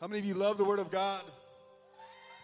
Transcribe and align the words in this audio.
How 0.00 0.08
many 0.08 0.18
of 0.18 0.26
you 0.26 0.34
love 0.34 0.58
the 0.58 0.64
Word 0.64 0.78
of 0.78 0.90
God? 0.90 1.22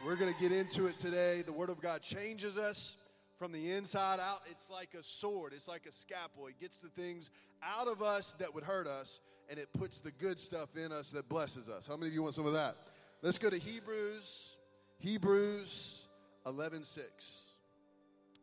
We're 0.06 0.17
going 0.17 0.33
to 0.33 0.41
get 0.41 0.52
into 0.52 0.87
it 0.87 0.97
today. 0.99 1.43
The 1.44 1.52
Word 1.52 1.69
of 1.69 1.82
God 1.82 2.01
changes 2.01 2.56
us 2.56 2.97
from 3.36 3.52
the 3.52 3.73
inside 3.73 4.21
out. 4.21 4.38
It's 4.51 4.71
like 4.71 4.95
a 4.98 5.03
sword, 5.03 5.53
it's 5.54 5.69
like 5.69 5.85
a 5.85 5.93
scalpel. 5.93 6.46
It 6.46 6.59
gets 6.59 6.79
the 6.79 6.88
things 6.88 7.29
out 7.62 7.88
of 7.88 8.01
us 8.01 8.33
that 8.41 8.54
would 8.54 8.65
hurt 8.65 8.87
us, 8.87 9.21
and 9.51 9.59
it 9.59 9.69
puts 9.79 10.01
the 10.01 10.12
good 10.12 10.41
stuff 10.41 10.79
in 10.83 10.93
us 10.93 11.11
that 11.11 11.29
blesses 11.29 11.69
us. 11.69 11.87
How 11.87 11.95
many 11.95 12.09
of 12.09 12.15
you 12.15 12.23
want 12.23 12.35
some 12.35 12.46
of 12.46 12.54
that? 12.54 12.75
Let's 13.20 13.37
go 13.37 13.51
to 13.51 13.59
Hebrews, 13.59 14.57
Hebrews 14.98 16.07
11 16.46 16.84
6. 16.84 17.57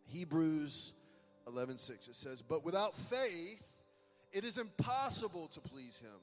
Hebrews 0.06 0.94
11 1.48 1.80
6. 1.80 2.08
It 2.10 2.16
says, 2.16 2.44
But 2.44 2.64
without 2.64 2.94
faith, 2.94 3.82
it 4.32 4.44
is 4.44 4.60
impossible 4.60 5.48
to 5.48 5.62
please 5.62 5.98
him. 5.98 6.20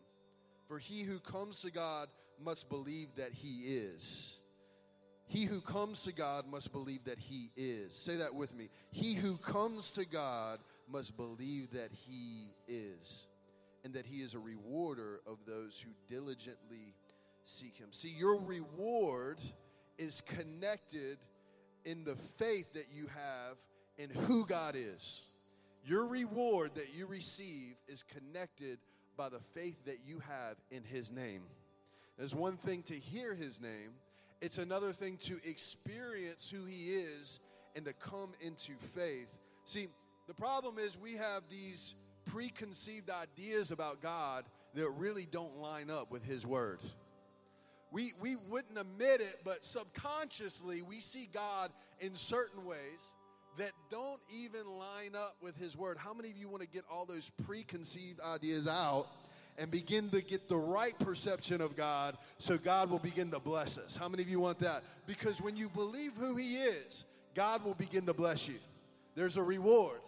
For 0.68 0.78
he 0.78 1.02
who 1.02 1.18
comes 1.18 1.62
to 1.62 1.72
God 1.72 2.08
must 2.44 2.68
believe 2.68 3.08
that 3.16 3.32
he 3.32 3.62
is. 3.64 4.40
He 5.28 5.44
who 5.44 5.60
comes 5.60 6.02
to 6.02 6.12
God 6.12 6.46
must 6.46 6.72
believe 6.72 7.04
that 7.04 7.18
he 7.18 7.50
is. 7.56 7.94
Say 7.94 8.16
that 8.16 8.34
with 8.34 8.54
me. 8.54 8.68
He 8.92 9.14
who 9.14 9.36
comes 9.38 9.90
to 9.92 10.06
God 10.06 10.60
must 10.88 11.16
believe 11.16 11.70
that 11.72 11.90
he 11.92 12.50
is, 12.68 13.26
and 13.84 13.92
that 13.94 14.06
he 14.06 14.18
is 14.18 14.34
a 14.34 14.38
rewarder 14.38 15.20
of 15.26 15.38
those 15.46 15.80
who 15.80 15.90
diligently 16.08 16.94
seek 17.42 17.76
him. 17.76 17.88
See, 17.90 18.14
your 18.16 18.40
reward 18.40 19.38
is 19.98 20.20
connected 20.20 21.18
in 21.84 22.04
the 22.04 22.14
faith 22.14 22.72
that 22.74 22.86
you 22.92 23.06
have 23.06 23.56
in 23.98 24.10
who 24.10 24.46
God 24.46 24.74
is. 24.76 25.26
Your 25.84 26.06
reward 26.06 26.74
that 26.74 26.96
you 26.96 27.06
receive 27.06 27.74
is 27.88 28.02
connected 28.02 28.78
by 29.16 29.28
the 29.28 29.38
faith 29.38 29.84
that 29.86 29.98
you 30.04 30.18
have 30.20 30.56
in 30.70 30.82
his 30.84 31.10
name. 31.10 31.42
There's 32.18 32.34
one 32.34 32.56
thing 32.56 32.82
to 32.84 32.94
hear 32.94 33.34
his 33.34 33.60
name, 33.60 33.92
it's 34.40 34.58
another 34.58 34.92
thing 34.92 35.16
to 35.24 35.36
experience 35.44 36.50
who 36.50 36.64
he 36.66 36.90
is 36.90 37.40
and 37.74 37.84
to 37.84 37.92
come 37.94 38.32
into 38.40 38.72
faith. 38.94 39.38
See, 39.64 39.86
the 40.26 40.34
problem 40.34 40.78
is 40.78 40.98
we 40.98 41.14
have 41.14 41.42
these 41.50 41.94
preconceived 42.26 43.10
ideas 43.10 43.70
about 43.70 44.02
God 44.02 44.44
that 44.74 44.88
really 44.90 45.26
don't 45.30 45.56
line 45.56 45.90
up 45.90 46.10
with 46.10 46.24
his 46.24 46.46
word. 46.46 46.80
We, 47.92 48.12
we 48.20 48.36
wouldn't 48.50 48.78
admit 48.78 49.20
it, 49.20 49.36
but 49.44 49.64
subconsciously 49.64 50.82
we 50.82 51.00
see 51.00 51.28
God 51.32 51.70
in 52.00 52.14
certain 52.14 52.64
ways 52.64 53.14
that 53.58 53.72
don't 53.90 54.20
even 54.30 54.66
line 54.66 55.14
up 55.14 55.36
with 55.40 55.56
his 55.56 55.76
word. 55.76 55.96
How 55.96 56.12
many 56.12 56.30
of 56.30 56.36
you 56.36 56.48
want 56.48 56.62
to 56.62 56.68
get 56.68 56.82
all 56.90 57.06
those 57.06 57.30
preconceived 57.46 58.20
ideas 58.20 58.68
out 58.68 59.06
and 59.58 59.70
begin 59.70 60.08
to 60.10 60.20
get 60.20 60.48
the 60.48 60.56
right 60.56 60.98
perception 61.00 61.60
of 61.60 61.76
God 61.76 62.16
so 62.38 62.58
God 62.58 62.90
will 62.90 62.98
begin 62.98 63.30
to 63.30 63.40
bless 63.40 63.78
us? 63.78 63.96
How 63.96 64.08
many 64.08 64.22
of 64.22 64.28
you 64.28 64.40
want 64.40 64.58
that? 64.60 64.82
Because 65.06 65.40
when 65.40 65.56
you 65.56 65.68
believe 65.68 66.12
who 66.18 66.36
he 66.36 66.56
is, 66.56 67.04
God 67.34 67.64
will 67.64 67.74
begin 67.74 68.06
to 68.06 68.14
bless 68.14 68.48
you. 68.48 68.56
There's 69.14 69.36
a 69.36 69.42
reward. 69.42 70.00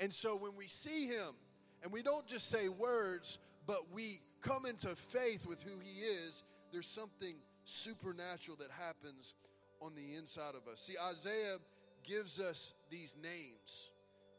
And 0.00 0.12
so 0.12 0.36
when 0.36 0.52
we 0.56 0.66
see 0.66 1.06
him, 1.06 1.34
and 1.82 1.92
we 1.92 2.02
don't 2.02 2.26
just 2.26 2.48
say 2.48 2.68
words, 2.68 3.38
but 3.66 3.92
we 3.92 4.20
come 4.42 4.66
into 4.66 4.88
faith 4.88 5.46
with 5.46 5.62
who 5.62 5.78
he 5.80 6.00
is, 6.00 6.42
there's 6.72 6.86
something 6.86 7.34
supernatural 7.64 8.56
that 8.58 8.70
happens 8.70 9.34
on 9.80 9.94
the 9.94 10.16
inside 10.16 10.54
of 10.54 10.70
us. 10.70 10.80
See, 10.80 10.94
Isaiah 11.10 11.56
gives 12.02 12.40
us 12.40 12.74
these 12.90 13.14
names 13.22 13.90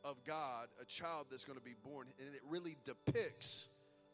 of 0.03 0.15
God, 0.25 0.67
a 0.81 0.85
child 0.85 1.27
that's 1.29 1.45
going 1.45 1.57
to 1.57 1.63
be 1.63 1.75
born, 1.83 2.07
and 2.19 2.35
it 2.35 2.41
really 2.49 2.75
depicts 2.85 3.67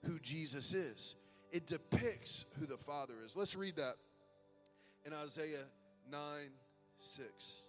who 0.06 0.20
Jesus 0.20 0.74
is. 0.74 1.16
It 1.52 1.68
depicts 1.68 2.46
who 2.60 2.66
the 2.66 2.78
Father 2.78 3.14
is. 3.26 3.36
Let's 3.36 3.56
read 3.56 3.76
that 3.78 3.96
in 5.06 5.14
Isaiah 5.14 5.64
9 6.12 6.20
6. 6.98 7.68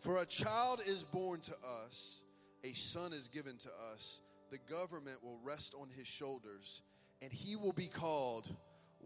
For 0.00 0.18
a 0.18 0.26
child 0.26 0.82
is 0.86 1.02
born 1.02 1.40
to 1.40 1.52
us, 1.86 2.22
a 2.64 2.72
son 2.72 3.12
is 3.12 3.28
given 3.28 3.56
to 3.58 3.68
us, 3.92 4.20
the 4.50 4.58
government 4.58 5.22
will 5.22 5.38
rest 5.44 5.74
on 5.78 5.88
his 5.90 6.06
shoulders, 6.06 6.82
and 7.22 7.32
he 7.32 7.56
will 7.56 7.72
be 7.72 7.86
called 7.86 8.48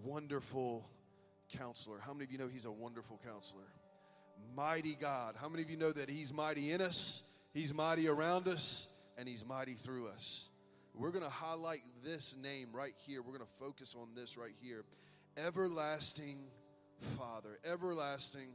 Wonderful 0.04 0.88
Counselor. 1.58 1.98
How 1.98 2.12
many 2.12 2.24
of 2.24 2.32
you 2.32 2.38
know 2.38 2.48
he's 2.48 2.64
a 2.64 2.72
wonderful 2.72 3.20
counselor? 3.26 3.66
mighty 4.56 4.94
God. 4.94 5.34
How 5.40 5.48
many 5.48 5.62
of 5.62 5.70
you 5.70 5.76
know 5.76 5.92
that 5.92 6.08
He's 6.08 6.32
mighty 6.32 6.72
in 6.72 6.80
us, 6.80 7.28
He's 7.52 7.72
mighty 7.72 8.08
around 8.08 8.48
us, 8.48 8.88
and 9.18 9.28
He's 9.28 9.44
mighty 9.46 9.74
through 9.74 10.08
us? 10.08 10.48
We're 10.96 11.10
going 11.10 11.24
to 11.24 11.30
highlight 11.30 11.82
this 12.04 12.36
name 12.40 12.68
right 12.72 12.94
here. 13.06 13.20
We're 13.20 13.36
going 13.36 13.40
to 13.40 13.58
focus 13.58 13.96
on 14.00 14.08
this 14.14 14.36
right 14.36 14.54
here. 14.62 14.84
Everlasting 15.36 16.38
Father. 17.18 17.58
Everlasting 17.64 18.50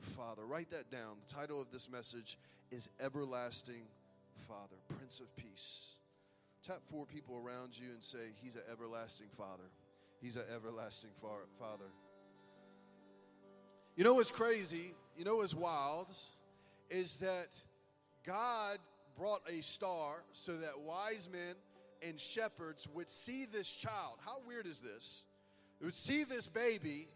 Father. 0.00 0.44
Write 0.44 0.70
that 0.70 0.90
down. 0.90 1.18
The 1.26 1.34
title 1.34 1.62
of 1.62 1.70
this 1.70 1.88
message 1.88 2.38
is 2.72 2.88
Everlasting 3.00 3.82
Father, 4.48 4.76
Prince 4.98 5.20
of 5.20 5.34
Peace. 5.36 5.98
Tap 6.66 6.80
four 6.86 7.06
people 7.06 7.36
around 7.36 7.78
you 7.78 7.92
and 7.92 8.02
say, 8.02 8.32
He's 8.42 8.56
an 8.56 8.62
everlasting 8.70 9.28
Father. 9.36 9.70
He's 10.20 10.34
an 10.34 10.42
everlasting 10.52 11.10
Father. 11.20 11.84
You 13.96 14.02
know 14.02 14.14
what's 14.14 14.32
crazy? 14.32 14.92
You 15.16 15.24
know 15.24 15.36
what's 15.36 15.54
wild? 15.54 16.08
Is 16.90 17.16
that 17.18 17.48
God 18.26 18.78
brought 19.16 19.42
a 19.48 19.62
star 19.62 20.24
so 20.32 20.52
that 20.52 20.80
wise 20.80 21.28
men 21.32 21.54
and 22.08 22.18
shepherds 22.18 22.88
would 22.94 23.10
see 23.10 23.44
this 23.44 23.74
child. 23.74 24.18
How 24.24 24.38
weird 24.46 24.66
is 24.66 24.80
this? 24.80 25.24
They 25.80 25.86
would 25.86 25.94
see 25.94 26.24
this 26.24 26.46
baby 26.46 27.06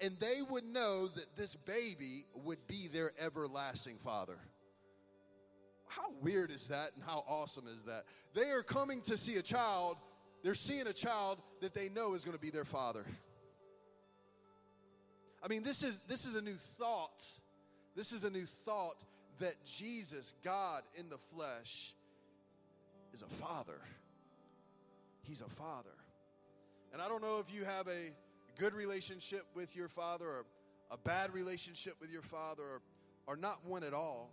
and 0.00 0.16
they 0.20 0.42
would 0.48 0.64
know 0.64 1.08
that 1.08 1.36
this 1.36 1.56
baby 1.56 2.24
would 2.44 2.64
be 2.66 2.88
their 2.88 3.12
everlasting 3.20 3.96
father. 3.96 4.38
How 5.88 6.12
weird 6.22 6.50
is 6.50 6.66
that 6.68 6.90
and 6.94 7.02
how 7.04 7.24
awesome 7.26 7.66
is 7.66 7.82
that? 7.84 8.04
They 8.34 8.50
are 8.50 8.62
coming 8.62 9.00
to 9.02 9.16
see 9.16 9.36
a 9.36 9.42
child, 9.42 9.96
they're 10.42 10.54
seeing 10.54 10.86
a 10.86 10.92
child 10.92 11.38
that 11.60 11.74
they 11.74 11.88
know 11.88 12.14
is 12.14 12.24
going 12.24 12.36
to 12.36 12.40
be 12.42 12.50
their 12.50 12.64
father. 12.64 13.04
I 15.42 15.48
mean, 15.48 15.62
this 15.62 15.82
is 15.82 16.00
this 16.02 16.26
is 16.26 16.34
a 16.34 16.42
new 16.42 16.54
thought. 16.54 17.24
This 17.96 18.12
is 18.12 18.24
a 18.24 18.30
new 18.30 18.44
thought 18.44 19.04
that 19.40 19.54
Jesus, 19.64 20.34
God 20.44 20.82
in 20.96 21.08
the 21.08 21.18
flesh, 21.18 21.94
is 23.12 23.22
a 23.22 23.26
father. 23.26 23.80
He's 25.28 25.42
a 25.42 25.48
father. 25.48 25.94
And 26.92 27.02
I 27.02 27.08
don't 27.08 27.22
know 27.22 27.38
if 27.38 27.54
you 27.54 27.64
have 27.64 27.86
a 27.86 28.12
good 28.58 28.72
relationship 28.72 29.44
with 29.54 29.76
your 29.76 29.88
father 29.88 30.26
or 30.26 30.44
a 30.90 30.96
bad 30.96 31.34
relationship 31.34 31.96
with 32.00 32.10
your 32.10 32.22
father 32.22 32.62
or, 32.62 32.80
or 33.26 33.36
not 33.36 33.58
one 33.64 33.84
at 33.84 33.92
all. 33.92 34.30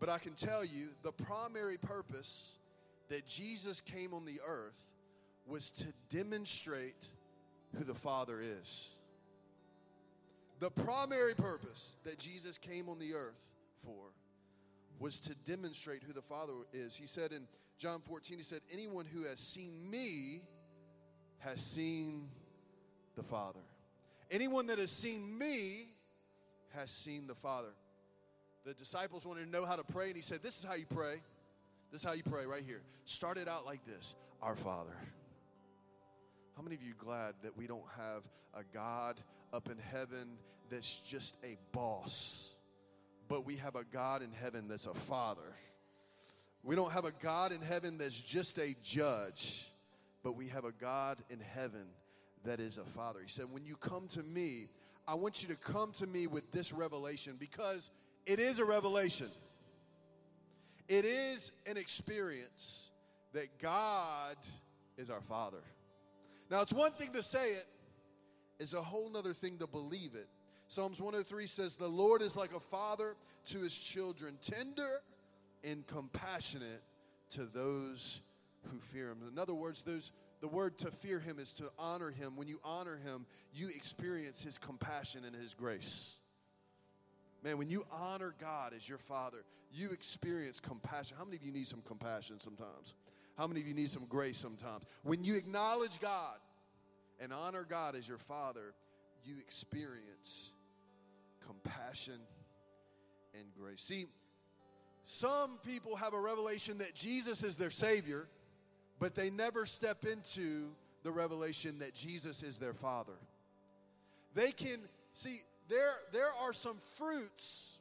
But 0.00 0.08
I 0.08 0.18
can 0.18 0.34
tell 0.34 0.64
you 0.64 0.88
the 1.02 1.12
primary 1.12 1.78
purpose 1.78 2.56
that 3.08 3.26
Jesus 3.28 3.80
came 3.80 4.12
on 4.12 4.24
the 4.24 4.40
earth 4.46 4.90
was 5.46 5.70
to 5.70 5.86
demonstrate 6.10 7.06
who 7.76 7.84
the 7.84 7.94
Father 7.94 8.40
is. 8.40 8.90
The 10.58 10.70
primary 10.70 11.34
purpose 11.34 11.96
that 12.04 12.18
Jesus 12.18 12.58
came 12.58 12.88
on 12.88 12.98
the 12.98 13.14
earth 13.14 13.48
for 13.84 14.12
was 14.98 15.20
to 15.20 15.34
demonstrate 15.46 16.02
who 16.02 16.12
the 16.12 16.22
Father 16.22 16.52
is. 16.72 16.94
He 16.96 17.06
said 17.06 17.32
in 17.32 17.46
John 17.78 18.00
14, 18.00 18.38
He 18.38 18.42
said, 18.42 18.60
Anyone 18.72 19.06
who 19.06 19.24
has 19.24 19.38
seen 19.38 19.90
me 19.90 20.42
has 21.38 21.60
seen 21.60 22.28
the 23.16 23.22
Father. 23.22 23.60
Anyone 24.30 24.66
that 24.68 24.78
has 24.78 24.90
seen 24.90 25.38
me 25.38 25.84
has 26.74 26.90
seen 26.90 27.26
the 27.26 27.34
Father. 27.34 27.74
The 28.64 28.74
disciples 28.74 29.26
wanted 29.26 29.44
to 29.44 29.50
know 29.50 29.66
how 29.66 29.76
to 29.76 29.84
pray, 29.84 30.06
and 30.06 30.16
He 30.16 30.22
said, 30.22 30.40
This 30.42 30.58
is 30.58 30.64
how 30.64 30.74
you 30.74 30.86
pray. 30.86 31.16
This 31.92 32.00
is 32.00 32.06
how 32.06 32.14
you 32.14 32.22
pray 32.22 32.46
right 32.46 32.62
here. 32.66 32.82
Start 33.04 33.36
it 33.36 33.48
out 33.48 33.66
like 33.66 33.84
this 33.84 34.16
Our 34.42 34.56
Father. 34.56 34.96
How 36.56 36.62
many 36.62 36.76
of 36.76 36.82
you 36.82 36.94
glad 36.96 37.34
that 37.42 37.56
we 37.56 37.66
don't 37.66 37.84
have 37.96 38.22
a 38.54 38.62
God 38.72 39.20
up 39.52 39.68
in 39.68 39.78
heaven 39.78 40.38
that's 40.70 41.00
just 41.00 41.36
a 41.44 41.56
boss, 41.72 42.56
but 43.28 43.44
we 43.44 43.56
have 43.56 43.76
a 43.76 43.84
God 43.84 44.22
in 44.22 44.32
heaven 44.32 44.68
that's 44.68 44.86
a 44.86 44.94
father. 44.94 45.54
We 46.64 46.74
don't 46.74 46.92
have 46.92 47.04
a 47.04 47.12
God 47.22 47.52
in 47.52 47.60
heaven 47.60 47.98
that's 47.98 48.20
just 48.20 48.58
a 48.58 48.74
judge, 48.82 49.66
but 50.22 50.34
we 50.34 50.48
have 50.48 50.64
a 50.64 50.72
God 50.72 51.18
in 51.28 51.38
heaven 51.38 51.86
that 52.44 52.58
is 52.58 52.78
a 52.78 52.84
father. 52.84 53.20
He 53.22 53.28
said, 53.28 53.46
When 53.50 53.64
you 53.64 53.76
come 53.76 54.08
to 54.08 54.22
me, 54.22 54.68
I 55.06 55.14
want 55.14 55.42
you 55.42 55.54
to 55.54 55.60
come 55.60 55.92
to 55.92 56.06
me 56.06 56.26
with 56.26 56.50
this 56.52 56.72
revelation 56.72 57.36
because 57.38 57.90
it 58.24 58.38
is 58.40 58.58
a 58.58 58.64
revelation. 58.64 59.26
It 60.88 61.04
is 61.04 61.52
an 61.68 61.76
experience 61.76 62.90
that 63.34 63.58
God 63.60 64.36
is 64.96 65.10
our 65.10 65.20
Father. 65.20 65.62
Now, 66.50 66.62
it's 66.62 66.72
one 66.72 66.92
thing 66.92 67.12
to 67.12 67.22
say 67.22 67.52
it, 67.52 67.66
it's 68.58 68.74
a 68.74 68.82
whole 68.82 69.14
other 69.16 69.32
thing 69.32 69.58
to 69.58 69.66
believe 69.66 70.14
it. 70.14 70.28
Psalms 70.68 71.00
103 71.00 71.46
says, 71.46 71.76
The 71.76 71.86
Lord 71.86 72.22
is 72.22 72.36
like 72.36 72.54
a 72.54 72.60
father 72.60 73.16
to 73.46 73.58
his 73.58 73.78
children, 73.78 74.38
tender 74.40 75.00
and 75.64 75.86
compassionate 75.86 76.82
to 77.30 77.44
those 77.44 78.20
who 78.70 78.78
fear 78.78 79.10
him. 79.10 79.18
In 79.30 79.38
other 79.38 79.54
words, 79.54 79.82
those, 79.82 80.12
the 80.40 80.48
word 80.48 80.78
to 80.78 80.90
fear 80.90 81.18
him 81.18 81.38
is 81.38 81.52
to 81.54 81.64
honor 81.78 82.10
him. 82.10 82.36
When 82.36 82.48
you 82.48 82.60
honor 82.64 82.98
him, 83.04 83.26
you 83.52 83.68
experience 83.68 84.42
his 84.42 84.58
compassion 84.58 85.22
and 85.24 85.34
his 85.34 85.54
grace. 85.54 86.16
Man, 87.42 87.58
when 87.58 87.68
you 87.68 87.84
honor 87.92 88.34
God 88.40 88.72
as 88.74 88.88
your 88.88 88.98
father, 88.98 89.38
you 89.72 89.90
experience 89.90 90.60
compassion. 90.60 91.16
How 91.18 91.24
many 91.24 91.36
of 91.36 91.42
you 91.42 91.52
need 91.52 91.66
some 91.66 91.82
compassion 91.82 92.40
sometimes? 92.40 92.94
How 93.36 93.46
many 93.46 93.60
of 93.60 93.66
you 93.66 93.74
need 93.74 93.90
some 93.90 94.06
grace 94.06 94.38
sometimes? 94.38 94.84
When 95.02 95.24
you 95.24 95.36
acknowledge 95.36 96.00
God 96.00 96.38
and 97.20 97.32
honor 97.32 97.66
God 97.68 97.96
as 97.96 98.08
your 98.08 98.18
father, 98.18 98.74
you 99.24 99.34
experience 99.38 100.52
compassion 101.46 102.20
and 103.34 103.44
grace. 103.58 103.80
See, 103.80 104.06
some 105.04 105.58
people 105.66 105.96
have 105.96 106.14
a 106.14 106.20
revelation 106.20 106.78
that 106.78 106.94
Jesus 106.94 107.42
is 107.42 107.56
their 107.56 107.70
Savior, 107.70 108.26
but 108.98 109.14
they 109.14 109.30
never 109.30 109.66
step 109.66 110.04
into 110.04 110.70
the 111.02 111.12
revelation 111.12 111.78
that 111.80 111.94
Jesus 111.94 112.42
is 112.42 112.56
their 112.56 112.72
Father. 112.72 113.12
They 114.34 114.50
can 114.50 114.78
see 115.12 115.42
there, 115.68 115.94
there 116.12 116.30
are 116.42 116.52
some 116.52 116.76
fruits 116.96 117.78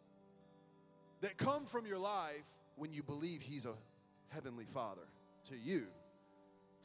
that 1.22 1.38
come 1.38 1.66
from 1.66 1.86
your 1.86 1.98
life 1.98 2.60
when 2.75 2.92
you 2.92 3.04
believe 3.04 3.42
He's 3.42 3.66
a 3.66 3.74
Heavenly 4.30 4.66
Father 4.66 5.08
to 5.46 5.56
you. 5.56 5.86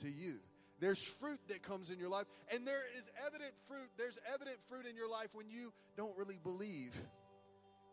To 0.00 0.08
you. 0.08 0.36
There's 0.80 1.02
fruit 1.02 1.40
that 1.48 1.62
comes 1.62 1.90
in 1.90 1.98
your 1.98 2.08
life, 2.08 2.26
and 2.54 2.64
there 2.64 2.82
is 2.96 3.10
evident 3.26 3.50
fruit. 3.66 3.88
There's 3.96 4.18
evident 4.32 4.58
fruit 4.68 4.86
in 4.88 4.94
your 4.94 5.10
life 5.10 5.34
when 5.34 5.50
you 5.50 5.72
don't 5.96 6.16
really 6.16 6.38
believe 6.44 6.94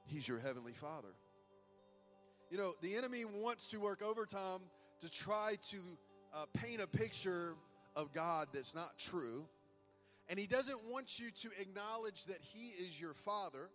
He's 0.06 0.28
your 0.28 0.38
Heavenly 0.38 0.74
Father. 0.74 1.08
You 2.50 2.58
know, 2.58 2.74
the 2.82 2.96
enemy 2.96 3.24
wants 3.26 3.68
to 3.68 3.80
work 3.80 4.02
overtime 4.02 4.60
to 5.02 5.12
try 5.12 5.56
to 5.70 5.78
uh, 6.34 6.46
paint 6.54 6.82
a 6.82 6.88
picture 6.88 7.56
of 7.96 8.14
God 8.14 8.48
that's 8.54 8.76
not 8.76 8.98
true. 8.98 9.46
And 10.30 10.40
he 10.40 10.48
doesn't 10.48 10.80
want 10.90 11.20
you 11.20 11.32
to 11.32 11.50
acknowledge 11.60 12.26
that 12.26 12.40
he 12.42 12.70
is 12.84 13.00
your 13.00 13.14
father 13.14 13.70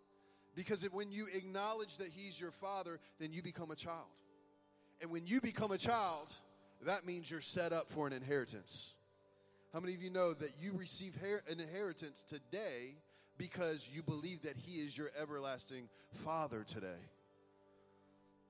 because 0.55 0.83
when 0.93 1.11
you 1.11 1.27
acknowledge 1.35 1.97
that 1.99 2.09
he's 2.09 2.41
your 2.41 2.51
father, 2.51 2.99
then 3.19 3.33
you 3.33 3.43
become 3.43 3.71
a 3.71 3.77
child. 3.77 4.09
And 5.01 5.11
when 5.11 5.27
you 5.27 5.41
become 5.41 5.71
a 5.71 5.79
child, 5.79 6.29
that 6.83 7.07
means 7.07 7.31
you're 7.31 7.41
set 7.41 7.73
up 7.73 7.89
for 7.89 8.07
an 8.07 8.13
inheritance. 8.13 8.95
How 9.73 9.81
many 9.81 9.95
of 9.95 10.03
you 10.03 10.11
know 10.11 10.33
that 10.33 10.51
you 10.61 10.73
receive 10.77 11.17
an 11.49 11.61
inheritance 11.61 12.25
today 12.25 12.97
because 13.39 13.89
you 13.93 14.03
believe 14.03 14.43
that 14.43 14.57
he 14.57 14.81
is 14.81 14.99
your 14.99 15.11
everlasting 15.21 15.89
father 16.13 16.65
today? 16.65 16.99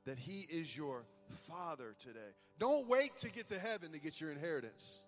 That 0.07 0.19
he 0.19 0.47
is 0.49 0.77
your 0.77 1.05
father 1.49 1.95
today. 1.99 2.35
Don't 2.59 2.89
wait 2.89 3.17
to 3.19 3.31
get 3.31 3.49
to 3.49 3.59
heaven 3.59 3.93
to 3.93 4.01
get 4.01 4.21
your 4.21 4.31
inheritance. 4.31 5.05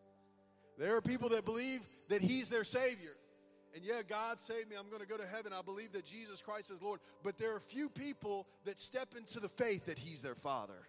There 0.78 0.96
are 0.96 1.00
people 1.00 1.28
that 1.30 1.44
believe 1.44 1.80
that 2.08 2.22
He's 2.22 2.48
their 2.48 2.64
Savior. 2.64 3.12
And 3.74 3.84
yeah, 3.84 4.02
God 4.06 4.38
saved 4.38 4.68
me. 4.68 4.76
I'm 4.78 4.88
going 4.88 5.02
to 5.02 5.08
go 5.08 5.16
to 5.16 5.26
heaven. 5.26 5.52
I 5.52 5.62
believe 5.62 5.92
that 5.92 6.04
Jesus 6.04 6.42
Christ 6.42 6.70
is 6.70 6.82
Lord. 6.82 7.00
But 7.22 7.38
there 7.38 7.54
are 7.54 7.60
few 7.60 7.88
people 7.88 8.46
that 8.64 8.78
step 8.78 9.08
into 9.16 9.40
the 9.40 9.48
faith 9.48 9.86
that 9.86 9.98
He's 9.98 10.22
their 10.22 10.34
Father. 10.34 10.88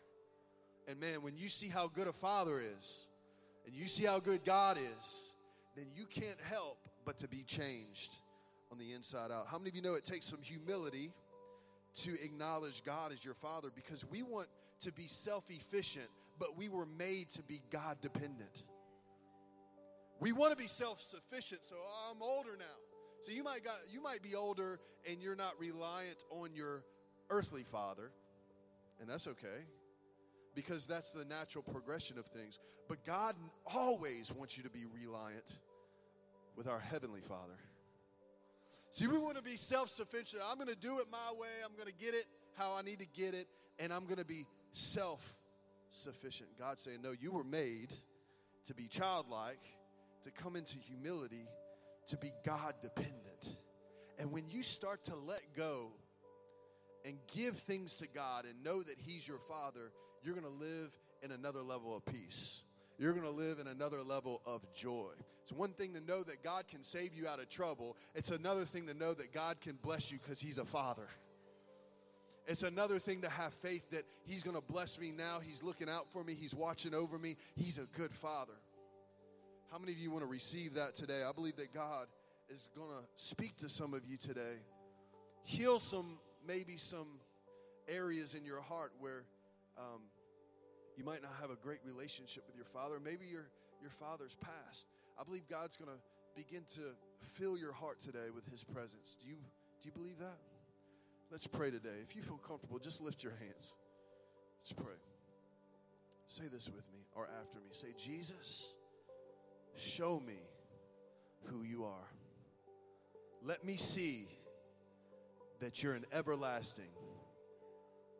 And 0.88 1.00
man, 1.00 1.22
when 1.22 1.38
you 1.38 1.48
see 1.48 1.70
how 1.70 1.88
good 1.88 2.08
a 2.08 2.14
Father 2.14 2.62
is, 2.62 3.08
and 3.66 3.74
you 3.74 3.88
see 3.88 4.04
how 4.04 4.20
good 4.20 4.44
God 4.44 4.78
is, 4.78 5.34
then 5.76 5.86
you 5.96 6.06
can't 6.06 6.40
help 6.50 6.78
but 7.06 7.18
to 7.20 7.28
be 7.28 7.44
changed 7.44 8.18
on 8.72 8.78
the 8.78 8.94
inside 8.94 9.32
out. 9.32 9.48
How 9.50 9.58
many 9.58 9.70
of 9.70 9.76
you 9.76 9.82
know 9.82 9.96
it 9.96 10.04
takes 10.04 10.26
some 10.26 10.42
humility 10.42 11.12
to 11.96 12.12
acknowledge 12.24 12.84
God 12.84 13.12
as 13.12 13.24
your 13.24 13.34
Father 13.34 13.70
because 13.74 14.06
we 14.10 14.24
want 14.24 14.48
to 14.82 14.92
be 14.92 15.08
self 15.08 15.50
efficient, 15.50 16.08
but 16.40 16.58
we 16.58 16.70
were 16.70 16.86
made 16.98 17.30
to 17.30 17.44
be 17.44 17.62
God 17.70 17.98
dependent. 18.02 18.64
We 20.20 20.32
want 20.32 20.52
to 20.52 20.58
be 20.58 20.68
self-sufficient, 20.68 21.66
so 21.66 21.76
I'm 22.10 22.22
older 22.22 22.56
now. 22.58 22.66
So 23.22 23.32
you 23.32 23.44
might 23.44 23.64
got 23.64 23.76
you 23.92 24.02
might 24.02 24.22
be 24.22 24.36
older 24.36 24.80
and 25.10 25.20
you're 25.20 25.36
not 25.36 25.54
reliant 25.60 26.24
on 26.30 26.54
your 26.54 26.84
earthly 27.30 27.64
father, 27.64 28.12
and 29.00 29.10
that's 29.10 29.28
okay. 29.28 29.66
Because 30.56 30.86
that's 30.86 31.14
the 31.14 31.26
natural 31.26 31.64
progression 31.64 32.20
of 32.20 32.28
things. 32.28 32.60
But 32.88 33.04
God 33.06 33.36
always 33.74 34.32
wants 34.32 34.56
you 34.56 34.64
to 34.64 34.70
be 34.70 34.86
reliant 34.86 35.58
with 36.56 36.68
our 36.68 36.80
heavenly 36.80 37.22
Father. 37.22 37.58
See, 38.94 39.08
we 39.08 39.18
want 39.18 39.38
to 39.38 39.42
be 39.42 39.58
self 39.58 39.90
sufficient. 39.90 40.44
I'm 40.48 40.58
going 40.58 40.70
to 40.70 40.80
do 40.80 41.00
it 41.00 41.08
my 41.12 41.40
way. 41.40 41.48
I'm 41.66 41.76
going 41.76 41.88
to 41.88 42.06
get 42.06 42.14
it 42.14 42.26
how 42.56 42.76
I 42.76 42.84
need 42.84 43.00
to 43.00 43.08
get 43.08 43.34
it. 43.34 43.48
And 43.80 43.92
I'm 43.92 44.04
going 44.04 44.20
to 44.20 44.26
be 44.26 44.46
self 44.72 45.34
sufficient. 45.90 46.50
God 46.60 46.78
saying, 46.78 47.02
No, 47.02 47.12
you 47.20 47.32
were 47.32 47.44
made 47.44 47.92
to 48.66 48.76
be 48.76 48.88
childlike 48.88 49.64
to 50.22 50.30
come 50.30 50.56
into 50.56 50.78
humility, 50.78 51.48
to 52.06 52.18
be 52.18 52.32
God 52.46 52.76
dependent. 52.84 53.58
And 54.20 54.32
when 54.32 54.48
you 54.48 54.62
start 54.62 55.04
to 55.06 55.16
let 55.16 55.42
go 55.58 55.88
and 57.04 57.18
give 57.36 57.58
things 57.58 57.96
to 57.96 58.08
God 58.08 58.46
and 58.46 58.64
know 58.64 58.84
that 58.84 59.00
He's 59.00 59.28
your 59.28 59.40
Father, 59.40 59.92
you're 60.22 60.36
going 60.36 60.46
to 60.46 60.64
live 60.64 60.96
in 61.24 61.32
another 61.32 61.62
level 61.62 61.98
of 61.98 62.06
peace. 62.06 62.62
You're 63.04 63.12
going 63.12 63.26
to 63.26 63.32
live 63.32 63.60
in 63.60 63.68
another 63.68 64.02
level 64.02 64.42
of 64.46 64.62
joy. 64.74 65.10
It's 65.42 65.52
one 65.52 65.72
thing 65.72 65.94
to 65.94 66.00
know 66.00 66.24
that 66.24 66.42
God 66.42 66.70
can 66.70 66.82
save 66.84 67.14
you 67.14 67.28
out 67.28 67.40
of 67.40 67.50
trouble, 67.50 67.98
it's 68.16 68.32
another 68.32 68.64
thing 68.64 68.88
to 68.88 68.94
know 68.94 69.14
that 69.14 69.34
God 69.34 69.60
can 69.60 69.78
bless 69.82 70.10
you 70.10 70.20
because 70.20 70.40
He's 70.40 70.58
a 70.58 70.64
Father. 70.64 71.10
It's 72.48 72.64
another 72.64 73.00
thing 73.00 73.20
to 73.24 73.30
have 73.30 73.54
faith 73.54 73.90
that 73.90 74.04
He's 74.26 74.42
going 74.42 74.56
to 74.56 74.64
bless 74.64 74.98
me 74.98 75.12
now. 75.12 75.40
He's 75.44 75.62
looking 75.62 75.90
out 75.90 76.10
for 76.14 76.24
me. 76.24 76.34
He's 76.34 76.56
watching 76.56 76.94
over 76.96 77.20
me. 77.20 77.36
He's 77.58 77.78
a 77.78 77.84
good 77.98 78.14
Father. 78.14 78.54
How 79.70 79.80
many 79.80 79.92
of 79.92 80.00
you 80.00 80.10
want 80.10 80.24
to 80.24 80.32
receive 80.32 80.76
that 80.76 80.96
today? 80.96 81.24
I 81.28 81.34
believe 81.34 81.58
that 81.58 81.74
God 81.74 82.08
is 82.48 82.70
going 82.74 82.88
to 82.88 83.06
speak 83.22 83.58
to 83.58 83.68
some 83.68 83.94
of 83.94 84.06
you 84.06 84.16
today. 84.16 84.62
Heal 85.44 85.80
some, 85.80 86.20
maybe 86.48 86.78
some 86.78 87.20
areas 87.90 88.34
in 88.34 88.46
your 88.46 88.62
heart 88.62 88.94
where 89.02 89.26
um, 89.78 90.04
you 90.98 91.04
might 91.04 91.22
not 91.22 91.32
have 91.42 91.50
a 91.50 91.56
great 91.56 91.80
relationship 91.86 92.44
with 92.48 92.56
your 92.56 92.66
father. 92.66 93.00
Maybe 93.04 93.26
your, 93.26 93.48
your 93.82 93.92
father's 93.92 94.36
passed. 94.36 94.88
I 95.20 95.24
believe 95.24 95.48
God's 95.50 95.76
going 95.76 95.90
to 95.90 96.00
begin 96.36 96.64
to 96.76 96.82
fill 97.20 97.58
your 97.58 97.72
heart 97.72 98.00
today 98.00 98.30
with 98.34 98.50
his 98.50 98.64
presence. 98.64 99.16
Do 99.20 99.28
you, 99.28 99.36
do 99.36 99.86
you 99.86 99.92
believe 99.92 100.20
that? 100.20 100.38
Let's 101.32 101.48
pray 101.48 101.72
today. 101.72 101.98
If 102.04 102.16
you 102.16 102.22
feel 102.22 102.38
comfortable, 102.38 102.80
just 102.80 103.02
lift 103.02 103.24
your 103.24 103.34
hands. 103.34 103.74
Let's 104.62 104.74
pray. 104.74 104.96
Say 106.26 106.44
this 106.52 106.68
with 106.68 106.86
me 106.94 107.00
or 107.16 107.28
after 107.42 107.60
me. 107.60 107.70
Say, 107.72 107.90
Jesus. 107.98 108.76
Show 109.76 110.22
me 110.26 110.38
who 111.46 111.64
you 111.64 111.84
are. 111.86 112.10
Let 113.44 113.66
me 113.66 113.76
see 113.76 114.28
that 115.60 115.82
you're 115.82 115.94
an 115.94 116.06
everlasting 116.14 116.86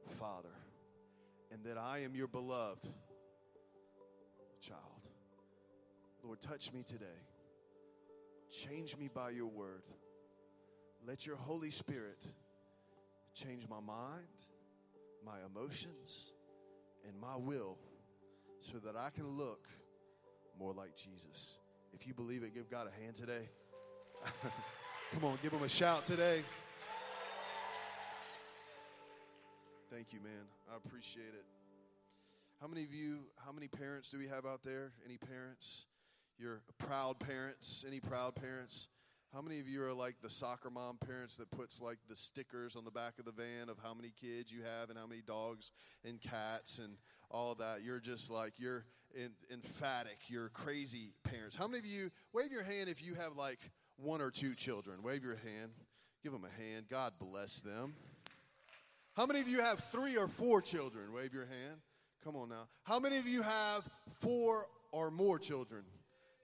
Father 0.10 0.53
and 1.54 1.64
that 1.66 1.78
I 1.78 2.00
am 2.00 2.16
your 2.16 2.28
beloved 2.28 2.88
child. 4.60 4.80
Lord, 6.24 6.42
touch 6.42 6.74
me 6.74 6.84
today. 6.84 7.06
Change 8.50 8.98
me 8.98 9.10
by 9.14 9.30
your 9.30 9.48
word. 9.48 9.84
Let 11.06 11.28
your 11.28 11.36
Holy 11.36 11.70
Spirit 11.70 12.24
change 13.36 13.68
my 13.70 13.80
mind, 13.80 14.26
my 15.26 15.38
emotions, 15.46 16.32
and 17.08 17.20
my 17.20 17.36
will 17.38 17.78
so 18.60 18.78
that 18.80 18.96
I 18.96 19.10
can 19.10 19.28
look 19.28 19.68
more 20.58 20.74
like 20.74 20.96
Jesus. 20.96 21.58
If 21.94 22.08
you 22.08 22.14
believe 22.14 22.44
it, 22.44 22.56
give 22.56 22.70
God 22.70 22.88
a 22.88 23.04
hand 23.04 23.16
today. 23.16 23.50
Come 25.14 25.26
on, 25.26 25.38
give 25.44 25.52
him 25.52 25.64
a 25.64 25.70
shout 25.70 26.06
today. 26.06 26.42
Thank 29.94 30.12
you, 30.12 30.22
man. 30.22 30.48
I 30.74 30.78
appreciate 30.78 31.36
it. 31.38 31.46
How 32.60 32.68
many 32.68 32.84
of 32.84 32.92
you, 32.92 33.26
how 33.46 33.52
many 33.52 33.68
parents 33.68 34.10
do 34.10 34.18
we 34.18 34.28
have 34.28 34.44
out 34.44 34.64
there? 34.64 34.92
Any 35.06 35.18
parents? 35.18 35.86
You're 36.40 36.62
proud 36.80 37.20
parents? 37.20 37.86
Any 37.88 38.00
proud 38.00 38.34
parents? 38.34 38.88
How 39.32 39.42
many 39.42 39.60
of 39.60 39.68
you 39.68 39.84
are 39.84 39.94
like 39.94 40.16
the 40.24 40.32
soccer 40.32 40.72
mom 40.72 40.98
parents 40.98 41.36
that 41.36 41.52
puts 41.52 41.80
like 41.80 42.00
the 42.10 42.16
stickers 42.16 42.76
on 42.76 42.86
the 42.86 42.92
back 42.92 43.20
of 43.20 43.26
the 43.26 43.32
van 43.32 43.70
of 43.70 43.78
how 43.84 43.94
many 43.94 44.12
kids 44.20 44.52
you 44.52 44.62
have 44.64 44.90
and 44.90 44.98
how 44.98 45.06
many 45.06 45.22
dogs 45.22 45.70
and 46.04 46.20
cats 46.20 46.80
and 46.80 46.98
all 47.30 47.54
that? 47.54 47.84
You're 47.84 48.00
just 48.00 48.32
like, 48.32 48.54
you're 48.58 48.86
in, 49.14 49.30
emphatic. 49.52 50.18
You're 50.26 50.50
crazy 50.50 51.14
parents. 51.24 51.56
How 51.56 51.68
many 51.68 51.78
of 51.78 51.86
you, 51.86 52.10
wave 52.34 52.52
your 52.52 52.64
hand 52.64 52.90
if 52.90 53.06
you 53.06 53.14
have 53.14 53.36
like 53.38 53.60
one 53.98 54.22
or 54.22 54.32
two 54.32 54.56
children? 54.56 55.04
Wave 55.04 55.24
your 55.24 55.36
hand. 55.36 55.72
Give 56.24 56.32
them 56.32 56.46
a 56.46 56.64
hand. 56.64 56.86
God 56.90 57.14
bless 57.20 57.60
them. 57.60 57.94
How 59.16 59.26
many 59.26 59.42
of 59.42 59.48
you 59.48 59.62
have 59.62 59.80
three 59.92 60.18
or 60.18 60.28
four 60.28 60.62
children? 60.62 61.14
Wave 61.14 61.34
your 61.34 61.46
hand. 61.46 61.80
Come 62.24 62.36
on 62.36 62.50
now. 62.50 62.68
How 62.84 63.00
many 63.00 63.18
of 63.18 63.28
you 63.28 63.42
have 63.42 63.88
four 64.16 64.66
or 64.92 65.12
more 65.12 65.38
children? 65.38 65.84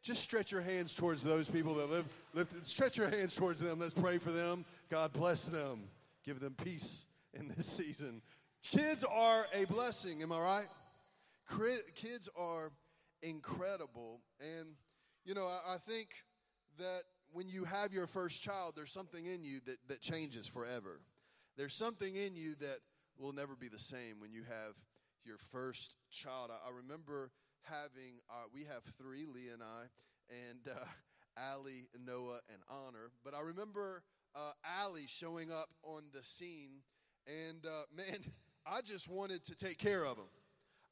Just 0.01 0.21
stretch 0.21 0.51
your 0.51 0.61
hands 0.61 0.93
towards 0.93 1.23
those 1.23 1.49
people 1.49 1.73
that 1.75 1.89
live. 1.89 2.05
Lift, 2.33 2.65
stretch 2.65 2.97
your 2.97 3.09
hands 3.09 3.35
towards 3.35 3.59
them. 3.59 3.79
Let's 3.79 3.93
pray 3.93 4.17
for 4.17 4.31
them. 4.31 4.65
God 4.89 5.13
bless 5.13 5.47
them. 5.47 5.81
Give 6.25 6.39
them 6.39 6.55
peace 6.63 7.05
in 7.33 7.47
this 7.47 7.65
season. 7.65 8.21
Kids 8.61 9.03
are 9.03 9.45
a 9.53 9.65
blessing. 9.65 10.21
Am 10.21 10.31
I 10.31 10.39
right? 10.39 10.67
Kids 11.95 12.29
are 12.37 12.71
incredible. 13.23 14.21
And 14.39 14.75
You 15.25 15.33
know, 15.33 15.45
I, 15.45 15.75
I 15.75 15.77
think 15.77 16.09
that 16.77 17.01
when 17.31 17.47
you 17.47 17.63
have 17.63 17.93
your 17.93 18.07
first 18.07 18.41
child, 18.41 18.73
there's 18.75 18.91
something 18.91 19.25
in 19.25 19.43
you 19.43 19.59
that, 19.65 19.77
that 19.87 20.01
changes 20.01 20.47
forever. 20.47 21.01
There's 21.59 21.73
something 21.73 22.15
in 22.15 22.37
you 22.37 22.55
that 22.61 22.77
will 23.17 23.33
never 23.33 23.53
be 23.53 23.67
the 23.67 23.77
same 23.77 24.21
when 24.21 24.31
you 24.31 24.43
have 24.43 24.75
your 25.25 25.35
first 25.51 25.97
child. 26.09 26.51
I, 26.51 26.69
I 26.69 26.71
remember 26.73 27.31
having, 27.63 28.21
uh, 28.29 28.45
we 28.53 28.61
have 28.61 28.81
three, 28.97 29.25
Lee 29.25 29.49
and 29.51 29.61
I, 29.61 29.83
and 30.29 30.73
uh, 30.73 30.85
Allie, 31.37 31.89
Noah, 32.07 32.39
and 32.47 32.59
Honor. 32.69 33.11
But 33.25 33.33
I 33.33 33.41
remember 33.41 34.03
uh, 34.37 34.53
Allie 34.81 35.03
showing 35.05 35.51
up 35.51 35.67
on 35.83 36.03
the 36.13 36.23
scene, 36.23 36.79
and 37.27 37.65
uh, 37.65 37.83
man, 37.93 38.19
I 38.65 38.79
just 38.79 39.09
wanted 39.09 39.43
to 39.43 39.55
take 39.55 39.79
care 39.79 40.05
of 40.05 40.15
him. 40.15 40.29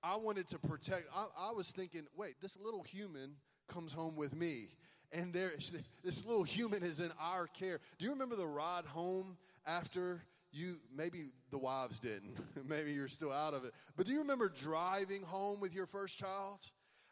I 0.03 0.17
wanted 0.17 0.49
to 0.49 0.59
protect. 0.59 1.05
I, 1.15 1.27
I 1.47 1.51
was 1.53 1.71
thinking, 1.71 2.07
wait, 2.13 2.35
this 2.41 2.57
little 2.59 2.83
human 2.83 3.37
comes 3.69 3.93
home 3.93 4.17
with 4.17 4.35
me 4.35 4.65
and 5.13 5.33
there 5.33 5.51
this 6.03 6.25
little 6.25 6.43
human 6.43 6.83
is 6.83 6.99
in 6.99 7.09
our 7.21 7.47
care 7.47 7.79
do 7.97 8.05
you 8.05 8.11
remember 8.11 8.35
the 8.35 8.45
ride 8.45 8.85
home 8.85 9.37
after 9.65 10.21
you 10.51 10.77
maybe 10.95 11.31
the 11.51 11.57
wives 11.57 11.99
didn't 11.99 12.35
maybe 12.67 12.91
you're 12.93 13.07
still 13.07 13.31
out 13.31 13.53
of 13.53 13.65
it 13.65 13.71
but 13.95 14.05
do 14.05 14.13
you 14.13 14.19
remember 14.19 14.49
driving 14.49 15.21
home 15.23 15.59
with 15.59 15.73
your 15.73 15.85
first 15.85 16.19
child 16.19 16.69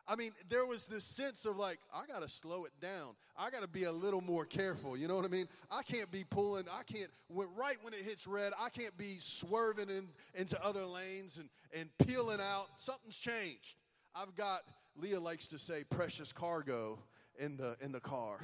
I 0.08 0.16
mean, 0.16 0.34
there 0.50 0.66
was 0.66 0.86
this 0.86 1.04
sense 1.04 1.46
of 1.46 1.58
like, 1.58 1.80
I 1.94 2.06
got 2.06 2.22
to 2.22 2.30
slow 2.30 2.66
it 2.66 2.72
down. 2.80 3.16
I 3.38 3.50
got 3.50 3.64
to 3.64 3.68
be 3.68 3.86
a 3.86 3.92
little 3.92 4.22
more 4.22 4.46
careful. 4.46 4.96
You 4.96 5.08
know 5.08 5.16
what 5.16 5.26
I 5.26 5.30
mean? 5.30 5.48
I 5.72 5.82
can't 5.82 6.12
be 6.12 6.24
pulling, 6.30 6.66
I 6.72 6.84
can't, 6.84 7.10
when, 7.28 7.48
right 7.58 7.78
when 7.82 7.94
it 7.94 8.02
hits 8.02 8.28
red, 8.28 8.54
I 8.60 8.70
can't 8.70 8.96
be 8.98 9.16
swerving 9.18 9.90
in, 9.90 10.08
into 10.36 10.64
other 10.64 10.86
lanes 10.86 11.40
and, 11.40 11.50
and 11.78 11.90
peeling 12.06 12.40
out. 12.40 12.66
Something's 12.78 13.18
changed. 13.18 13.78
I've 14.16 14.36
got, 14.36 14.60
Leah 14.96 15.20
likes 15.20 15.48
to 15.48 15.58
say, 15.58 15.84
precious 15.90 16.32
cargo 16.32 17.00
in 17.40 17.58
the, 17.58 17.76
in 17.82 17.92
the 17.92 18.00
car. 18.00 18.40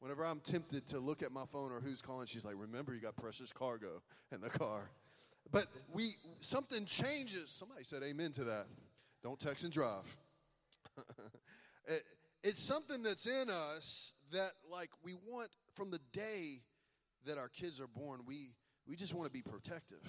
Whenever 0.00 0.24
I'm 0.24 0.40
tempted 0.40 0.88
to 0.88 0.98
look 0.98 1.22
at 1.22 1.30
my 1.30 1.44
phone 1.44 1.72
or 1.72 1.80
who's 1.80 2.00
calling, 2.00 2.26
she's 2.26 2.44
like, 2.44 2.54
remember, 2.56 2.94
you 2.94 3.00
got 3.00 3.16
precious 3.16 3.52
cargo 3.52 4.02
in 4.32 4.40
the 4.40 4.48
car. 4.48 4.90
But 5.52 5.66
we, 5.92 6.14
something 6.40 6.86
changes. 6.86 7.50
Somebody 7.50 7.84
said 7.84 8.02
amen 8.02 8.32
to 8.32 8.44
that. 8.44 8.66
Don't 9.22 9.38
text 9.38 9.64
and 9.64 9.72
drive. 9.72 10.16
it, 11.86 12.02
it's 12.42 12.60
something 12.60 13.02
that's 13.02 13.26
in 13.26 13.50
us 13.50 14.14
that, 14.32 14.52
like, 14.70 14.90
we 15.04 15.14
want 15.28 15.50
from 15.74 15.90
the 15.90 16.00
day 16.12 16.62
that 17.26 17.36
our 17.36 17.48
kids 17.48 17.80
are 17.80 17.86
born, 17.86 18.20
we, 18.26 18.50
we 18.86 18.96
just 18.96 19.12
want 19.12 19.26
to 19.26 19.32
be 19.32 19.42
protective. 19.42 20.02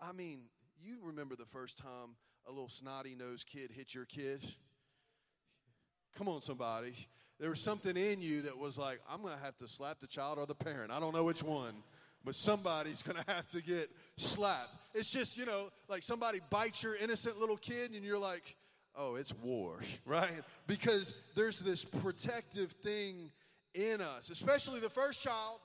I 0.00 0.12
mean, 0.12 0.42
you 0.80 0.98
remember 1.02 1.34
the 1.34 1.46
first 1.46 1.78
time 1.78 2.16
a 2.46 2.50
little 2.50 2.68
snotty 2.68 3.16
nosed 3.16 3.46
kid 3.46 3.72
hit 3.72 3.94
your 3.94 4.04
kid? 4.04 4.44
Come 6.16 6.28
on, 6.28 6.40
somebody. 6.40 7.08
There 7.38 7.50
was 7.50 7.60
something 7.60 7.96
in 7.96 8.22
you 8.22 8.42
that 8.42 8.56
was 8.56 8.78
like, 8.78 9.00
I'm 9.10 9.20
going 9.20 9.36
to 9.36 9.44
have 9.44 9.56
to 9.58 9.68
slap 9.68 10.00
the 10.00 10.06
child 10.06 10.38
or 10.38 10.46
the 10.46 10.54
parent. 10.54 10.90
I 10.90 11.00
don't 11.00 11.14
know 11.14 11.24
which 11.24 11.42
one, 11.42 11.74
but 12.24 12.34
somebody's 12.34 13.02
going 13.02 13.22
to 13.26 13.32
have 13.32 13.46
to 13.48 13.62
get 13.62 13.90
slapped. 14.16 14.74
It's 14.94 15.12
just, 15.12 15.36
you 15.36 15.44
know, 15.44 15.68
like 15.88 16.02
somebody 16.02 16.38
bites 16.50 16.82
your 16.82 16.96
innocent 16.96 17.38
little 17.38 17.56
kid 17.56 17.92
and 17.92 18.02
you're 18.02 18.18
like, 18.18 18.56
oh, 18.94 19.16
it's 19.16 19.34
war, 19.42 19.80
right? 20.06 20.30
Because 20.66 21.14
there's 21.34 21.60
this 21.60 21.84
protective 21.84 22.72
thing 22.72 23.30
in 23.74 24.00
us, 24.00 24.30
especially 24.30 24.80
the 24.80 24.90
first 24.90 25.22
child. 25.22 25.60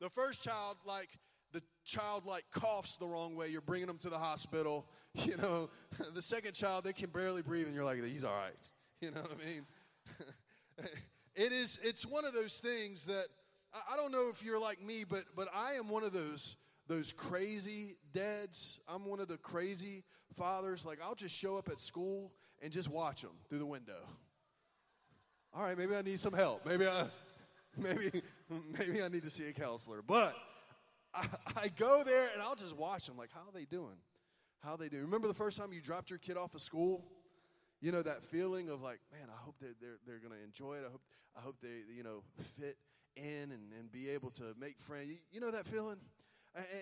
The 0.00 0.10
first 0.10 0.44
child, 0.44 0.76
like, 0.86 1.08
the 1.52 1.62
child 1.84 2.26
like 2.26 2.44
coughs 2.52 2.96
the 2.96 3.06
wrong 3.06 3.34
way, 3.34 3.48
you're 3.48 3.62
bringing 3.62 3.86
them 3.86 3.98
to 3.98 4.10
the 4.10 4.18
hospital. 4.18 4.86
You 5.24 5.38
know, 5.38 5.70
the 6.14 6.20
second 6.20 6.52
child, 6.52 6.84
they 6.84 6.92
can 6.92 7.08
barely 7.08 7.40
breathe, 7.40 7.64
and 7.64 7.74
you're 7.74 7.86
like, 7.86 8.04
he's 8.04 8.22
all 8.22 8.36
right. 8.36 8.70
You 9.00 9.12
know 9.12 9.22
what 9.22 9.30
I 9.32 9.46
mean? 9.46 9.66
It 11.36 11.52
is, 11.52 11.78
it's 11.82 12.06
one 12.06 12.24
of 12.24 12.32
those 12.32 12.58
things 12.58 13.04
that 13.04 13.26
I 13.90 13.96
don't 13.96 14.10
know 14.10 14.28
if 14.30 14.44
you're 14.44 14.58
like 14.58 14.82
me, 14.82 15.04
but 15.08 15.24
but 15.36 15.48
I 15.54 15.74
am 15.74 15.90
one 15.90 16.02
of 16.02 16.12
those 16.12 16.56
those 16.88 17.12
crazy 17.12 17.96
dads. 18.12 18.80
I'm 18.88 19.04
one 19.04 19.20
of 19.20 19.28
the 19.28 19.36
crazy 19.36 20.04
fathers. 20.34 20.84
Like 20.84 20.98
I'll 21.04 21.14
just 21.14 21.36
show 21.36 21.58
up 21.58 21.68
at 21.68 21.80
school 21.80 22.32
and 22.62 22.72
just 22.72 22.90
watch 22.90 23.22
them 23.22 23.32
through 23.48 23.58
the 23.58 23.66
window. 23.66 24.00
All 25.52 25.62
right, 25.62 25.76
maybe 25.76 25.96
I 25.96 26.02
need 26.02 26.20
some 26.20 26.34
help. 26.34 26.64
Maybe 26.66 26.86
I, 26.86 27.06
maybe, 27.76 28.10
maybe 28.78 29.02
I 29.02 29.08
need 29.08 29.22
to 29.22 29.30
see 29.30 29.48
a 29.48 29.52
counselor. 29.52 30.02
But 30.06 30.34
I, 31.14 31.26
I 31.56 31.68
go 31.78 32.02
there 32.04 32.28
and 32.34 32.42
I'll 32.42 32.54
just 32.54 32.76
watch 32.76 33.06
them. 33.06 33.16
Like, 33.16 33.30
how 33.32 33.40
are 33.40 33.52
they 33.54 33.64
doing? 33.64 33.96
How 34.62 34.72
are 34.72 34.76
they 34.76 34.88
doing? 34.88 35.04
Remember 35.04 35.28
the 35.28 35.34
first 35.34 35.58
time 35.58 35.68
you 35.72 35.80
dropped 35.80 36.10
your 36.10 36.18
kid 36.18 36.36
off 36.36 36.54
of 36.54 36.60
school? 36.60 37.04
You 37.80 37.92
know 37.92 38.02
that 38.02 38.22
feeling 38.22 38.68
of 38.68 38.82
like, 38.82 39.00
man, 39.12 39.28
I 39.28 39.40
hope 39.44 39.56
they're 39.60 39.74
they're, 39.80 39.98
they're 40.06 40.18
going 40.18 40.38
to 40.38 40.44
enjoy 40.44 40.74
it. 40.74 40.84
I 40.86 40.90
hope 40.90 41.02
I 41.36 41.40
hope 41.40 41.56
they 41.62 41.82
you 41.94 42.02
know 42.02 42.22
fit 42.58 42.76
in 43.16 43.50
and, 43.50 43.72
and 43.78 43.90
be 43.92 44.10
able 44.10 44.30
to 44.30 44.44
make 44.58 44.78
friends. 44.78 45.08
You, 45.08 45.16
you 45.32 45.40
know 45.40 45.50
that 45.50 45.66
feeling? 45.66 45.98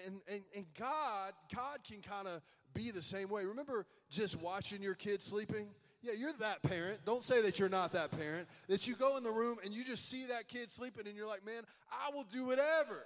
And, 0.07 0.21
and, 0.31 0.43
and 0.55 0.67
God, 0.79 1.33
God 1.53 1.79
can 1.89 2.01
kind 2.01 2.29
of 2.29 2.41
be 2.75 2.93
the 2.93 3.03
same 3.03 3.29
way. 3.29 3.45
Remember 3.45 3.87
just 4.09 4.41
watching 4.41 4.81
your 4.81 4.95
kids 4.95 5.25
sleeping? 5.25 5.67
Yeah, 6.01 6.13
you're 6.17 6.33
that 6.41 6.63
parent. 6.63 7.01
Don't 7.05 7.25
say 7.25 7.43
that 7.43 7.59
you're 7.59 7.69
not 7.69 7.93
that 7.93 8.13
parent. 8.13 8.47
That 8.69 8.87
you 8.87 8.95
go 8.95 9.17
in 9.17 9.25
the 9.25 9.31
room 9.31 9.57
and 9.65 9.75
you 9.75 9.83
just 9.85 10.09
see 10.09 10.27
that 10.27 10.47
kid 10.49 10.71
sleeping 10.71 11.07
and 11.07 11.17
you're 11.17 11.27
like, 11.27 11.45
man, 11.45 11.63
I 11.91 12.15
will 12.15 12.27
do 12.33 12.47
whatever 12.47 13.03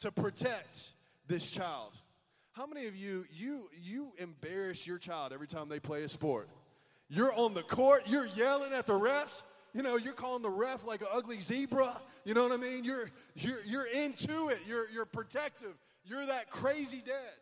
to 0.00 0.12
protect 0.12 0.90
this 1.26 1.54
child. 1.54 1.92
How 2.52 2.66
many 2.66 2.86
of 2.86 2.96
you, 2.96 3.24
you, 3.32 3.70
you 3.82 4.12
embarrass 4.18 4.86
your 4.86 4.98
child 4.98 5.32
every 5.32 5.46
time 5.46 5.68
they 5.68 5.80
play 5.80 6.02
a 6.02 6.08
sport? 6.08 6.48
You're 7.08 7.34
on 7.34 7.54
the 7.54 7.62
court, 7.62 8.02
you're 8.06 8.26
yelling 8.26 8.72
at 8.72 8.86
the 8.86 8.94
refs. 8.94 9.42
You 9.72 9.82
know, 9.82 9.96
you're 9.96 10.14
calling 10.14 10.42
the 10.42 10.50
ref 10.50 10.86
like 10.86 11.00
an 11.00 11.08
ugly 11.12 11.40
zebra. 11.40 11.96
You 12.24 12.34
know 12.34 12.44
what 12.44 12.52
I 12.52 12.56
mean? 12.56 12.84
You're, 12.84 13.10
you're, 13.34 13.58
you're 13.66 13.86
into 13.86 14.48
it. 14.48 14.60
You're, 14.66 14.88
you're 14.90 15.04
protective. 15.04 15.74
You're 16.04 16.24
that 16.26 16.50
crazy 16.50 17.02
dad. 17.04 17.34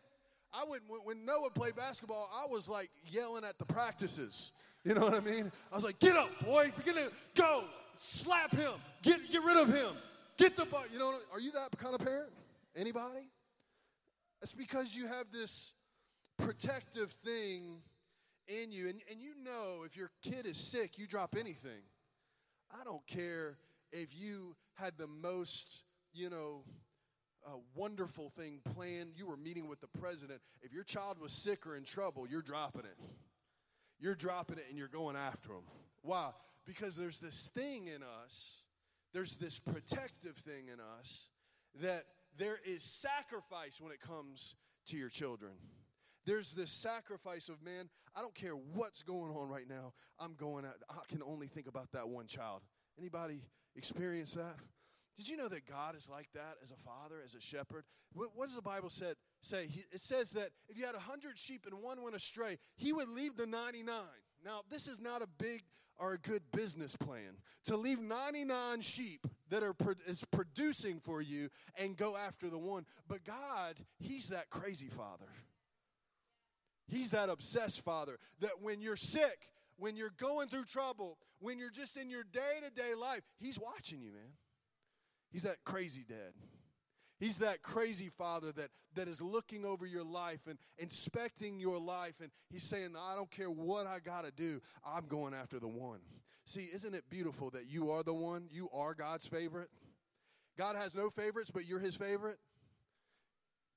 I 0.53 0.63
would 0.67 0.81
when 1.03 1.25
Noah 1.25 1.49
played 1.49 1.75
basketball, 1.75 2.29
I 2.31 2.45
was 2.47 2.69
like 2.69 2.89
yelling 3.09 3.43
at 3.43 3.57
the 3.57 3.65
practices. 3.65 4.51
You 4.83 4.93
know 4.93 5.01
what 5.01 5.15
I 5.15 5.19
mean? 5.21 5.51
I 5.71 5.75
was 5.75 5.83
like, 5.83 5.97
"Get 5.99 6.15
up, 6.15 6.29
boy! 6.45 6.71
Begin 6.77 6.95
to 6.95 7.09
go, 7.35 7.63
slap 7.97 8.51
him, 8.51 8.71
get 9.01 9.19
get 9.31 9.43
rid 9.43 9.57
of 9.57 9.73
him, 9.73 9.91
get 10.37 10.55
the 10.55 10.65
ball." 10.65 10.83
You 10.91 10.99
know, 10.99 11.15
are 11.33 11.39
you 11.39 11.51
that 11.53 11.75
kind 11.77 11.95
of 11.95 12.01
parent? 12.01 12.29
Anybody? 12.75 13.25
It's 14.41 14.53
because 14.53 14.93
you 14.93 15.07
have 15.07 15.25
this 15.31 15.73
protective 16.37 17.11
thing 17.11 17.81
in 18.47 18.71
you, 18.71 18.89
and, 18.89 19.01
and 19.09 19.21
you 19.21 19.33
know 19.43 19.83
if 19.85 19.95
your 19.95 20.11
kid 20.21 20.45
is 20.45 20.57
sick, 20.57 20.97
you 20.97 21.07
drop 21.07 21.35
anything. 21.39 21.81
I 22.71 22.83
don't 22.83 23.05
care 23.07 23.57
if 23.91 24.15
you 24.15 24.55
had 24.75 24.93
the 24.97 25.07
most, 25.07 25.83
you 26.13 26.29
know, 26.29 26.63
a 27.45 27.57
wonderful 27.75 28.29
thing 28.29 28.61
planned. 28.73 29.13
You 29.15 29.27
were 29.27 29.37
meeting 29.37 29.67
with 29.67 29.81
the 29.81 29.99
president. 29.99 30.41
If 30.61 30.73
your 30.73 30.83
child 30.83 31.19
was 31.19 31.33
sick 31.33 31.67
or 31.67 31.75
in 31.75 31.83
trouble, 31.83 32.27
you're 32.27 32.41
dropping 32.41 32.85
it. 32.85 32.97
You're 33.99 34.15
dropping 34.15 34.57
it 34.57 34.65
and 34.69 34.77
you're 34.77 34.87
going 34.87 35.15
after 35.15 35.49
them. 35.49 35.63
Why? 36.01 36.31
Because 36.65 36.95
there's 36.95 37.19
this 37.19 37.49
thing 37.53 37.87
in 37.87 38.01
us, 38.23 38.63
there's 39.13 39.35
this 39.35 39.59
protective 39.59 40.35
thing 40.35 40.67
in 40.71 40.79
us 40.99 41.29
that 41.81 42.03
there 42.37 42.59
is 42.65 42.83
sacrifice 42.83 43.79
when 43.79 43.91
it 43.91 43.99
comes 43.99 44.55
to 44.87 44.97
your 44.97 45.09
children. 45.09 45.51
There's 46.25 46.53
this 46.53 46.71
sacrifice 46.71 47.49
of, 47.49 47.61
man, 47.63 47.89
I 48.15 48.21
don't 48.21 48.35
care 48.35 48.53
what's 48.53 49.03
going 49.03 49.31
on 49.31 49.49
right 49.49 49.67
now. 49.67 49.93
I'm 50.19 50.33
going 50.35 50.65
at, 50.65 50.75
I 50.89 51.01
can 51.09 51.21
only 51.23 51.47
think 51.47 51.67
about 51.67 51.91
that 51.91 52.07
one 52.07 52.27
child. 52.27 52.61
Anybody 52.97 53.41
experience 53.75 54.33
that? 54.35 54.55
Did 55.15 55.29
you 55.29 55.37
know 55.37 55.47
that 55.49 55.67
God 55.67 55.95
is 55.95 56.09
like 56.09 56.27
that 56.33 56.55
as 56.63 56.71
a 56.71 56.75
father, 56.75 57.17
as 57.23 57.35
a 57.35 57.41
shepherd? 57.41 57.83
What, 58.13 58.29
what 58.35 58.47
does 58.47 58.55
the 58.55 58.63
Bible 58.63 58.89
said, 58.89 59.15
say? 59.41 59.67
It 59.91 59.99
says 59.99 60.31
that 60.31 60.49
if 60.69 60.77
you 60.77 60.85
had 60.85 60.95
100 60.95 61.37
sheep 61.37 61.67
and 61.69 61.81
one 61.81 62.01
went 62.01 62.15
astray, 62.15 62.57
he 62.77 62.93
would 62.93 63.09
leave 63.09 63.35
the 63.35 63.45
99. 63.45 63.93
Now, 64.43 64.61
this 64.69 64.87
is 64.87 64.99
not 64.99 65.21
a 65.21 65.27
big 65.37 65.61
or 65.99 66.13
a 66.13 66.17
good 66.17 66.41
business 66.51 66.95
plan 66.95 67.37
to 67.65 67.77
leave 67.77 67.99
99 67.99 68.81
sheep 68.81 69.27
that 69.49 69.61
are 69.61 69.75
is 70.07 70.25
producing 70.31 70.99
for 70.99 71.21
you 71.21 71.49
and 71.77 71.95
go 71.95 72.17
after 72.17 72.49
the 72.49 72.57
one. 72.57 72.85
But 73.07 73.23
God, 73.23 73.75
he's 73.99 74.29
that 74.29 74.49
crazy 74.49 74.87
father. 74.87 75.29
He's 76.87 77.11
that 77.11 77.29
obsessed 77.29 77.81
father 77.81 78.17
that 78.39 78.61
when 78.61 78.79
you're 78.79 78.95
sick, 78.95 79.49
when 79.77 79.95
you're 79.95 80.13
going 80.17 80.47
through 80.47 80.65
trouble, 80.65 81.17
when 81.39 81.57
you're 81.57 81.69
just 81.69 81.97
in 81.97 82.09
your 82.09 82.23
day 82.23 82.59
to 82.63 82.71
day 82.71 82.93
life, 82.99 83.21
he's 83.39 83.59
watching 83.59 84.01
you, 84.01 84.11
man. 84.11 84.33
He's 85.31 85.43
that 85.43 85.63
crazy 85.63 86.05
dad. 86.07 86.33
He's 87.19 87.37
that 87.37 87.61
crazy 87.61 88.09
father 88.09 88.51
that, 88.51 88.67
that 88.95 89.07
is 89.07 89.21
looking 89.21 89.65
over 89.65 89.85
your 89.85 90.03
life 90.03 90.47
and 90.47 90.59
inspecting 90.77 91.59
your 91.59 91.79
life. 91.79 92.19
And 92.21 92.29
he's 92.49 92.63
saying, 92.63 92.95
I 92.99 93.15
don't 93.15 93.31
care 93.31 93.49
what 93.49 93.87
I 93.87 93.99
got 93.99 94.25
to 94.25 94.31
do, 94.31 94.59
I'm 94.85 95.05
going 95.07 95.33
after 95.33 95.59
the 95.59 95.67
one. 95.67 95.99
See, 96.45 96.69
isn't 96.73 96.93
it 96.93 97.05
beautiful 97.09 97.49
that 97.51 97.67
you 97.69 97.91
are 97.91 98.03
the 98.03 98.13
one? 98.13 98.47
You 98.51 98.69
are 98.73 98.93
God's 98.93 99.27
favorite. 99.27 99.69
God 100.57 100.75
has 100.75 100.95
no 100.95 101.09
favorites, 101.09 101.49
but 101.49 101.65
you're 101.65 101.79
his 101.79 101.95
favorite. 101.95 102.37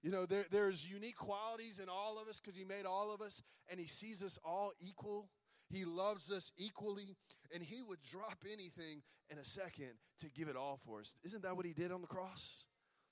You 0.02 0.10
know, 0.10 0.26
there, 0.26 0.44
there's 0.50 0.88
unique 0.90 1.16
qualities 1.16 1.78
in 1.78 1.88
all 1.88 2.18
of 2.20 2.28
us 2.28 2.38
because 2.38 2.56
he 2.56 2.64
made 2.64 2.86
all 2.86 3.12
of 3.12 3.20
us 3.20 3.42
and 3.70 3.80
he 3.80 3.86
sees 3.86 4.22
us 4.22 4.38
all 4.44 4.72
equal. 4.80 5.28
He 5.68 5.84
loves 5.84 6.30
us 6.30 6.52
equally, 6.56 7.16
and 7.52 7.62
He 7.62 7.82
would 7.82 8.00
drop 8.00 8.44
anything 8.52 9.02
in 9.30 9.38
a 9.38 9.44
second 9.44 9.90
to 10.20 10.30
give 10.30 10.48
it 10.48 10.56
all 10.56 10.78
for 10.86 11.00
us. 11.00 11.14
Isn't 11.24 11.42
that 11.42 11.56
what 11.56 11.66
He 11.66 11.72
did 11.72 11.90
on 11.90 12.00
the 12.00 12.06
cross? 12.06 12.66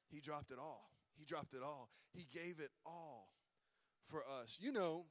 He 0.08 0.20
dropped 0.20 0.50
it 0.50 0.58
all. 0.58 0.90
He 1.18 1.24
dropped 1.24 1.54
it 1.54 1.62
all. 1.62 1.90
He 2.12 2.26
gave 2.32 2.60
it 2.60 2.70
all 2.86 3.28
for 4.06 4.22
us. 4.40 4.58
You 4.60 4.72
know, 4.72 5.04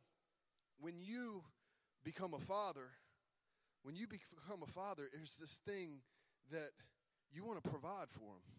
when 0.80 0.94
you 0.98 1.44
become 2.04 2.34
a 2.34 2.40
father, 2.40 2.92
when 3.84 3.96
you 3.96 4.08
become 4.08 4.64
a 4.64 4.72
father, 4.72 5.04
there's 5.14 5.36
this 5.36 5.60
thing 5.66 6.02
that 6.52 6.70
you 7.32 7.44
want 7.44 7.62
to 7.62 7.70
provide 7.70 8.10
for 8.10 8.20
them. 8.20 8.54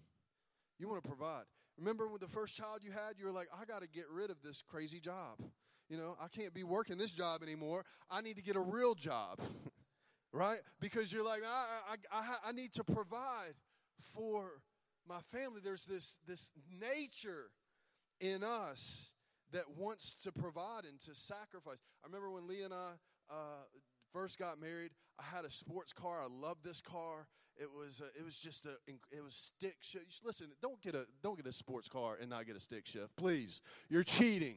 You 0.78 0.88
want 0.88 1.02
to 1.02 1.09
provide. 1.09 1.44
Remember 1.78 2.09
when 2.09 2.21
the 2.21 2.28
first 2.28 2.57
child 2.57 2.81
you 2.83 2.93
had, 2.93 3.19
you 3.19 3.26
were 3.26 3.33
like, 3.33 3.49
I 3.61 3.64
got 3.64 3.83
to 3.83 3.88
get 3.88 4.04
rid 4.12 4.31
of 4.31 4.43
this 4.43 4.62
crazy 4.62 5.00
job. 5.00 5.38
You 5.88 5.97
know, 5.97 6.16
I 6.21 6.28
can't 6.28 6.54
be 6.54 6.64
working 6.64 6.97
this 6.97 7.12
job 7.12 7.43
anymore. 7.43 7.85
I 8.11 8.21
need 8.21 8.37
to 8.37 8.43
get 8.43 8.57
a 8.57 8.61
real 8.61 8.95
job, 8.95 9.40
right? 10.33 10.59
Because 10.81 11.12
you're 11.12 11.25
like, 11.25 11.43
I, 11.45 11.95
I, 12.12 12.19
I, 12.19 12.37
I 12.49 12.52
need 12.52 12.73
to 12.75 12.85
provide 12.85 13.54
for 14.00 14.50
my 15.07 15.21
family. 15.21 15.61
There's 15.62 15.85
this, 15.85 16.21
this 16.26 16.52
nature 16.81 17.50
in 18.21 18.43
us 18.43 19.12
that 19.52 19.64
wants 19.76 20.16
to 20.16 20.33
provide 20.33 20.85
and 20.88 20.99
to 21.00 21.14
sacrifice. 21.14 21.81
I 22.02 22.07
remember 22.07 22.31
when 22.31 22.47
Lee 22.47 22.62
and 22.62 22.73
I 22.73 22.93
uh, 23.31 23.64
first 24.12 24.38
got 24.38 24.61
married, 24.61 24.90
I 25.19 25.37
had 25.37 25.45
a 25.45 25.50
sports 25.50 25.93
car. 25.93 26.23
I 26.23 26.28
loved 26.28 26.64
this 26.64 26.81
car. 26.81 27.26
It 27.56 27.68
was 27.70 28.02
uh, 28.02 28.08
it 28.18 28.25
was 28.25 28.38
just 28.38 28.66
a 28.66 28.75
it 29.11 29.23
was 29.23 29.34
stick 29.34 29.76
shift. 29.80 30.20
Listen, 30.25 30.49
don't 30.61 30.80
get 30.80 30.94
a 30.94 31.06
don't 31.23 31.37
get 31.37 31.46
a 31.46 31.52
sports 31.52 31.88
car 31.88 32.16
and 32.20 32.30
not 32.30 32.46
get 32.46 32.56
a 32.56 32.61
stick 32.61 32.87
shift, 32.87 33.14
please. 33.16 33.61
You're 33.88 34.02
cheating. 34.02 34.56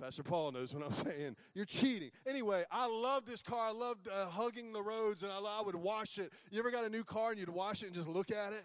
Pastor 0.00 0.22
Paul 0.22 0.52
knows 0.52 0.74
what 0.74 0.84
I'm 0.84 0.92
saying. 0.92 1.36
You're 1.54 1.66
cheating. 1.66 2.10
Anyway, 2.26 2.64
I 2.70 2.86
love 2.86 3.26
this 3.26 3.42
car. 3.42 3.68
I 3.68 3.72
loved 3.72 4.08
uh, 4.08 4.26
hugging 4.28 4.72
the 4.72 4.82
roads, 4.82 5.22
and 5.22 5.30
I, 5.30 5.36
I 5.36 5.62
would 5.64 5.74
wash 5.74 6.18
it. 6.18 6.32
You 6.50 6.58
ever 6.58 6.70
got 6.70 6.84
a 6.84 6.88
new 6.88 7.04
car 7.04 7.30
and 7.30 7.38
you'd 7.38 7.50
wash 7.50 7.82
it 7.82 7.86
and 7.86 7.94
just 7.94 8.08
look 8.08 8.30
at 8.30 8.52
it? 8.52 8.64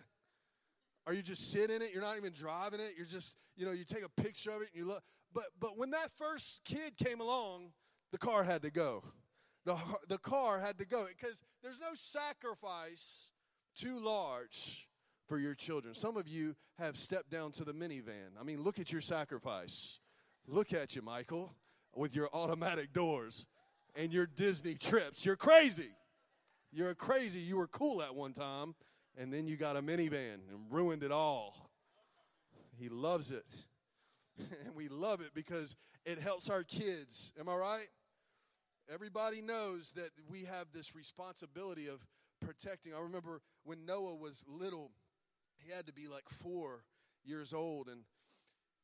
Or 1.06 1.14
you 1.14 1.22
just 1.22 1.52
sit 1.52 1.70
in 1.70 1.82
it. 1.82 1.92
You're 1.94 2.02
not 2.02 2.18
even 2.18 2.32
driving 2.34 2.80
it. 2.80 2.94
You're 2.98 3.06
just, 3.06 3.36
you 3.58 3.66
know, 3.66 3.74
you 3.74 3.84
take 3.84 4.04
a 4.04 4.22
picture 4.22 4.52
of 4.52 4.62
it 4.62 4.70
and 4.74 4.82
you 4.82 4.88
look. 4.88 5.04
But 5.34 5.46
but 5.60 5.78
when 5.78 5.92
that 5.92 6.10
first 6.12 6.62
kid 6.64 6.98
came 6.98 7.20
along, 7.20 7.74
the 8.12 8.18
car 8.18 8.44
had 8.44 8.62
to 8.64 8.72
go. 8.72 9.04
The 9.66 9.78
the 10.08 10.18
car 10.20 10.60
had 10.60 10.78
to 10.78 10.86
go 10.86 11.06
because 11.08 11.44
there's 11.64 11.80
no 11.80 11.94
sacrifice 11.94 13.32
too 13.76 14.00
large 14.00 14.88
for 15.28 15.40
your 15.40 15.56
children. 15.56 15.96
Some 15.96 16.18
of 16.18 16.28
you 16.28 16.56
have 16.78 16.98
stepped 16.98 17.32
down 17.32 17.52
to 17.54 17.64
the 17.64 17.74
minivan. 17.74 18.40
I 18.40 18.44
mean, 18.44 18.62
look 18.62 18.80
at 18.80 18.92
your 18.92 19.02
sacrifice. 19.02 20.00
Look 20.48 20.74
at 20.74 20.96
you, 20.96 21.02
Michael, 21.02 21.52
with 21.96 22.16
your 22.16 22.30
automatic 22.32 22.94
doors 22.94 23.48
and 23.96 24.14
your 24.14 24.28
Disney 24.28 24.76
trips. 24.76 25.26
You're 25.26 25.36
crazy. 25.36 25.90
You're 26.72 26.94
crazy. 26.94 27.40
You 27.40 27.58
were 27.58 27.68
cool 27.68 28.02
at 28.02 28.14
one 28.14 28.34
time, 28.34 28.76
and 29.18 29.34
then 29.34 29.48
you 29.48 29.56
got 29.56 29.78
a 29.78 29.82
minivan 29.82 30.40
and 30.52 30.60
ruined 30.70 31.04
it 31.04 31.12
all. 31.12 31.72
He 32.78 32.90
loves 32.90 33.32
it. 33.32 33.46
and 34.66 34.76
we 34.76 34.90
love 34.90 35.22
it 35.22 35.32
because 35.34 35.76
it 36.06 36.20
helps 36.20 36.50
our 36.50 36.64
kids. 36.64 37.34
Am 37.40 37.50
I 37.50 37.56
right? 37.56 37.88
Everybody 38.94 39.42
knows 39.42 39.92
that 39.96 40.12
we 40.30 40.44
have 40.44 40.68
this 40.72 40.96
responsibility 40.96 41.88
of 41.88 42.06
protecting. 42.40 42.94
I 42.94 43.02
remember 43.02 43.42
when 43.64 43.86
Noah 43.86 44.16
was 44.16 44.44
little, 44.48 44.92
he 45.58 45.72
had 45.72 45.88
to 45.88 45.94
be 45.94 46.08
like 46.08 46.30
four 46.30 46.84
years 47.24 47.54
old, 47.54 47.88
and 47.88 48.02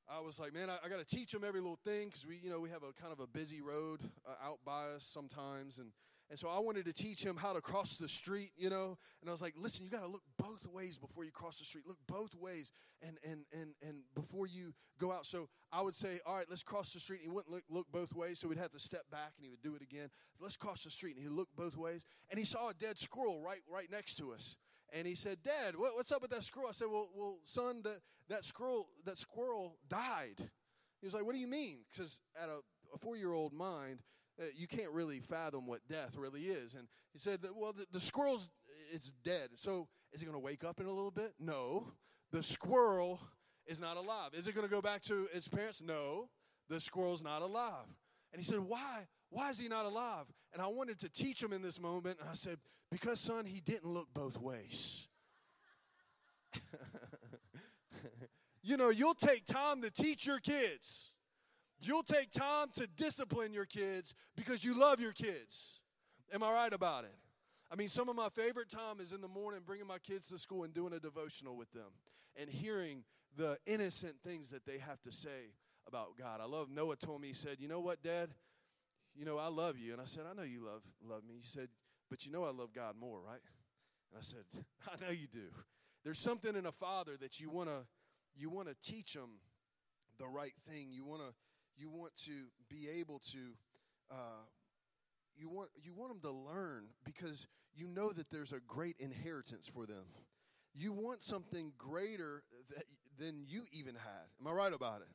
I 0.10 0.20
was 0.22 0.40
like, 0.40 0.54
man, 0.54 0.70
I, 0.70 0.78
I 0.84 0.90
got 0.90 0.98
to 0.98 1.16
teach 1.16 1.34
him 1.34 1.44
every 1.48 1.62
little 1.62 1.80
thing 1.86 2.08
because 2.08 2.26
we, 2.26 2.38
you 2.38 2.50
know, 2.50 2.60
we 2.60 2.70
have 2.72 2.82
a 2.82 2.92
kind 3.00 3.14
of 3.14 3.20
a 3.20 3.28
busy 3.28 3.62
road 3.62 4.00
uh, 4.28 4.34
out 4.44 4.58
by 4.66 4.86
us 4.96 5.04
sometimes, 5.04 5.78
and 5.78 5.92
and 6.32 6.40
so 6.40 6.48
I 6.48 6.60
wanted 6.60 6.86
to 6.86 6.94
teach 6.94 7.22
him 7.22 7.36
how 7.36 7.52
to 7.52 7.60
cross 7.60 7.98
the 7.98 8.08
street, 8.08 8.52
you 8.56 8.70
know. 8.70 8.98
And 9.20 9.30
I 9.30 9.34
was 9.34 9.42
like, 9.42 9.54
listen, 9.58 9.84
you 9.84 9.92
got 9.92 10.04
to 10.04 10.08
look 10.08 10.24
both 10.38 10.66
ways 10.66 10.98
before 10.98 11.26
you 11.26 11.32
cross 11.32 11.60
the 11.60 11.66
street. 11.66 11.84
Look 11.86 11.98
both 12.08 12.34
ways, 12.36 12.72
and 13.06 13.18
and 13.30 13.44
and 13.52 13.74
and 13.86 13.98
before 14.16 14.48
you 14.48 14.74
go 14.98 15.12
out. 15.12 15.26
So 15.26 15.50
I 15.74 15.82
would 15.82 15.94
say, 15.94 16.20
all 16.26 16.38
right, 16.38 16.46
let's 16.50 16.64
cross 16.64 16.94
the 16.94 17.02
street. 17.02 17.18
And 17.18 17.26
he 17.26 17.36
wouldn't 17.36 17.54
look, 17.54 17.64
look 17.70 17.92
both 17.92 18.16
ways, 18.16 18.40
so 18.40 18.48
we'd 18.48 18.60
have 18.60 18.72
to 18.72 18.80
step 18.80 19.04
back, 19.12 19.34
and 19.36 19.44
he 19.44 19.50
would 19.50 19.62
do 19.62 19.76
it 19.76 19.82
again. 19.82 20.08
Let's 20.40 20.56
cross 20.56 20.86
the 20.86 20.90
street, 20.90 21.18
and 21.18 21.24
he 21.24 21.30
looked 21.30 21.54
both 21.58 21.76
ways, 21.76 22.06
and 22.30 22.40
he 22.40 22.46
saw 22.46 22.70
a 22.70 22.74
dead 22.74 22.98
squirrel 22.98 23.44
right 23.46 23.62
right 23.70 23.92
next 23.92 24.16
to 24.20 24.32
us. 24.32 24.56
And 24.94 25.06
he 25.06 25.16
said, 25.16 25.44
Dad, 25.44 25.76
what, 25.76 25.96
what's 25.96 26.14
up 26.14 26.22
with 26.22 26.32
that 26.32 26.44
squirrel? 26.44 26.70
I 26.70 26.74
said, 26.74 26.88
Well, 26.90 27.10
well, 27.14 27.40
son, 27.44 27.82
that, 27.84 28.00
that 28.30 28.46
squirrel 28.46 28.88
that 29.04 29.18
squirrel 29.18 29.76
died. 29.90 30.38
He 31.02 31.08
was 31.08 31.14
like, 31.14 31.26
What 31.26 31.36
do 31.36 31.42
you 31.42 31.48
mean? 31.48 31.80
Because 31.92 32.22
at 32.42 32.48
a, 32.48 32.60
a 32.96 32.98
four 32.98 33.18
year 33.18 33.34
old 33.34 33.52
mind, 33.52 34.00
uh, 34.40 34.46
you 34.56 34.68
can't 34.68 34.92
really 34.92 35.20
fathom 35.20 35.68
what 35.68 35.82
death 35.90 36.16
really 36.18 36.42
is. 36.42 36.76
And 36.76 36.88
he 37.14 37.20
said, 37.20 37.42
that, 37.42 37.56
Well, 37.56 37.74
the, 37.74 37.86
the 37.92 38.00
squirrel's 38.00 38.50
it's 38.92 39.12
dead. 39.24 39.50
So 39.56 39.88
is 40.14 40.20
he 40.20 40.26
going 40.26 40.36
to 40.36 40.44
wake 40.44 40.64
up 40.64 40.80
in 40.80 40.86
a 40.86 40.92
little 40.92 41.12
bit? 41.12 41.34
No. 41.40 41.88
The 42.32 42.44
squirrel 42.44 43.20
is 43.66 43.80
not 43.80 43.98
alive. 43.98 44.32
Is 44.34 44.48
it 44.48 44.56
going 44.56 44.68
to 44.68 44.72
go 44.72 44.82
back 44.82 45.02
to 45.04 45.28
its 45.34 45.48
parents? 45.48 45.82
No. 45.82 46.30
The 46.70 46.80
squirrel's 46.82 47.24
not 47.24 47.42
alive. 47.42 47.86
And 48.32 48.42
he 48.42 48.46
said, 48.46 48.60
Why? 48.60 49.08
Why 49.30 49.50
is 49.50 49.60
he 49.60 49.68
not 49.68 49.86
alive? 49.86 50.26
And 50.54 50.62
I 50.62 50.68
wanted 50.68 51.00
to 51.00 51.10
teach 51.10 51.42
him 51.42 51.54
in 51.54 51.62
this 51.62 51.80
moment. 51.80 52.20
And 52.20 52.30
I 52.30 52.34
said, 52.34 52.58
Because, 52.90 53.20
son, 53.20 53.46
he 53.46 53.60
didn't 53.62 53.90
look 53.90 54.08
both 54.14 54.38
ways. 54.38 55.08
you 58.62 58.78
know, 58.78 58.90
you'll 58.90 59.14
take 59.14 59.46
time 59.46 59.82
to 59.82 59.92
teach 59.92 60.26
your 60.26 60.40
kids. 60.40 61.11
You'll 61.82 62.04
take 62.04 62.32
time 62.32 62.68
to 62.76 62.88
discipline 62.96 63.54
your 63.54 63.66
kids 63.66 64.14
because 64.36 64.64
you 64.64 64.80
love 64.80 65.00
your 65.00 65.14
kids. 65.14 65.82
Am 66.34 66.44
I 66.44 66.54
right 66.54 66.74
about 66.74 67.04
it? 67.04 67.16
I 67.72 67.76
mean, 67.76 67.90
some 67.90 68.10
of 68.10 68.16
my 68.16 68.30
favorite 68.30 68.70
time 68.70 69.00
is 69.00 69.14
in 69.14 69.22
the 69.22 69.28
morning 69.28 69.62
bringing 69.66 69.88
my 69.88 69.98
kids 69.98 70.30
to 70.30 70.38
school 70.38 70.64
and 70.64 70.74
doing 70.74 70.94
a 70.94 71.00
devotional 71.00 71.56
with 71.56 71.72
them 71.72 71.90
and 72.40 72.50
hearing 72.50 73.04
the 73.36 73.58
innocent 73.66 74.16
things 74.24 74.50
that 74.52 74.66
they 74.66 74.78
have 74.78 75.02
to 75.02 75.12
say 75.12 75.54
about 75.88 76.18
God. 76.18 76.40
I 76.42 76.46
love 76.46 76.70
Noah 76.70 76.98
told 76.98 77.22
me, 77.22 77.30
he 77.30 77.34
said, 77.34 77.58
You 77.60 77.68
know 77.68 77.80
what, 77.80 78.04
Dad? 78.04 78.30
you 79.16 79.26
know, 79.26 79.38
I 79.38 79.48
love 79.48 79.78
you. 79.78 79.94
And 79.94 80.02
I 80.02 80.06
said, 80.06 80.24
I 80.30 80.34
know 80.34 80.44
you 80.44 80.64
love, 80.64 80.84
love 81.04 81.24
me. 81.24 81.36
He 81.40 81.46
said, 81.48 81.70
but 82.10 82.26
you 82.26 82.32
know 82.32 82.44
I 82.44 82.52
love 82.52 82.74
God 82.74 82.96
more, 83.00 83.20
right? 83.22 83.42
And 84.12 84.18
I 84.18 84.22
said, 84.22 84.44
I 84.88 85.04
know 85.04 85.12
you 85.12 85.28
do. 85.28 85.50
There's 86.04 86.20
something 86.20 86.56
in 86.56 86.66
a 86.66 86.72
father 86.72 87.14
that 87.22 87.40
you 87.40 87.50
want 87.50 87.70
to 87.70 87.86
you 88.36 88.50
want 88.50 88.70
to 88.70 88.76
teach 88.82 89.14
them 89.14 89.30
the 90.18 90.28
right 90.28 90.54
thing. 90.68 90.88
You 90.92 91.04
want 91.04 91.22
to 91.22 91.34
you 91.82 91.90
want 91.90 92.16
to 92.16 92.32
be 92.70 92.88
able 93.00 93.20
to 93.32 93.40
uh, 94.12 94.46
you 95.36 95.50
want 95.50 95.70
you 95.82 95.94
want 95.96 96.12
them 96.12 96.22
to 96.22 96.54
learn 96.54 96.90
because 97.04 97.48
you 97.74 97.88
know 97.88 98.12
that 98.12 98.30
there's 98.30 98.54
a 98.54 98.60
great 98.68 98.96
inheritance 99.00 99.68
for 99.68 99.86
them. 99.86 100.06
You 100.74 100.92
want 100.94 101.24
something 101.24 101.74
greater 101.78 102.44
that, 102.70 102.84
than 103.18 103.46
you 103.48 103.64
even 103.72 103.96
had. 103.96 104.28
Am 104.40 104.48
I 104.48 104.52
right 104.52 104.74
about 104.74 105.02
it? 105.02 105.08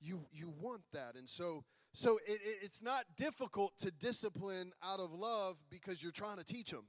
You 0.00 0.20
you 0.32 0.52
want 0.60 0.82
that, 0.92 1.16
and 1.16 1.28
so 1.28 1.64
so 1.92 2.16
it, 2.26 2.40
it, 2.40 2.56
it's 2.62 2.82
not 2.82 3.04
difficult 3.16 3.76
to 3.78 3.90
discipline 3.90 4.72
out 4.82 5.00
of 5.00 5.12
love 5.12 5.56
because 5.70 6.02
you're 6.02 6.12
trying 6.12 6.38
to 6.38 6.44
teach 6.44 6.70
them, 6.70 6.86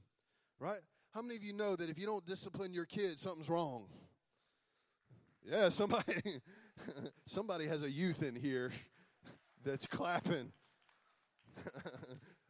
right? 0.59 0.79
How 1.13 1.21
many 1.21 1.35
of 1.35 1.43
you 1.43 1.53
know 1.53 1.75
that 1.75 1.89
if 1.89 1.99
you 1.99 2.05
don't 2.05 2.25
discipline 2.25 2.73
your 2.73 2.85
kids, 2.85 3.21
something's 3.21 3.49
wrong? 3.49 3.87
Yeah, 5.43 5.69
somebody 5.69 6.13
somebody 7.25 7.65
has 7.65 7.83
a 7.83 7.89
youth 7.89 8.23
in 8.23 8.35
here 8.35 8.71
that's 9.67 9.87
clapping. 9.87 10.51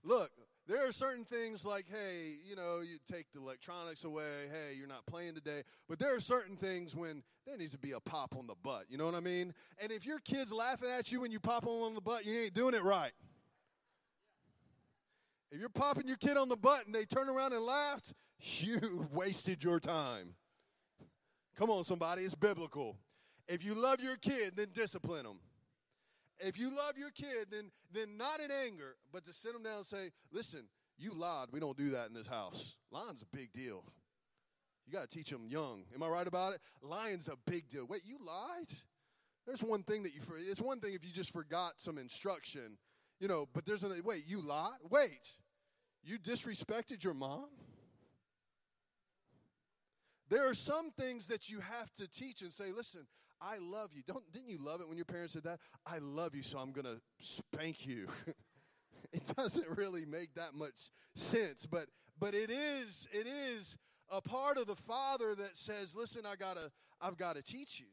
Look, 0.04 0.30
there 0.68 0.88
are 0.88 0.92
certain 0.92 1.24
things 1.24 1.66
like, 1.66 1.86
hey, 1.90 2.34
you 2.48 2.56
know, 2.56 2.82
you 2.82 2.98
take 3.12 3.26
the 3.34 3.40
electronics 3.40 4.04
away. 4.04 4.48
Hey, 4.52 4.76
you're 4.78 4.88
not 4.88 5.06
playing 5.06 5.34
today. 5.34 5.62
But 5.88 5.98
there 6.00 6.16
are 6.16 6.20
certain 6.20 6.56
things 6.56 6.96
when 6.96 7.24
there 7.46 7.58
needs 7.58 7.72
to 7.72 7.78
be 7.78 7.94
a 7.94 8.00
pop 8.00 8.36
on 8.38 8.48
the 8.48 8.56
butt. 8.64 8.86
You 8.90 8.98
know 8.98 9.06
what 9.06 9.16
I 9.16 9.22
mean? 9.22 9.54
And 9.82 9.92
if 9.92 10.06
your 10.06 10.20
kid's 10.20 10.52
laughing 10.52 10.90
at 10.98 11.12
you 11.12 11.22
when 11.22 11.32
you 11.32 11.40
pop 11.40 11.64
them 11.64 11.72
on 11.72 11.96
the 11.96 12.02
butt, 12.02 12.26
you 12.26 12.38
ain't 12.38 12.54
doing 12.54 12.76
it 12.76 12.84
right. 12.84 13.12
If 15.52 15.60
you're 15.60 15.70
popping 15.70 16.08
your 16.08 16.18
kid 16.18 16.36
on 16.36 16.50
the 16.50 16.58
butt 16.58 16.86
and 16.86 16.94
they 16.94 17.06
turn 17.06 17.30
around 17.30 17.54
and 17.54 17.64
laughed, 17.64 18.14
you 18.40 19.08
wasted 19.14 19.64
your 19.64 19.80
time. 19.80 20.36
Come 21.56 21.70
on, 21.70 21.86
somebody, 21.86 22.24
it's 22.24 22.36
biblical. 22.36 22.98
If 23.48 23.64
you 23.64 23.74
love 23.74 24.02
your 24.04 24.18
kid, 24.18 24.58
then 24.58 24.68
discipline 24.74 25.24
them. 25.24 25.40
If 26.40 26.60
you 26.60 26.70
love 26.70 26.98
your 26.98 27.10
kid, 27.12 27.48
then, 27.52 27.72
then 27.92 28.18
not 28.18 28.40
in 28.40 28.52
anger, 28.66 28.96
but 29.12 29.26
to 29.26 29.34
sit 29.34 29.54
them 29.54 29.64
down 29.64 29.78
and 29.78 29.86
say, 29.86 30.12
listen, 30.32 30.68
you 30.98 31.14
lied. 31.14 31.48
We 31.52 31.60
don't 31.60 31.78
do 31.78 31.92
that 31.92 32.08
in 32.08 32.14
this 32.14 32.28
house. 32.28 32.76
Lying's 32.92 33.22
a 33.22 33.36
big 33.36 33.52
deal. 33.54 33.84
You 34.86 34.94
got 34.94 35.10
to 35.10 35.18
teach 35.18 35.30
them 35.30 35.48
young. 35.50 35.84
Am 35.94 36.02
I 36.02 36.08
right 36.08 36.28
about 36.28 36.54
it? 36.54 36.60
Lying's 36.82 37.28
a 37.28 37.36
big 37.50 37.68
deal. 37.70 37.86
Wait, 37.88 38.02
you 38.06 38.18
lied? 38.26 38.72
There's 39.46 39.62
one 39.62 39.84
thing 39.84 40.04
that 40.04 40.14
you, 40.14 40.22
it's 40.50 40.62
one 40.62 40.80
thing 40.80 40.94
if 40.94 41.06
you 41.06 41.12
just 41.12 41.34
forgot 41.34 41.74
some 41.78 41.98
instruction, 41.98 42.78
you 43.20 43.28
know, 43.28 43.48
but 43.54 43.66
there's 43.66 43.84
a, 43.84 43.90
wait, 44.04 44.24
you 44.28 44.42
lied? 44.42 44.78
Wait, 44.90 45.38
you 46.04 46.18
disrespected 46.18 47.04
your 47.04 47.14
mom? 47.14 47.48
There 50.30 50.50
are 50.50 50.54
some 50.54 50.92
things 50.92 51.28
that 51.28 51.50
you 51.50 51.60
have 51.62 51.90
to 51.96 52.08
teach 52.10 52.42
and 52.42 52.52
say, 52.52 52.72
listen, 52.76 53.08
I 53.42 53.58
love 53.60 53.92
you. 53.94 54.04
Don't 54.06 54.24
didn't 54.32 54.50
you 54.50 54.58
love 54.60 54.82
it 54.82 54.88
when 54.88 54.98
your 54.98 55.06
parents 55.06 55.34
said 55.34 55.44
that? 55.44 55.60
I 55.86 56.00
love 56.00 56.36
you, 56.36 56.44
so 56.44 56.60
I'm 56.60 56.72
gonna 56.72 57.00
spank 57.20 57.86
you. 57.86 58.08
it 59.14 59.24
doesn't 59.36 59.78
really 59.78 60.06
make 60.06 60.34
that 60.36 60.54
much 60.54 60.90
sense, 61.16 61.66
but 61.66 61.86
but 62.20 62.34
it 62.34 62.50
is 62.50 63.08
it 63.12 63.28
is 63.28 63.78
a 64.10 64.22
part 64.22 64.58
of 64.58 64.68
the 64.68 64.76
father 64.76 65.36
that 65.36 65.56
says, 65.56 65.96
"Listen, 65.96 66.26
I 66.26 66.36
got 66.36 66.56
to 66.56 66.72
I've 67.02 67.18
got 67.18 67.36
to 67.36 67.44
teach 67.44 67.80
you." 67.80 67.88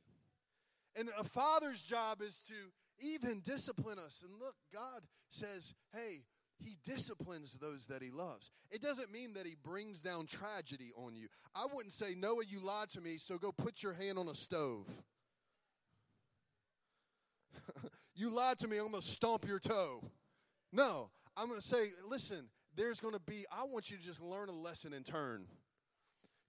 And 0.97 1.09
a 1.19 1.25
father's 1.25 1.85
job 1.85 2.23
is 2.23 2.41
to 2.49 2.55
even 3.01 3.41
discipline 3.41 3.99
us. 3.99 4.25
And 4.27 4.39
look, 4.39 4.55
God 4.73 5.03
says, 5.29 5.75
"Hey, 5.93 6.23
he 6.63 6.77
disciplines 6.85 7.55
those 7.55 7.87
that 7.87 8.03
he 8.03 8.11
loves. 8.11 8.51
It 8.71 8.81
doesn't 8.81 9.13
mean 9.13 9.35
that 9.35 9.47
he 9.47 9.55
brings 9.63 10.03
down 10.03 10.27
tragedy 10.27 10.93
on 10.97 11.15
you. 11.15 11.29
I 11.55 11.67
wouldn't 11.73 11.93
say, 11.93 12.15
Noah, 12.17 12.45
you 12.49 12.61
lied 12.61 12.91
to 12.91 13.01
me, 13.01 13.19
so 13.19 13.39
go 13.39 13.53
put 13.53 13.83
your 13.83 13.93
hand 13.93 14.19
on 14.19 14.29
a 14.29 14.35
stove. 14.35 15.03
you 18.15 18.31
lied 18.31 18.59
to 18.61 18.69
me, 18.69 18.79
I'm 18.79 18.91
going 18.91 19.01
to 19.01 19.07
stomp 19.07 19.47
your 19.47 19.59
toe. 19.59 20.03
No, 20.73 21.11
I'm 21.37 21.49
going 21.49 21.61
to 21.61 21.67
say, 21.67 21.89
listen, 22.09 22.49
there's 22.77 23.01
going 23.01 23.15
to 23.15 23.21
be, 23.21 23.45
I 23.53 23.65
want 23.65 23.91
you 23.91 23.97
to 23.97 24.03
just 24.03 24.21
learn 24.21 24.49
a 24.49 24.53
lesson 24.53 24.93
in 24.93 25.03
turn. 25.03 25.47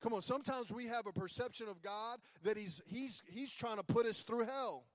Come 0.02 0.14
on, 0.14 0.22
sometimes 0.22 0.72
we 0.72 0.86
have 0.86 1.08
a 1.08 1.14
perception 1.14 1.68
of 1.68 1.82
God 1.82 2.20
that 2.44 2.58
he's, 2.58 2.82
he's, 2.88 3.24
he's 3.28 3.54
trying 3.54 3.78
to 3.78 3.84
put 3.84 4.06
us 4.06 4.24
through 4.24 4.46
hell. 4.46 4.86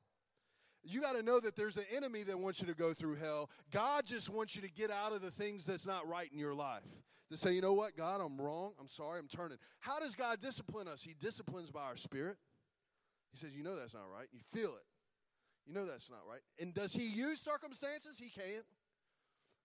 You 0.82 1.00
got 1.00 1.16
to 1.16 1.22
know 1.22 1.40
that 1.40 1.56
there's 1.56 1.76
an 1.76 1.84
enemy 1.94 2.22
that 2.24 2.38
wants 2.38 2.60
you 2.60 2.66
to 2.68 2.74
go 2.74 2.92
through 2.92 3.16
hell. 3.16 3.50
God 3.70 4.06
just 4.06 4.30
wants 4.30 4.56
you 4.56 4.62
to 4.62 4.70
get 4.70 4.90
out 4.90 5.12
of 5.12 5.20
the 5.20 5.30
things 5.30 5.66
that's 5.66 5.86
not 5.86 6.08
right 6.08 6.30
in 6.32 6.38
your 6.38 6.54
life. 6.54 6.88
To 7.30 7.36
say, 7.36 7.52
you 7.52 7.60
know 7.60 7.74
what, 7.74 7.96
God, 7.96 8.20
I'm 8.20 8.40
wrong. 8.40 8.72
I'm 8.80 8.88
sorry. 8.88 9.20
I'm 9.20 9.28
turning. 9.28 9.58
How 9.78 10.00
does 10.00 10.14
God 10.14 10.40
discipline 10.40 10.88
us? 10.88 11.02
He 11.02 11.14
disciplines 11.20 11.70
by 11.70 11.82
our 11.82 11.96
spirit. 11.96 12.36
He 13.30 13.38
says, 13.38 13.56
you 13.56 13.62
know 13.62 13.76
that's 13.76 13.94
not 13.94 14.06
right. 14.12 14.26
You 14.32 14.40
feel 14.52 14.70
it. 14.70 14.82
You 15.66 15.74
know 15.74 15.86
that's 15.86 16.10
not 16.10 16.20
right. 16.28 16.40
And 16.58 16.74
does 16.74 16.92
He 16.92 17.06
use 17.06 17.40
circumstances? 17.40 18.18
He 18.18 18.30
can't. 18.30 18.64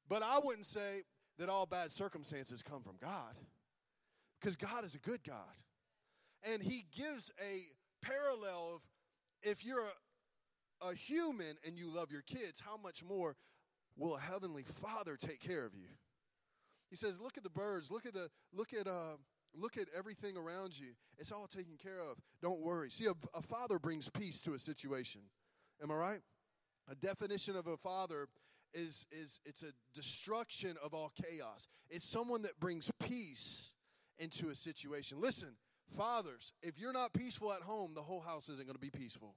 But 0.07 0.21
I 0.21 0.39
wouldn't 0.43 0.65
say 0.65 1.01
that 1.39 1.49
all 1.49 1.65
bad 1.65 1.91
circumstances 1.91 2.61
come 2.61 2.81
from 2.81 2.95
God 3.01 3.35
because 4.39 4.55
God 4.55 4.83
is 4.83 4.95
a 4.95 4.99
good 4.99 5.23
God. 5.23 5.55
And 6.51 6.61
He 6.61 6.85
gives 6.95 7.31
a 7.41 8.05
parallel 8.05 8.75
of 8.75 8.81
if 9.41 9.65
you're 9.65 9.81
a, 9.81 10.87
a 10.89 10.93
human 10.93 11.57
and 11.65 11.77
you 11.77 11.93
love 11.93 12.11
your 12.11 12.21
kids, 12.21 12.61
how 12.61 12.77
much 12.77 13.03
more 13.03 13.35
will 13.97 14.15
a 14.15 14.19
heavenly 14.19 14.63
Father 14.63 15.17
take 15.17 15.39
care 15.39 15.65
of 15.65 15.73
you? 15.73 15.87
He 16.89 16.95
says, 16.95 17.19
"Look 17.19 17.37
at 17.37 17.43
the 17.43 17.49
birds. 17.49 17.89
Look 17.89 18.05
at 18.05 18.13
the 18.13 18.29
look 18.53 18.73
at 18.73 18.87
uh, 18.87 19.17
look 19.55 19.77
at 19.77 19.87
everything 19.97 20.37
around 20.37 20.77
you. 20.77 20.89
It's 21.17 21.31
all 21.31 21.47
taken 21.47 21.77
care 21.81 21.99
of. 21.99 22.17
Don't 22.41 22.61
worry." 22.61 22.89
See, 22.91 23.05
a, 23.05 23.13
a 23.33 23.41
father 23.41 23.79
brings 23.79 24.09
peace 24.09 24.39
to 24.41 24.53
a 24.53 24.59
situation. 24.59 25.21
Am 25.81 25.91
I 25.91 25.95
right? 25.95 26.19
A 26.89 26.95
definition 26.95 27.55
of 27.55 27.67
a 27.67 27.77
father 27.77 28.27
is 28.73 29.05
is 29.11 29.39
it's 29.45 29.63
a 29.63 29.71
destruction 29.93 30.75
of 30.83 30.93
all 30.93 31.11
chaos. 31.21 31.67
It's 31.89 32.05
someone 32.05 32.41
that 32.43 32.59
brings 32.59 32.91
peace 33.03 33.73
into 34.17 34.49
a 34.49 34.55
situation. 34.55 35.19
Listen, 35.19 35.55
fathers, 35.87 36.53
if 36.61 36.79
you're 36.79 36.93
not 36.93 37.13
peaceful 37.13 37.53
at 37.53 37.61
home, 37.61 37.93
the 37.93 38.01
whole 38.01 38.21
house 38.21 38.49
isn't 38.49 38.65
going 38.65 38.75
to 38.75 38.79
be 38.79 38.89
peaceful. 38.89 39.35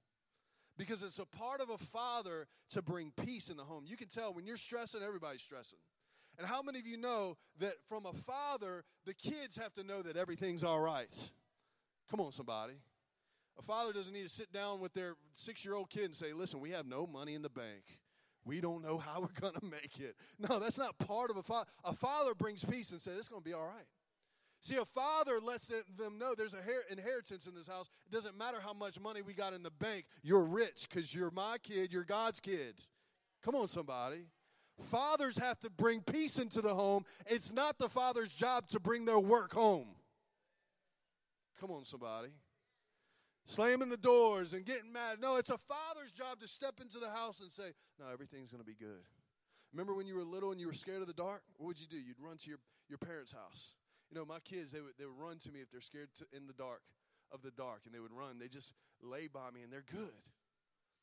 Because 0.77 1.03
it's 1.03 1.19
a 1.19 1.25
part 1.25 1.59
of 1.61 1.69
a 1.69 1.77
father 1.77 2.47
to 2.69 2.81
bring 2.81 3.11
peace 3.25 3.49
in 3.49 3.57
the 3.57 3.63
home. 3.63 3.83
You 3.85 3.97
can 3.97 4.07
tell 4.07 4.33
when 4.33 4.45
you're 4.45 4.55
stressing, 4.55 5.01
everybody's 5.05 5.41
stressing. 5.41 5.79
And 6.37 6.47
how 6.47 6.61
many 6.61 6.79
of 6.79 6.87
you 6.87 6.97
know 6.97 7.35
that 7.59 7.73
from 7.89 8.05
a 8.05 8.13
father, 8.13 8.85
the 9.05 9.13
kids 9.13 9.57
have 9.57 9.73
to 9.73 9.83
know 9.83 10.01
that 10.01 10.15
everything's 10.15 10.63
all 10.63 10.79
right? 10.79 11.13
Come 12.09 12.21
on, 12.21 12.31
somebody. 12.31 12.75
A 13.59 13.61
father 13.61 13.91
doesn't 13.91 14.13
need 14.13 14.23
to 14.23 14.29
sit 14.29 14.51
down 14.53 14.79
with 14.79 14.93
their 14.93 15.15
six 15.33 15.65
year 15.65 15.75
old 15.75 15.89
kid 15.89 16.05
and 16.05 16.15
say, 16.15 16.31
Listen, 16.33 16.61
we 16.61 16.71
have 16.71 16.85
no 16.85 17.05
money 17.05 17.35
in 17.35 17.41
the 17.41 17.49
bank. 17.49 17.99
We 18.45 18.61
don't 18.61 18.81
know 18.81 18.97
how 18.97 19.19
we're 19.19 19.27
going 19.41 19.53
to 19.53 19.65
make 19.65 19.99
it. 19.99 20.15
No, 20.39 20.59
that's 20.59 20.77
not 20.77 20.97
part 20.99 21.29
of 21.29 21.37
a 21.37 21.43
father. 21.43 21.69
A 21.83 21.93
father 21.93 22.33
brings 22.33 22.63
peace 22.63 22.91
and 22.91 23.01
says, 23.01 23.17
It's 23.17 23.27
going 23.27 23.43
to 23.43 23.47
be 23.47 23.53
all 23.53 23.67
right. 23.67 23.85
See, 24.61 24.75
a 24.75 24.85
father 24.85 25.39
lets 25.41 25.67
them 25.67 26.17
know 26.17 26.33
there's 26.37 26.53
an 26.53 26.59
inheritance 26.91 27.47
in 27.47 27.55
this 27.55 27.67
house. 27.67 27.89
It 28.09 28.13
doesn't 28.13 28.37
matter 28.37 28.57
how 28.61 28.73
much 28.73 28.99
money 28.99 29.21
we 29.21 29.33
got 29.33 29.53
in 29.53 29.63
the 29.63 29.71
bank. 29.71 30.05
You're 30.21 30.43
rich 30.43 30.87
because 30.89 31.15
you're 31.15 31.31
my 31.31 31.55
kid, 31.63 31.93
you're 31.93 32.03
God's 32.03 32.41
kid. 32.41 32.75
Come 33.41 33.55
on, 33.55 33.69
somebody. 33.69 34.25
Fathers 34.81 35.37
have 35.37 35.59
to 35.59 35.69
bring 35.69 36.01
peace 36.01 36.39
into 36.39 36.61
the 36.61 36.73
home. 36.73 37.03
It's 37.27 37.53
not 37.53 37.77
the 37.77 37.87
father's 37.87 38.33
job 38.33 38.67
to 38.69 38.79
bring 38.81 39.05
their 39.05 39.19
work 39.19 39.53
home. 39.53 39.87
Come 41.59 41.71
on, 41.71 41.85
somebody. 41.85 42.29
Slamming 43.49 43.89
the 43.89 43.97
doors 43.97 44.53
and 44.53 44.63
getting 44.63 44.93
mad. 44.93 45.17
No, 45.19 45.37
it's 45.37 45.49
a 45.49 45.57
father's 45.57 46.13
job 46.13 46.39
to 46.39 46.47
step 46.47 46.75
into 46.79 46.99
the 46.99 47.09
house 47.09 47.41
and 47.41 47.51
say, 47.51 47.71
No, 47.99 48.05
everything's 48.13 48.51
going 48.51 48.63
to 48.63 48.67
be 48.67 48.75
good. 48.75 49.01
Remember 49.73 49.95
when 49.95 50.05
you 50.05 50.13
were 50.13 50.23
little 50.23 50.51
and 50.51 50.61
you 50.61 50.67
were 50.67 50.73
scared 50.73 51.01
of 51.01 51.07
the 51.07 51.13
dark? 51.13 51.41
What 51.57 51.65
would 51.65 51.81
you 51.81 51.87
do? 51.87 51.97
You'd 51.97 52.19
run 52.21 52.37
to 52.37 52.47
your, 52.47 52.59
your 52.89 52.99
parents' 52.99 53.31
house. 53.31 53.73
You 54.11 54.19
know, 54.19 54.23
my 54.23 54.37
kids, 54.37 54.71
they 54.71 54.81
would, 54.81 54.93
they 54.99 55.05
would 55.05 55.17
run 55.17 55.39
to 55.39 55.51
me 55.51 55.61
if 55.61 55.71
they're 55.71 55.81
scared 55.81 56.09
to, 56.17 56.25
in 56.31 56.45
the 56.45 56.53
dark, 56.53 56.81
of 57.31 57.41
the 57.41 57.49
dark, 57.49 57.81
and 57.85 57.93
they 57.93 57.99
would 57.99 58.13
run. 58.13 58.37
They 58.37 58.49
just 58.49 58.75
lay 59.01 59.25
by 59.25 59.49
me 59.51 59.63
and 59.63 59.73
they're 59.73 59.83
good. 59.91 60.21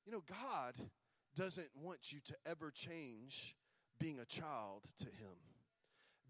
You 0.06 0.12
know, 0.12 0.22
God 0.28 0.74
doesn't 1.34 1.70
want 1.82 2.12
you 2.12 2.20
to 2.26 2.36
ever 2.48 2.70
change 2.70 3.56
being 3.98 4.20
a 4.20 4.24
child 4.24 4.84
to 4.98 5.06
Him. 5.06 5.34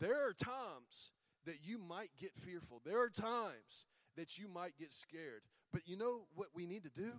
There 0.01 0.17
are 0.17 0.33
times 0.33 1.13
that 1.45 1.59
you 1.63 1.79
might 1.79 2.11
get 2.19 2.33
fearful, 2.37 2.81
there 2.87 3.03
are 3.03 3.11
times 3.11 3.85
that 4.17 4.39
you 4.39 4.49
might 4.49 4.79
get 4.79 4.95
scared. 4.95 5.43
But 5.77 5.87
you 5.87 5.99
know 5.99 6.23
what 6.35 6.49
we 6.55 6.65
need 6.65 6.85
to 6.85 6.91
do? 6.91 7.13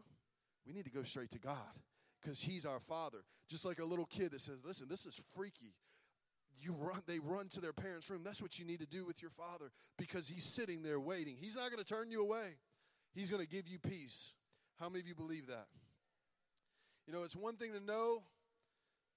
We 0.65 0.74
need 0.74 0.86
to 0.86 0.89
go 0.91 1.04
straight 1.04 1.30
to 1.30 1.38
God 1.38 1.78
because 2.20 2.41
He's 2.41 2.65
our 2.65 2.80
Father. 2.80 3.20
Just 3.48 3.65
like 3.65 3.78
a 3.78 3.86
little 3.86 4.08
kid 4.08 4.32
that 4.32 4.41
says, 4.41 4.58
Listen, 4.65 4.88
this 4.89 5.06
is 5.06 5.22
freaky. 5.36 5.76
You 6.60 6.72
run, 6.72 7.04
they 7.06 7.20
run 7.20 7.50
to 7.50 7.62
their 7.62 7.72
parents' 7.72 8.10
room. 8.10 8.24
That's 8.24 8.41
what 8.41 8.58
you 8.58 8.65
need 8.65 8.80
to 8.80 8.88
do 8.88 9.06
with 9.06 9.22
your 9.22 9.30
father 9.30 9.70
because 10.00 10.28
he's 10.28 10.43
sitting 10.43 10.82
there 10.82 11.00
waiting. 11.00 11.36
He's 11.39 11.56
not 11.56 11.70
going 11.70 11.84
to 11.84 11.86
turn 11.86 12.10
you 12.10 12.24
away. 12.24 12.58
He's 13.13 13.30
going 13.30 13.43
to 13.43 13.48
give 13.48 13.67
you 13.67 13.78
peace. 13.78 14.34
How 14.80 14.89
many 14.89 15.02
of 15.02 15.08
you 15.08 15.13
believe 15.13 15.46
that? 15.46 15.67
You 17.06 17.13
know, 17.13 17.22
it's 17.22 17.36
one 17.36 17.58
thing 17.58 17.74
to 17.74 17.86
know 17.86 18.24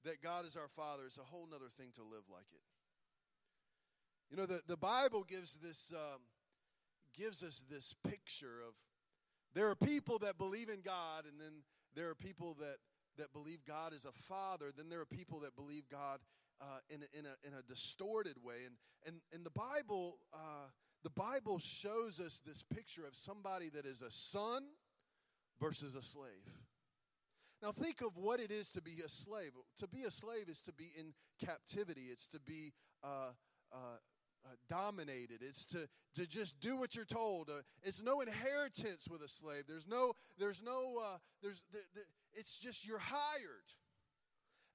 that 0.04 0.20
God 0.20 0.44
is 0.44 0.54
our 0.54 0.68
Father, 0.68 1.04
it's 1.06 1.16
a 1.16 1.22
whole 1.22 1.48
other 1.54 1.70
thing 1.78 1.92
to 1.94 2.02
live 2.02 2.24
like 2.30 2.44
it. 2.52 2.60
You 4.30 4.36
know, 4.36 4.44
the, 4.44 4.60
the 4.68 4.76
Bible 4.76 5.24
gives 5.26 5.54
this 5.54 5.94
um, 5.96 6.20
gives 7.16 7.42
us 7.42 7.64
this 7.70 7.94
picture 8.06 8.60
of 8.68 8.74
there 9.54 9.68
are 9.68 9.74
people 9.74 10.18
that 10.18 10.38
believe 10.38 10.68
in 10.68 10.80
God, 10.82 11.24
and 11.26 11.40
then 11.40 11.62
there 11.94 12.08
are 12.08 12.14
people 12.14 12.54
that 12.60 12.76
that 13.18 13.32
believe 13.32 13.58
God 13.66 13.92
is 13.92 14.06
a 14.06 14.12
father. 14.12 14.66
Then 14.74 14.88
there 14.88 15.00
are 15.00 15.06
people 15.06 15.40
that 15.40 15.54
believe 15.54 15.82
God 15.90 16.20
uh, 16.60 16.78
in, 16.88 17.02
a, 17.02 17.18
in, 17.18 17.26
a, 17.26 17.48
in 17.48 17.54
a 17.58 17.62
distorted 17.62 18.36
way. 18.42 18.64
And, 18.64 18.76
and, 19.06 19.20
and 19.32 19.44
the 19.44 19.50
Bible 19.50 20.18
uh, 20.32 20.68
the 21.02 21.10
Bible 21.10 21.58
shows 21.58 22.20
us 22.20 22.42
this 22.44 22.62
picture 22.62 23.06
of 23.06 23.14
somebody 23.14 23.70
that 23.70 23.86
is 23.86 24.02
a 24.02 24.10
son 24.10 24.62
versus 25.60 25.96
a 25.96 26.02
slave. 26.02 26.44
Now, 27.62 27.72
think 27.72 28.00
of 28.00 28.16
what 28.16 28.40
it 28.40 28.50
is 28.50 28.70
to 28.72 28.82
be 28.82 28.96
a 29.04 29.08
slave. 29.08 29.52
To 29.78 29.88
be 29.88 30.02
a 30.02 30.10
slave 30.10 30.48
is 30.48 30.62
to 30.62 30.72
be 30.72 30.92
in 30.98 31.12
captivity, 31.44 32.08
it's 32.10 32.28
to 32.28 32.40
be 32.40 32.72
uh, 33.02 33.30
uh, 33.72 33.96
uh, 34.46 34.54
dominated, 34.68 35.40
it's 35.42 35.66
to, 35.66 35.88
to 36.14 36.26
just 36.26 36.60
do 36.60 36.76
what 36.76 36.94
you're 36.94 37.04
told. 37.04 37.48
Uh, 37.48 37.62
it's 37.82 38.02
no 38.02 38.20
inheritance 38.20 39.08
with 39.10 39.22
a 39.22 39.28
slave. 39.28 39.64
There's 39.68 39.86
no, 39.86 40.12
there's 40.38 40.62
no, 40.62 40.96
uh, 41.02 41.18
there's, 41.42 41.62
the, 41.72 41.78
the, 41.94 42.00
it's 42.32 42.58
just 42.58 42.86
you're 42.86 42.98
hired. 42.98 43.74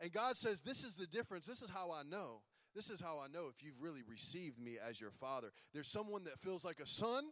And 0.01 0.11
God 0.11 0.35
says, 0.35 0.61
This 0.61 0.83
is 0.83 0.95
the 0.95 1.07
difference. 1.07 1.45
This 1.45 1.61
is 1.61 1.69
how 1.69 1.91
I 1.91 2.03
know. 2.09 2.41
This 2.75 2.89
is 2.89 2.99
how 2.99 3.19
I 3.19 3.27
know 3.27 3.47
if 3.49 3.63
you've 3.63 3.81
really 3.81 4.01
received 4.07 4.59
me 4.59 4.75
as 4.87 4.99
your 4.99 5.11
father. 5.11 5.47
There's 5.73 5.87
someone 5.87 6.25
that 6.25 6.39
feels 6.39 6.65
like 6.65 6.79
a 6.81 6.87
son, 6.87 7.23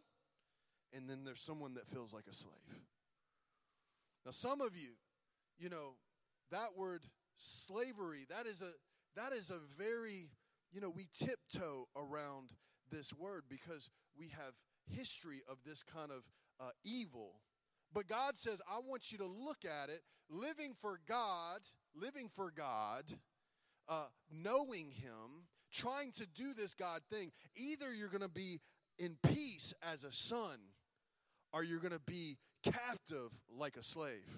and 0.94 1.08
then 1.08 1.24
there's 1.24 1.42
someone 1.42 1.74
that 1.74 1.86
feels 1.86 2.14
like 2.14 2.24
a 2.28 2.32
slave. 2.32 2.54
Now, 4.24 4.32
some 4.32 4.62
of 4.62 4.74
you, 4.74 4.92
you 5.58 5.68
know, 5.68 5.96
that 6.50 6.78
word 6.78 7.02
slavery, 7.36 8.24
that 8.30 8.46
is 8.46 8.62
a 8.62 8.70
that 9.20 9.32
is 9.32 9.50
a 9.50 9.58
very, 9.78 10.30
you 10.74 10.80
know, 10.80 10.90
we 10.90 11.06
tiptoe 11.16 11.86
around 11.96 12.52
this 12.90 13.14
word 13.14 13.44
because 13.48 13.90
we 14.18 14.26
have 14.28 14.52
history 14.90 15.40
of 15.48 15.58
this 15.64 15.84
kind 15.84 16.10
of 16.10 16.24
uh, 16.60 16.70
evil. 16.84 17.34
But 17.92 18.08
God 18.08 18.36
says, 18.36 18.60
I 18.68 18.78
want 18.78 19.12
you 19.12 19.18
to 19.18 19.24
look 19.24 19.64
at 19.64 19.88
it, 19.88 20.00
living 20.28 20.74
for 20.74 20.98
God, 21.06 21.60
living 21.94 22.28
for 22.28 22.50
God, 22.50 23.04
uh, 23.88 24.06
knowing 24.30 24.90
Him, 24.90 25.46
trying 25.72 26.10
to 26.12 26.26
do 26.26 26.52
this 26.54 26.74
God 26.74 27.02
thing. 27.08 27.30
Either 27.54 27.94
you're 27.94 28.08
going 28.08 28.22
to 28.22 28.28
be 28.28 28.60
in 28.98 29.16
peace 29.22 29.74
as 29.92 30.02
a 30.02 30.10
son, 30.10 30.58
or 31.52 31.62
you're 31.62 31.80
going 31.80 31.92
to 31.92 32.00
be 32.00 32.36
captive 32.64 33.30
like 33.56 33.76
a 33.76 33.82
slave. 33.82 34.28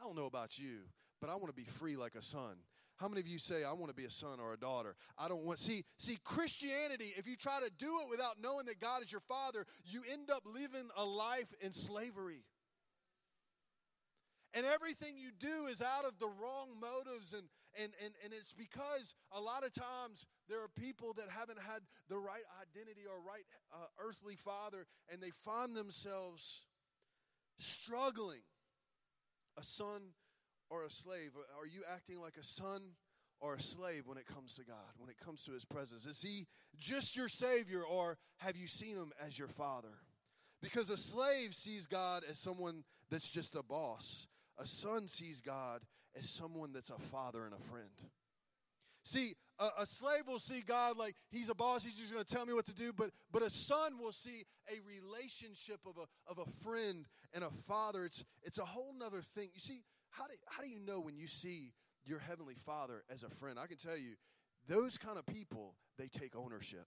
I 0.00 0.04
don't 0.04 0.16
know 0.16 0.26
about 0.26 0.56
you, 0.56 0.78
but 1.20 1.30
I 1.30 1.34
want 1.34 1.48
to 1.48 1.52
be 1.52 1.64
free 1.64 1.96
like 1.96 2.14
a 2.14 2.22
son. 2.22 2.56
How 3.00 3.08
many 3.08 3.22
of 3.22 3.28
you 3.28 3.38
say 3.38 3.64
I 3.64 3.72
want 3.72 3.88
to 3.88 3.94
be 3.94 4.04
a 4.04 4.10
son 4.10 4.40
or 4.40 4.52
a 4.52 4.58
daughter? 4.58 4.94
I 5.16 5.28
don't 5.28 5.44
want 5.44 5.58
see 5.58 5.84
see 5.96 6.18
Christianity 6.22 7.14
if 7.16 7.26
you 7.26 7.34
try 7.34 7.58
to 7.58 7.70
do 7.78 8.00
it 8.02 8.10
without 8.10 8.36
knowing 8.42 8.66
that 8.66 8.78
God 8.78 9.02
is 9.02 9.10
your 9.10 9.22
father, 9.22 9.64
you 9.86 10.02
end 10.12 10.30
up 10.30 10.42
living 10.44 10.86
a 10.98 11.04
life 11.04 11.54
in 11.62 11.72
slavery. 11.72 12.44
And 14.52 14.66
everything 14.66 15.14
you 15.16 15.30
do 15.38 15.66
is 15.70 15.80
out 15.80 16.04
of 16.04 16.18
the 16.18 16.26
wrong 16.26 16.68
motives. 16.78 17.32
And, 17.32 17.44
and, 17.80 17.92
and, 18.04 18.12
and 18.22 18.32
it's 18.34 18.52
because 18.52 19.14
a 19.32 19.40
lot 19.40 19.64
of 19.64 19.72
times 19.72 20.26
there 20.48 20.60
are 20.62 20.68
people 20.68 21.14
that 21.14 21.26
haven't 21.30 21.60
had 21.60 21.80
the 22.08 22.18
right 22.18 22.42
identity 22.60 23.06
or 23.08 23.16
right 23.26 23.44
uh, 23.72 23.86
earthly 24.04 24.34
father, 24.34 24.84
and 25.10 25.22
they 25.22 25.30
find 25.30 25.74
themselves 25.74 26.64
struggling. 27.58 28.42
A 29.56 29.62
son 29.62 30.02
or 30.70 30.84
a 30.84 30.90
slave? 30.90 31.30
Are 31.58 31.66
you 31.66 31.82
acting 31.92 32.20
like 32.20 32.36
a 32.38 32.44
son 32.44 32.80
or 33.40 33.54
a 33.54 33.60
slave 33.60 34.02
when 34.06 34.18
it 34.18 34.26
comes 34.26 34.54
to 34.54 34.64
God, 34.64 34.94
when 34.98 35.10
it 35.10 35.18
comes 35.18 35.42
to 35.44 35.52
His 35.52 35.64
presence? 35.64 36.06
Is 36.06 36.22
He 36.22 36.46
just 36.78 37.16
your 37.16 37.28
Savior, 37.28 37.82
or 37.82 38.16
have 38.38 38.56
you 38.56 38.68
seen 38.68 38.96
Him 38.96 39.12
as 39.26 39.38
your 39.38 39.48
Father? 39.48 39.98
Because 40.62 40.90
a 40.90 40.96
slave 40.96 41.54
sees 41.54 41.86
God 41.86 42.22
as 42.28 42.38
someone 42.38 42.84
that's 43.10 43.30
just 43.30 43.54
a 43.54 43.62
boss, 43.62 44.26
a 44.58 44.66
son 44.66 45.08
sees 45.08 45.40
God 45.40 45.80
as 46.18 46.28
someone 46.28 46.72
that's 46.72 46.90
a 46.90 46.98
father 46.98 47.44
and 47.44 47.54
a 47.54 47.62
friend. 47.64 47.88
See, 49.04 49.34
a, 49.58 49.82
a, 49.82 49.86
slave 49.86 50.22
will 50.26 50.38
see 50.38 50.62
God 50.66 50.96
like 50.96 51.14
he's 51.30 51.48
a 51.48 51.54
boss, 51.54 51.82
he's 51.82 51.98
just 51.98 52.12
going 52.12 52.24
to 52.24 52.34
tell 52.34 52.44
me 52.44 52.52
what 52.52 52.66
to 52.66 52.74
do, 52.74 52.92
but, 52.92 53.10
but 53.32 53.42
a 53.42 53.50
son 53.50 53.98
will 54.00 54.12
see 54.12 54.44
a 54.68 54.76
relationship 54.86 55.80
of 55.86 55.96
a, 55.96 56.30
of 56.30 56.38
a 56.38 56.50
friend 56.62 57.06
and 57.34 57.42
a 57.42 57.50
father. 57.50 58.04
It's, 58.04 58.24
it's 58.42 58.58
a 58.58 58.64
whole 58.64 58.92
nother 58.98 59.22
thing. 59.22 59.48
You 59.54 59.60
see, 59.60 59.80
how 60.10 60.26
do, 60.26 60.34
how 60.46 60.62
do 60.62 60.68
you 60.68 60.80
know 60.80 61.00
when 61.00 61.16
you 61.16 61.26
see 61.26 61.72
your 62.04 62.18
heavenly 62.18 62.54
father 62.54 63.02
as 63.10 63.22
a 63.22 63.30
friend? 63.30 63.58
I 63.58 63.66
can 63.66 63.76
tell 63.76 63.96
you, 63.96 64.14
those 64.68 64.98
kind 64.98 65.18
of 65.18 65.26
people, 65.26 65.74
they 65.98 66.08
take 66.08 66.36
ownership. 66.36 66.86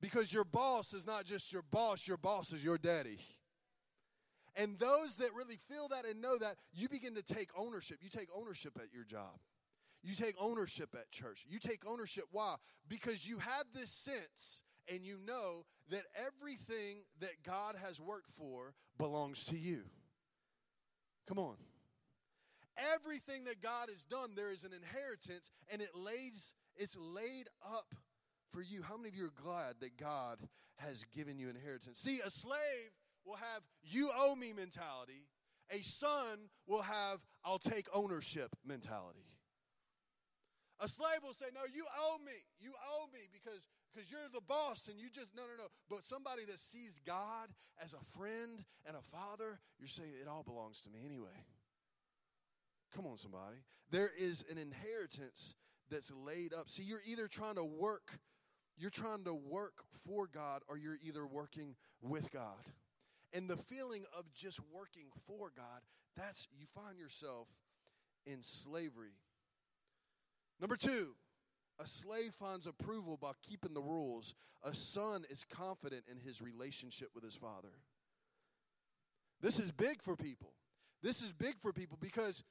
Because 0.00 0.32
your 0.32 0.44
boss 0.44 0.92
is 0.92 1.06
not 1.06 1.24
just 1.24 1.52
your 1.52 1.62
boss, 1.62 2.06
your 2.06 2.16
boss 2.16 2.52
is 2.52 2.62
your 2.62 2.78
daddy. 2.78 3.18
And 4.56 4.78
those 4.78 5.16
that 5.16 5.34
really 5.34 5.56
feel 5.56 5.88
that 5.88 6.06
and 6.06 6.20
know 6.20 6.38
that, 6.38 6.56
you 6.72 6.88
begin 6.88 7.14
to 7.14 7.22
take 7.22 7.50
ownership. 7.56 7.98
You 8.00 8.08
take 8.08 8.28
ownership 8.34 8.72
at 8.76 8.92
your 8.92 9.04
job. 9.04 9.38
You 10.02 10.14
take 10.14 10.34
ownership 10.40 10.90
at 10.94 11.10
church. 11.10 11.44
You 11.48 11.58
take 11.58 11.86
ownership. 11.86 12.24
Why? 12.30 12.56
Because 12.88 13.28
you 13.28 13.38
have 13.38 13.64
this 13.74 13.90
sense 13.90 14.62
and 14.90 15.04
you 15.04 15.16
know 15.26 15.64
that 15.90 16.02
everything 16.16 16.98
that 17.20 17.42
God 17.44 17.74
has 17.82 18.00
worked 18.00 18.30
for 18.30 18.74
belongs 18.98 19.44
to 19.46 19.58
you. 19.58 19.82
Come 21.26 21.38
on. 21.38 21.56
Everything 22.94 23.44
that 23.44 23.62
God 23.62 23.88
has 23.88 24.04
done, 24.04 24.30
there 24.36 24.52
is 24.52 24.64
an 24.64 24.72
inheritance 24.72 25.50
and 25.72 25.80
it 25.80 25.90
lays 25.94 26.54
it's 26.76 26.96
laid 26.96 27.48
up 27.64 27.94
for 28.50 28.60
you. 28.60 28.82
How 28.82 28.96
many 28.96 29.08
of 29.08 29.16
you 29.16 29.26
are 29.26 29.42
glad 29.42 29.76
that 29.80 29.96
God 29.96 30.38
has 30.76 31.04
given 31.14 31.38
you 31.38 31.48
inheritance? 31.48 31.98
See, 31.98 32.20
a 32.24 32.30
slave 32.30 32.92
will 33.24 33.36
have 33.36 33.62
you 33.82 34.10
owe 34.14 34.36
me 34.36 34.52
mentality. 34.52 35.26
A 35.70 35.82
son 35.82 36.50
will 36.66 36.82
have 36.82 37.20
I'll 37.44 37.58
take 37.58 37.86
ownership 37.94 38.50
mentality. 38.64 39.26
A 40.80 40.88
slave 40.88 41.20
will 41.22 41.32
say, 41.32 41.46
No, 41.54 41.62
you 41.72 41.86
owe 41.98 42.18
me. 42.24 42.36
You 42.60 42.72
owe 42.94 43.06
me 43.12 43.20
because 43.32 43.66
because 43.96 44.10
you're 44.10 44.20
the 44.32 44.42
boss 44.46 44.88
and 44.88 44.98
you 45.00 45.08
just, 45.10 45.34
no, 45.34 45.42
no, 45.42 45.64
no. 45.64 45.68
But 45.88 46.04
somebody 46.04 46.44
that 46.44 46.58
sees 46.58 47.00
God 47.06 47.48
as 47.82 47.94
a 47.94 48.18
friend 48.18 48.62
and 48.86 48.94
a 48.96 49.00
father, 49.00 49.58
you're 49.78 49.88
saying 49.88 50.10
it 50.20 50.28
all 50.28 50.42
belongs 50.42 50.82
to 50.82 50.90
me 50.90 51.00
anyway. 51.04 51.44
Come 52.94 53.06
on, 53.06 53.16
somebody. 53.16 53.56
There 53.90 54.10
is 54.18 54.44
an 54.50 54.58
inheritance 54.58 55.54
that's 55.90 56.12
laid 56.12 56.52
up. 56.52 56.68
See, 56.68 56.82
you're 56.82 57.00
either 57.06 57.26
trying 57.26 57.54
to 57.54 57.64
work, 57.64 58.18
you're 58.76 58.90
trying 58.90 59.24
to 59.24 59.34
work 59.34 59.84
for 60.06 60.26
God, 60.26 60.62
or 60.68 60.76
you're 60.76 60.98
either 61.02 61.26
working 61.26 61.74
with 62.02 62.30
God. 62.30 62.70
And 63.32 63.48
the 63.48 63.56
feeling 63.56 64.04
of 64.16 64.30
just 64.34 64.60
working 64.74 65.06
for 65.26 65.50
God, 65.56 65.80
that's 66.16 66.48
you 66.58 66.66
find 66.66 66.98
yourself 66.98 67.48
in 68.26 68.42
slavery. 68.42 69.14
Number 70.60 70.76
two, 70.76 71.14
a 71.78 71.86
slave 71.86 72.32
finds 72.32 72.66
approval 72.66 73.18
by 73.20 73.32
keeping 73.42 73.74
the 73.74 73.80
rules. 73.80 74.34
A 74.64 74.74
son 74.74 75.24
is 75.30 75.44
confident 75.44 76.04
in 76.10 76.18
his 76.18 76.40
relationship 76.40 77.08
with 77.14 77.24
his 77.24 77.36
father. 77.36 77.72
This 79.40 79.58
is 79.58 79.70
big 79.72 80.02
for 80.02 80.16
people. 80.16 80.52
This 81.02 81.22
is 81.22 81.32
big 81.32 81.60
for 81.60 81.72
people 81.72 81.98
because 82.00 82.42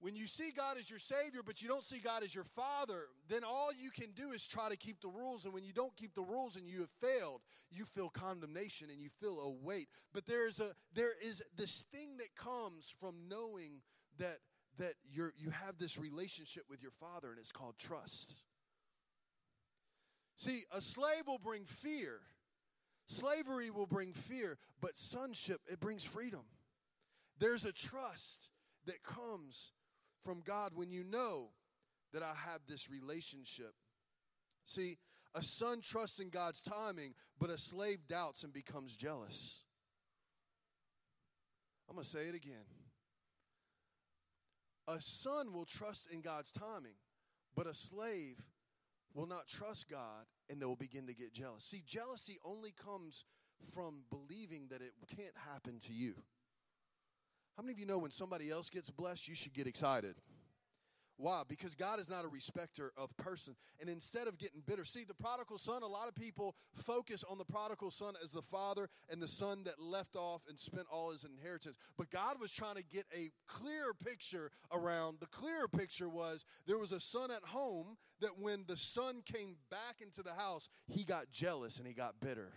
when 0.00 0.14
you 0.14 0.26
see 0.26 0.50
God 0.56 0.78
as 0.78 0.88
your 0.88 0.98
Savior, 0.98 1.42
but 1.44 1.60
you 1.60 1.68
don't 1.68 1.84
see 1.84 1.98
God 1.98 2.22
as 2.22 2.34
your 2.34 2.44
Father, 2.44 3.08
then 3.28 3.42
all 3.44 3.70
you 3.78 3.90
can 3.90 4.12
do 4.12 4.30
is 4.30 4.46
try 4.46 4.70
to 4.70 4.76
keep 4.76 5.00
the 5.02 5.08
rules. 5.08 5.44
And 5.44 5.52
when 5.52 5.62
you 5.62 5.74
don't 5.74 5.94
keep 5.96 6.14
the 6.14 6.22
rules 6.22 6.56
and 6.56 6.66
you 6.66 6.80
have 6.80 6.90
failed, 6.90 7.42
you 7.70 7.84
feel 7.84 8.08
condemnation 8.08 8.88
and 8.90 9.00
you 9.00 9.10
feel 9.10 9.38
a 9.40 9.50
weight. 9.64 9.88
But 10.14 10.24
there 10.24 10.48
is 10.48 10.58
a 10.58 10.72
there 10.94 11.12
is 11.22 11.42
this 11.56 11.84
thing 11.92 12.16
that 12.16 12.34
comes 12.34 12.94
from 12.98 13.14
knowing 13.28 13.82
that 14.18 14.38
that 14.78 14.94
you're 15.12 15.34
you 15.36 15.50
have 15.50 15.76
this 15.78 15.98
relationship 15.98 16.64
with 16.70 16.80
your 16.80 16.92
Father, 16.92 17.28
and 17.30 17.38
it's 17.38 17.52
called 17.52 17.74
trust. 17.78 18.36
See, 20.40 20.64
a 20.74 20.80
slave 20.80 21.24
will 21.26 21.36
bring 21.36 21.66
fear. 21.66 22.20
Slavery 23.06 23.68
will 23.68 23.84
bring 23.84 24.14
fear, 24.14 24.56
but 24.80 24.96
sonship, 24.96 25.60
it 25.70 25.80
brings 25.80 26.02
freedom. 26.02 26.40
There's 27.38 27.66
a 27.66 27.72
trust 27.74 28.48
that 28.86 29.02
comes 29.02 29.72
from 30.24 30.40
God 30.40 30.72
when 30.74 30.90
you 30.90 31.04
know 31.04 31.50
that 32.14 32.22
I 32.22 32.32
have 32.46 32.60
this 32.66 32.88
relationship. 32.88 33.74
See, 34.64 34.96
a 35.34 35.42
son 35.42 35.82
trusts 35.82 36.20
in 36.20 36.30
God's 36.30 36.62
timing, 36.62 37.12
but 37.38 37.50
a 37.50 37.58
slave 37.58 38.08
doubts 38.08 38.42
and 38.42 38.50
becomes 38.50 38.96
jealous. 38.96 39.62
I'm 41.86 41.96
going 41.96 42.04
to 42.04 42.10
say 42.10 42.28
it 42.28 42.34
again. 42.34 42.64
A 44.88 45.02
son 45.02 45.52
will 45.52 45.66
trust 45.66 46.08
in 46.10 46.22
God's 46.22 46.50
timing, 46.50 46.96
but 47.54 47.66
a 47.66 47.74
slave 47.74 48.42
will 49.14 49.26
not 49.26 49.46
trust 49.48 49.88
God 49.88 50.26
and 50.48 50.60
they 50.60 50.66
will 50.66 50.76
begin 50.76 51.06
to 51.06 51.14
get 51.14 51.32
jealous. 51.32 51.64
See, 51.64 51.82
jealousy 51.86 52.38
only 52.44 52.72
comes 52.72 53.24
from 53.74 54.04
believing 54.10 54.68
that 54.70 54.80
it 54.80 54.92
can't 55.14 55.34
happen 55.52 55.78
to 55.80 55.92
you. 55.92 56.14
How 57.56 57.62
many 57.62 57.72
of 57.72 57.78
you 57.78 57.86
know 57.86 57.98
when 57.98 58.10
somebody 58.10 58.50
else 58.50 58.70
gets 58.70 58.90
blessed, 58.90 59.28
you 59.28 59.34
should 59.34 59.52
get 59.52 59.66
excited? 59.66 60.16
Why? 61.20 61.42
Because 61.46 61.74
God 61.74 62.00
is 62.00 62.08
not 62.08 62.24
a 62.24 62.28
respecter 62.28 62.92
of 62.96 63.14
person. 63.18 63.54
And 63.78 63.90
instead 63.90 64.26
of 64.26 64.38
getting 64.38 64.62
bitter, 64.66 64.86
see, 64.86 65.04
the 65.04 65.14
prodigal 65.14 65.58
son, 65.58 65.82
a 65.82 65.86
lot 65.86 66.08
of 66.08 66.14
people 66.14 66.56
focus 66.74 67.24
on 67.28 67.36
the 67.36 67.44
prodigal 67.44 67.90
son 67.90 68.14
as 68.22 68.32
the 68.32 68.40
father 68.40 68.88
and 69.10 69.20
the 69.20 69.28
son 69.28 69.62
that 69.64 69.78
left 69.78 70.16
off 70.16 70.42
and 70.48 70.58
spent 70.58 70.86
all 70.90 71.10
his 71.10 71.24
inheritance. 71.24 71.76
But 71.98 72.10
God 72.10 72.40
was 72.40 72.54
trying 72.54 72.76
to 72.76 72.84
get 72.84 73.04
a 73.14 73.30
clear 73.46 73.92
picture 74.02 74.50
around. 74.72 75.18
The 75.20 75.26
clearer 75.26 75.68
picture 75.68 76.08
was 76.08 76.46
there 76.66 76.78
was 76.78 76.92
a 76.92 77.00
son 77.00 77.30
at 77.30 77.44
home 77.44 77.98
that 78.20 78.38
when 78.40 78.64
the 78.66 78.76
son 78.76 79.22
came 79.24 79.56
back 79.70 79.96
into 80.00 80.22
the 80.22 80.32
house, 80.32 80.68
he 80.88 81.04
got 81.04 81.30
jealous 81.30 81.78
and 81.78 81.86
he 81.86 81.92
got 81.92 82.18
bitter. 82.20 82.52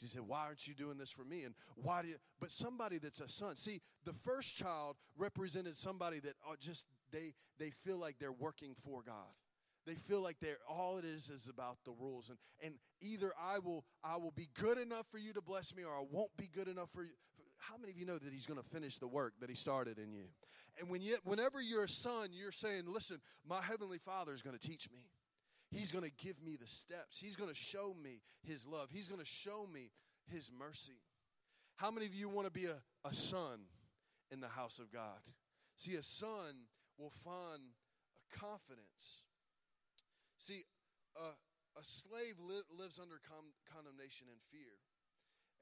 He 0.00 0.06
said, 0.06 0.22
Why 0.26 0.44
aren't 0.46 0.66
you 0.66 0.74
doing 0.74 0.96
this 0.96 1.10
for 1.10 1.24
me? 1.24 1.44
And 1.44 1.54
why 1.76 2.02
do 2.02 2.08
you? 2.08 2.16
But 2.40 2.50
somebody 2.50 2.98
that's 2.98 3.20
a 3.20 3.28
son. 3.28 3.56
See, 3.56 3.80
the 4.04 4.12
first 4.12 4.56
child 4.56 4.96
represented 5.16 5.76
somebody 5.76 6.20
that 6.20 6.34
uh, 6.48 6.54
just 6.58 6.86
they 7.12 7.34
they 7.58 7.70
feel 7.70 7.98
like 7.98 8.18
they're 8.18 8.32
working 8.32 8.74
for 8.82 9.02
God. 9.02 9.34
They 9.86 9.94
feel 9.94 10.22
like 10.22 10.36
they're 10.40 10.58
all 10.68 10.98
it 10.98 11.04
is 11.04 11.30
is 11.30 11.48
about 11.48 11.78
the 11.84 11.92
rules. 11.92 12.28
And 12.28 12.38
and 12.62 12.74
either 13.00 13.32
I 13.40 13.58
will 13.58 13.84
I 14.04 14.16
will 14.16 14.32
be 14.32 14.48
good 14.54 14.78
enough 14.78 15.06
for 15.10 15.18
you 15.18 15.32
to 15.32 15.42
bless 15.42 15.74
me, 15.74 15.84
or 15.84 15.92
I 15.92 16.04
won't 16.10 16.36
be 16.36 16.46
good 16.46 16.68
enough 16.68 16.90
for 16.90 17.04
you. 17.04 17.10
How 17.56 17.76
many 17.76 17.92
of 17.92 17.98
you 17.98 18.06
know 18.06 18.18
that 18.18 18.32
He's 18.32 18.46
going 18.46 18.60
to 18.60 18.68
finish 18.68 18.98
the 18.98 19.08
work 19.08 19.34
that 19.40 19.48
He 19.50 19.56
started 19.56 19.98
in 19.98 20.12
you? 20.12 20.24
And 20.78 20.88
when 20.88 21.00
you, 21.00 21.16
whenever 21.24 21.60
you're 21.60 21.84
a 21.84 21.88
son, 21.88 22.28
you're 22.32 22.52
saying, 22.52 22.84
"Listen, 22.86 23.18
my 23.48 23.60
heavenly 23.60 23.98
Father 23.98 24.32
is 24.32 24.42
going 24.42 24.56
to 24.56 24.68
teach 24.68 24.90
me." 24.90 25.00
He's 25.70 25.92
going 25.92 26.04
to 26.04 26.24
give 26.24 26.42
me 26.42 26.56
the 26.58 26.66
steps. 26.66 27.18
He's 27.18 27.36
going 27.36 27.50
to 27.50 27.56
show 27.56 27.94
me 28.02 28.22
His 28.42 28.66
love. 28.66 28.88
He's 28.90 29.08
going 29.08 29.20
to 29.20 29.26
show 29.26 29.66
me 29.72 29.90
His 30.30 30.50
mercy. 30.56 31.00
How 31.76 31.90
many 31.90 32.06
of 32.06 32.14
you 32.14 32.28
want 32.28 32.46
to 32.46 32.52
be 32.52 32.66
a, 32.66 32.80
a 33.06 33.14
son 33.14 33.60
in 34.30 34.40
the 34.40 34.48
house 34.48 34.78
of 34.78 34.90
God? 34.92 35.20
See, 35.76 35.94
a 35.94 36.02
son 36.02 36.54
will 36.98 37.10
find 37.10 37.62
a 38.16 38.36
confidence. 38.36 39.24
See, 40.38 40.64
a, 41.16 41.78
a 41.78 41.82
slave 41.82 42.34
li- 42.40 42.68
lives 42.76 42.98
under 43.00 43.20
com- 43.28 43.54
condemnation 43.72 44.26
and 44.30 44.40
fear, 44.50 44.74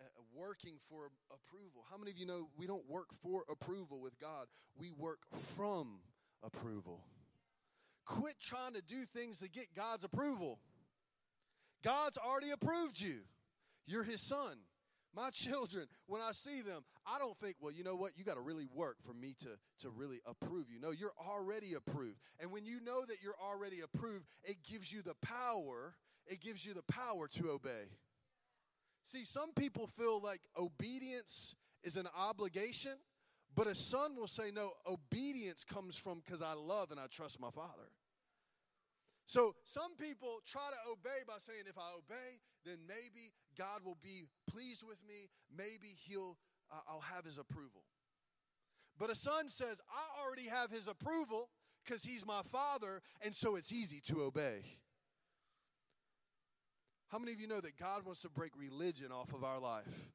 uh, 0.00 0.08
working 0.34 0.76
for 0.88 1.10
approval. 1.30 1.84
How 1.90 1.98
many 1.98 2.10
of 2.10 2.18
you 2.18 2.26
know 2.26 2.48
we 2.56 2.66
don't 2.66 2.88
work 2.88 3.12
for 3.22 3.44
approval 3.50 4.00
with 4.00 4.18
God? 4.18 4.46
We 4.78 4.90
work 4.90 5.20
from 5.54 6.00
approval. 6.42 7.04
Quit 8.04 8.36
trying 8.40 8.74
to 8.74 8.82
do 8.82 9.04
things 9.14 9.40
to 9.40 9.50
get 9.50 9.74
God's 9.74 10.04
approval. 10.04 10.60
God's 11.82 12.18
already 12.18 12.50
approved 12.50 13.00
you. 13.00 13.20
You're 13.86 14.04
his 14.04 14.20
son. 14.20 14.56
My 15.16 15.30
children, 15.32 15.86
when 16.06 16.20
I 16.20 16.32
see 16.32 16.60
them, 16.60 16.84
I 17.06 17.18
don't 17.18 17.36
think, 17.38 17.56
well, 17.60 17.72
you 17.72 17.82
know 17.82 17.96
what? 17.96 18.12
You 18.16 18.24
got 18.24 18.34
to 18.34 18.40
really 18.40 18.66
work 18.72 18.96
for 19.02 19.14
me 19.14 19.34
to, 19.40 19.48
to 19.80 19.90
really 19.90 20.20
approve 20.26 20.66
you. 20.70 20.78
No, 20.78 20.90
you're 20.90 21.16
already 21.26 21.72
approved. 21.74 22.18
And 22.40 22.52
when 22.52 22.64
you 22.64 22.78
know 22.84 23.04
that 23.06 23.16
you're 23.22 23.40
already 23.42 23.78
approved, 23.82 24.26
it 24.44 24.58
gives 24.70 24.92
you 24.92 25.02
the 25.02 25.14
power, 25.22 25.94
it 26.26 26.40
gives 26.40 26.64
you 26.66 26.74
the 26.74 26.84
power 26.84 27.28
to 27.38 27.50
obey. 27.50 27.88
See, 29.02 29.24
some 29.24 29.52
people 29.54 29.86
feel 29.86 30.20
like 30.20 30.40
obedience 30.58 31.54
is 31.82 31.96
an 31.96 32.06
obligation, 32.18 32.92
But 33.54 33.66
a 33.66 33.74
son 33.74 34.14
will 34.16 34.28
say, 34.28 34.50
no, 34.52 34.72
obedience 34.86 35.64
comes 35.64 35.96
from 35.96 36.20
because 36.24 36.42
I 36.42 36.52
love 36.52 36.90
and 36.90 37.00
I 37.00 37.06
trust 37.10 37.40
my 37.40 37.50
father. 37.50 37.88
So 39.24 39.54
some 39.64 39.96
people 39.96 40.40
try 40.46 40.68
to 40.70 40.92
obey 40.92 41.24
by 41.26 41.38
saying, 41.38 41.64
if 41.66 41.78
I 41.78 41.88
obey, 41.96 42.38
then 42.66 42.76
maybe 42.86 43.32
God 43.58 43.84
will 43.84 43.98
be 44.02 44.24
pleased 44.48 44.84
with 44.86 44.98
me. 45.06 45.28
Maybe 45.56 45.94
he'll, 46.08 46.36
uh, 46.70 46.80
I'll 46.88 47.00
have 47.00 47.24
his 47.24 47.38
approval. 47.38 47.84
But 48.98 49.10
a 49.10 49.14
son 49.14 49.48
says, 49.48 49.80
I 49.90 50.24
already 50.24 50.48
have 50.48 50.70
his 50.70 50.88
approval 50.88 51.50
because 51.84 52.02
he's 52.02 52.26
my 52.26 52.42
father, 52.42 53.02
and 53.24 53.34
so 53.34 53.56
it's 53.56 53.72
easy 53.72 54.00
to 54.06 54.22
obey. 54.22 54.62
How 57.08 57.18
many 57.18 57.32
of 57.32 57.40
you 57.40 57.46
know 57.46 57.60
that 57.60 57.76
God 57.76 58.04
wants 58.04 58.22
to 58.22 58.30
break 58.30 58.52
religion 58.56 59.12
off 59.12 59.32
of 59.32 59.44
our 59.44 59.60
life? 59.60 60.08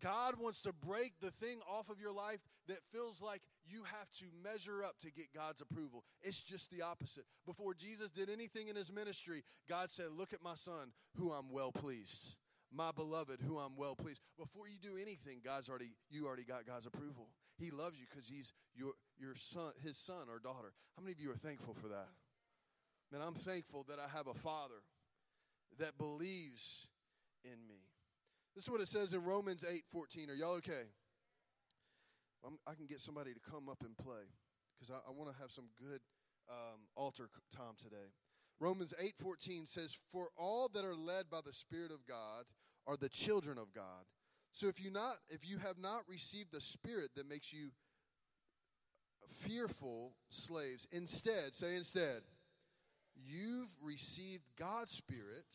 God 0.00 0.34
wants 0.40 0.62
to 0.62 0.72
break 0.72 1.12
the 1.20 1.30
thing 1.30 1.58
off 1.70 1.90
of 1.90 2.00
your 2.00 2.12
life 2.12 2.40
that 2.68 2.78
feels 2.90 3.20
like 3.20 3.42
you 3.66 3.82
have 3.84 4.10
to 4.12 4.24
measure 4.42 4.82
up 4.82 4.98
to 5.00 5.12
get 5.12 5.26
God's 5.34 5.60
approval. 5.60 6.04
It's 6.22 6.42
just 6.42 6.70
the 6.70 6.82
opposite. 6.82 7.24
Before 7.44 7.74
Jesus 7.74 8.10
did 8.10 8.30
anything 8.30 8.68
in 8.68 8.76
his 8.76 8.92
ministry, 8.92 9.42
God 9.68 9.90
said, 9.90 10.06
Look 10.16 10.32
at 10.32 10.42
my 10.42 10.54
son, 10.54 10.92
who 11.16 11.30
I'm 11.30 11.52
well 11.52 11.72
pleased. 11.72 12.36
My 12.72 12.92
beloved, 12.92 13.40
who 13.46 13.58
I'm 13.58 13.76
well 13.76 13.96
pleased. 13.96 14.20
Before 14.38 14.68
you 14.68 14.78
do 14.80 14.96
anything, 14.96 15.40
God's 15.44 15.68
already 15.68 15.90
you 16.08 16.26
already 16.26 16.44
got 16.44 16.66
God's 16.66 16.86
approval. 16.86 17.28
He 17.58 17.70
loves 17.70 17.98
you 17.98 18.06
because 18.08 18.28
he's 18.28 18.52
your 18.74 18.92
your 19.18 19.34
son, 19.34 19.72
his 19.82 19.98
son 19.98 20.28
or 20.30 20.38
daughter. 20.38 20.72
How 20.96 21.02
many 21.02 21.12
of 21.12 21.20
you 21.20 21.30
are 21.30 21.36
thankful 21.36 21.74
for 21.74 21.88
that? 21.88 22.08
Man, 23.12 23.20
I'm 23.26 23.34
thankful 23.34 23.84
that 23.88 23.98
I 23.98 24.08
have 24.16 24.28
a 24.28 24.34
father 24.34 24.82
that 25.78 25.98
believes 25.98 26.86
in 27.44 27.66
me. 27.68 27.82
This 28.54 28.64
is 28.64 28.70
what 28.70 28.80
it 28.80 28.88
says 28.88 29.12
in 29.12 29.24
Romans 29.24 29.64
8 29.68 29.82
14. 29.90 30.30
Are 30.30 30.34
y'all 30.34 30.56
okay? 30.58 30.86
I'm, 32.46 32.56
i 32.66 32.74
can 32.74 32.86
get 32.86 33.00
somebody 33.00 33.34
to 33.34 33.40
come 33.40 33.68
up 33.68 33.82
and 33.84 33.96
play 33.96 34.24
because 34.78 34.94
I, 34.94 35.10
I 35.10 35.12
want 35.12 35.30
to 35.34 35.40
have 35.42 35.50
some 35.50 35.68
good 35.78 36.00
um, 36.48 36.80
altar 36.96 37.28
time 37.54 37.74
today. 37.78 38.14
Romans 38.60 38.92
8:14 39.00 39.66
says, 39.66 39.96
For 40.12 40.28
all 40.36 40.68
that 40.74 40.84
are 40.84 40.94
led 40.94 41.30
by 41.30 41.40
the 41.44 41.52
Spirit 41.52 41.90
of 41.90 42.06
God 42.06 42.44
are 42.86 42.96
the 42.96 43.08
children 43.08 43.58
of 43.58 43.72
God. 43.72 44.04
So 44.52 44.68
if 44.68 44.82
you 44.82 44.90
not 44.90 45.16
if 45.30 45.48
you 45.48 45.58
have 45.58 45.78
not 45.78 46.02
received 46.08 46.52
the 46.52 46.60
spirit 46.60 47.10
that 47.16 47.28
makes 47.28 47.52
you 47.52 47.70
fearful 49.26 50.14
slaves, 50.28 50.86
instead, 50.92 51.54
say 51.54 51.76
instead, 51.76 52.22
you've 53.14 53.74
received 53.80 54.42
God's 54.58 54.90
spirit 54.90 55.46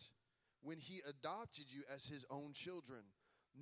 when 0.62 0.78
he 0.78 1.02
adopted 1.08 1.66
you 1.72 1.82
as 1.94 2.06
his 2.06 2.26
own 2.32 2.54
children. 2.54 3.02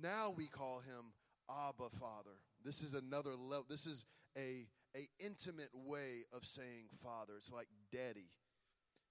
Now 0.00 0.32
we 0.36 0.46
call 0.46 0.80
him 0.80 1.12
Abba 1.50 1.90
Father. 1.98 2.38
This 2.64 2.80
is 2.80 2.94
another 2.94 3.34
level. 3.36 3.66
This 3.68 3.86
is 3.86 4.04
a, 4.36 4.66
a 4.96 5.08
intimate 5.18 5.70
way 5.74 6.24
of 6.32 6.44
saying 6.44 6.86
father. 7.02 7.34
It's 7.36 7.52
like 7.52 7.68
daddy 7.92 8.30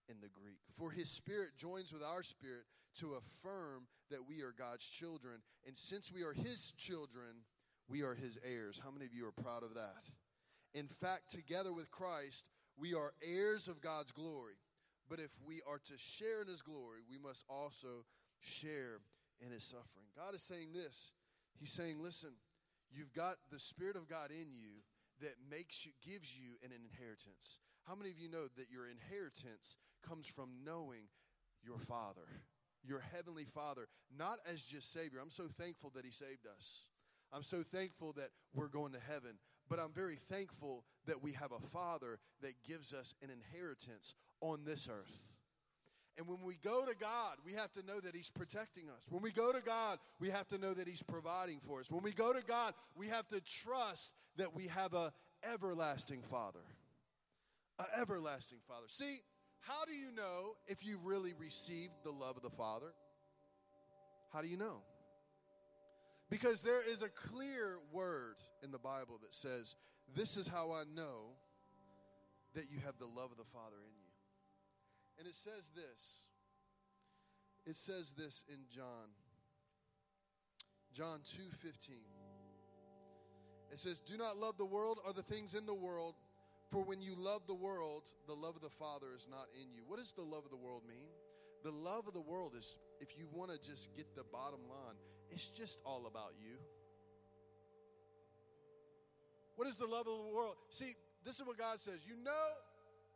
in 0.09 0.17
the 0.21 0.29
Greek. 0.29 0.59
For 0.75 0.91
his 0.91 1.09
spirit 1.09 1.57
joins 1.57 1.91
with 1.91 2.03
our 2.03 2.23
spirit 2.23 2.63
to 2.99 3.13
affirm 3.13 3.87
that 4.11 4.27
we 4.27 4.41
are 4.41 4.53
God's 4.57 4.87
children. 4.87 5.41
And 5.65 5.75
since 5.75 6.11
we 6.11 6.23
are 6.23 6.33
his 6.33 6.71
children, 6.77 7.45
we 7.89 8.03
are 8.03 8.15
his 8.15 8.37
heirs. 8.43 8.79
How 8.83 8.91
many 8.91 9.05
of 9.05 9.13
you 9.13 9.25
are 9.27 9.43
proud 9.43 9.63
of 9.63 9.73
that? 9.75 10.09
In 10.73 10.87
fact, 10.87 11.31
together 11.31 11.73
with 11.73 11.91
Christ, 11.91 12.49
we 12.77 12.93
are 12.93 13.13
heirs 13.21 13.67
of 13.67 13.81
God's 13.81 14.11
glory. 14.11 14.55
But 15.09 15.19
if 15.19 15.31
we 15.45 15.61
are 15.69 15.79
to 15.85 15.97
share 15.97 16.41
in 16.41 16.47
his 16.47 16.61
glory, 16.61 16.99
we 17.09 17.17
must 17.17 17.45
also 17.49 18.05
share 18.39 19.01
in 19.41 19.51
his 19.51 19.63
suffering. 19.63 20.05
God 20.15 20.33
is 20.33 20.41
saying 20.41 20.73
this. 20.73 21.13
He's 21.59 21.71
saying, 21.71 22.01
listen, 22.01 22.31
you've 22.91 23.13
got 23.13 23.35
the 23.51 23.59
Spirit 23.59 23.95
of 23.95 24.07
God 24.07 24.31
in 24.31 24.49
you 24.51 24.81
that 25.21 25.35
makes 25.49 25.85
you, 25.85 25.91
gives 26.05 26.37
you 26.37 26.57
an 26.63 26.71
inheritance. 26.71 27.59
How 27.87 27.95
many 27.95 28.11
of 28.11 28.19
you 28.19 28.29
know 28.29 28.45
that 28.57 28.71
your 28.71 28.87
inheritance 28.87 29.77
comes 30.07 30.27
from 30.27 30.49
knowing 30.65 31.03
your 31.65 31.77
Father, 31.77 32.27
your 32.83 32.99
Heavenly 32.99 33.45
Father, 33.45 33.87
not 34.17 34.39
as 34.51 34.63
just 34.63 34.91
Savior? 34.93 35.19
I'm 35.21 35.29
so 35.29 35.43
thankful 35.43 35.91
that 35.95 36.05
He 36.05 36.11
saved 36.11 36.47
us. 36.47 36.85
I'm 37.33 37.43
so 37.43 37.63
thankful 37.63 38.13
that 38.13 38.29
we're 38.53 38.67
going 38.67 38.93
to 38.93 38.99
heaven, 38.99 39.37
but 39.69 39.79
I'm 39.79 39.91
very 39.91 40.15
thankful 40.15 40.85
that 41.07 41.23
we 41.23 41.31
have 41.33 41.51
a 41.51 41.59
Father 41.59 42.19
that 42.41 42.53
gives 42.65 42.93
us 42.93 43.15
an 43.21 43.29
inheritance 43.29 44.13
on 44.39 44.63
this 44.65 44.87
earth. 44.89 45.33
And 46.17 46.27
when 46.27 46.37
we 46.45 46.57
go 46.63 46.85
to 46.85 46.95
God, 46.99 47.37
we 47.43 47.53
have 47.53 47.71
to 47.71 47.85
know 47.85 47.99
that 47.99 48.15
He's 48.15 48.29
protecting 48.29 48.83
us. 48.95 49.07
When 49.09 49.23
we 49.23 49.31
go 49.31 49.51
to 49.51 49.63
God, 49.63 49.97
we 50.19 50.29
have 50.29 50.47
to 50.49 50.59
know 50.59 50.73
that 50.73 50.87
He's 50.87 51.01
providing 51.01 51.59
for 51.59 51.79
us. 51.79 51.91
When 51.91 52.03
we 52.03 52.11
go 52.11 52.31
to 52.31 52.43
God, 52.45 52.73
we 52.95 53.07
have 53.07 53.27
to 53.29 53.41
trust 53.41 54.13
that 54.37 54.55
we 54.55 54.67
have 54.67 54.93
a 54.93 55.11
everlasting 55.51 56.21
Father. 56.21 56.61
An 57.79 57.85
everlasting 57.99 58.59
Father. 58.67 58.85
See, 58.87 59.19
how 59.61 59.85
do 59.85 59.93
you 59.93 60.11
know 60.15 60.55
if 60.67 60.85
you 60.85 60.99
really 61.03 61.33
received 61.39 61.93
the 62.03 62.11
love 62.11 62.37
of 62.37 62.43
the 62.43 62.49
Father? 62.49 62.93
How 64.31 64.41
do 64.41 64.47
you 64.47 64.57
know? 64.57 64.81
Because 66.29 66.61
there 66.61 66.81
is 66.81 67.01
a 67.01 67.09
clear 67.09 67.77
word 67.91 68.35
in 68.63 68.71
the 68.71 68.79
Bible 68.79 69.19
that 69.21 69.33
says, 69.33 69.75
This 70.15 70.37
is 70.37 70.47
how 70.47 70.71
I 70.71 70.83
know 70.95 71.35
that 72.55 72.65
you 72.69 72.79
have 72.85 72.97
the 72.97 73.05
love 73.05 73.31
of 73.31 73.37
the 73.37 73.51
Father 73.51 73.77
in 73.77 73.95
you. 73.95 74.11
And 75.19 75.27
it 75.27 75.35
says 75.35 75.71
this. 75.75 76.27
It 77.65 77.77
says 77.77 78.13
this 78.17 78.43
in 78.49 78.65
John. 78.69 79.09
John 80.91 81.21
2:15. 81.23 82.05
It 83.71 83.79
says, 83.79 83.99
"Do 83.99 84.17
not 84.17 84.37
love 84.37 84.57
the 84.57 84.65
world 84.65 84.99
or 85.03 85.13
the 85.13 85.23
things 85.23 85.55
in 85.55 85.65
the 85.65 85.73
world, 85.73 86.15
for 86.73 86.81
when 86.81 86.99
you 86.99 87.13
love 87.13 87.45
the 87.45 87.53
world, 87.53 88.09
the 88.25 88.33
love 88.33 88.55
of 88.55 88.61
the 88.61 88.69
Father 88.69 89.13
is 89.13 89.27
not 89.29 89.47
in 89.53 89.71
you." 89.71 89.85
What 89.85 89.99
does 89.99 90.11
the 90.11 90.23
love 90.23 90.43
of 90.43 90.49
the 90.49 90.57
world 90.57 90.83
mean? 90.85 91.07
The 91.61 91.71
love 91.71 92.07
of 92.07 92.13
the 92.13 92.21
world 92.21 92.55
is 92.55 92.77
if 92.99 93.15
you 93.15 93.27
want 93.27 93.51
to 93.51 93.59
just 93.59 93.93
get 93.93 94.15
the 94.15 94.23
bottom 94.23 94.67
line, 94.67 94.97
it's 95.29 95.51
just 95.51 95.81
all 95.85 96.07
about 96.07 96.33
you. 96.41 96.57
What 99.55 99.67
is 99.67 99.77
the 99.77 99.85
love 99.85 100.07
of 100.07 100.17
the 100.17 100.33
world? 100.33 100.57
See, 100.69 100.95
this 101.23 101.39
is 101.39 101.45
what 101.45 101.57
God 101.57 101.79
says. 101.79 102.07
You 102.07 102.15
know 102.15 102.47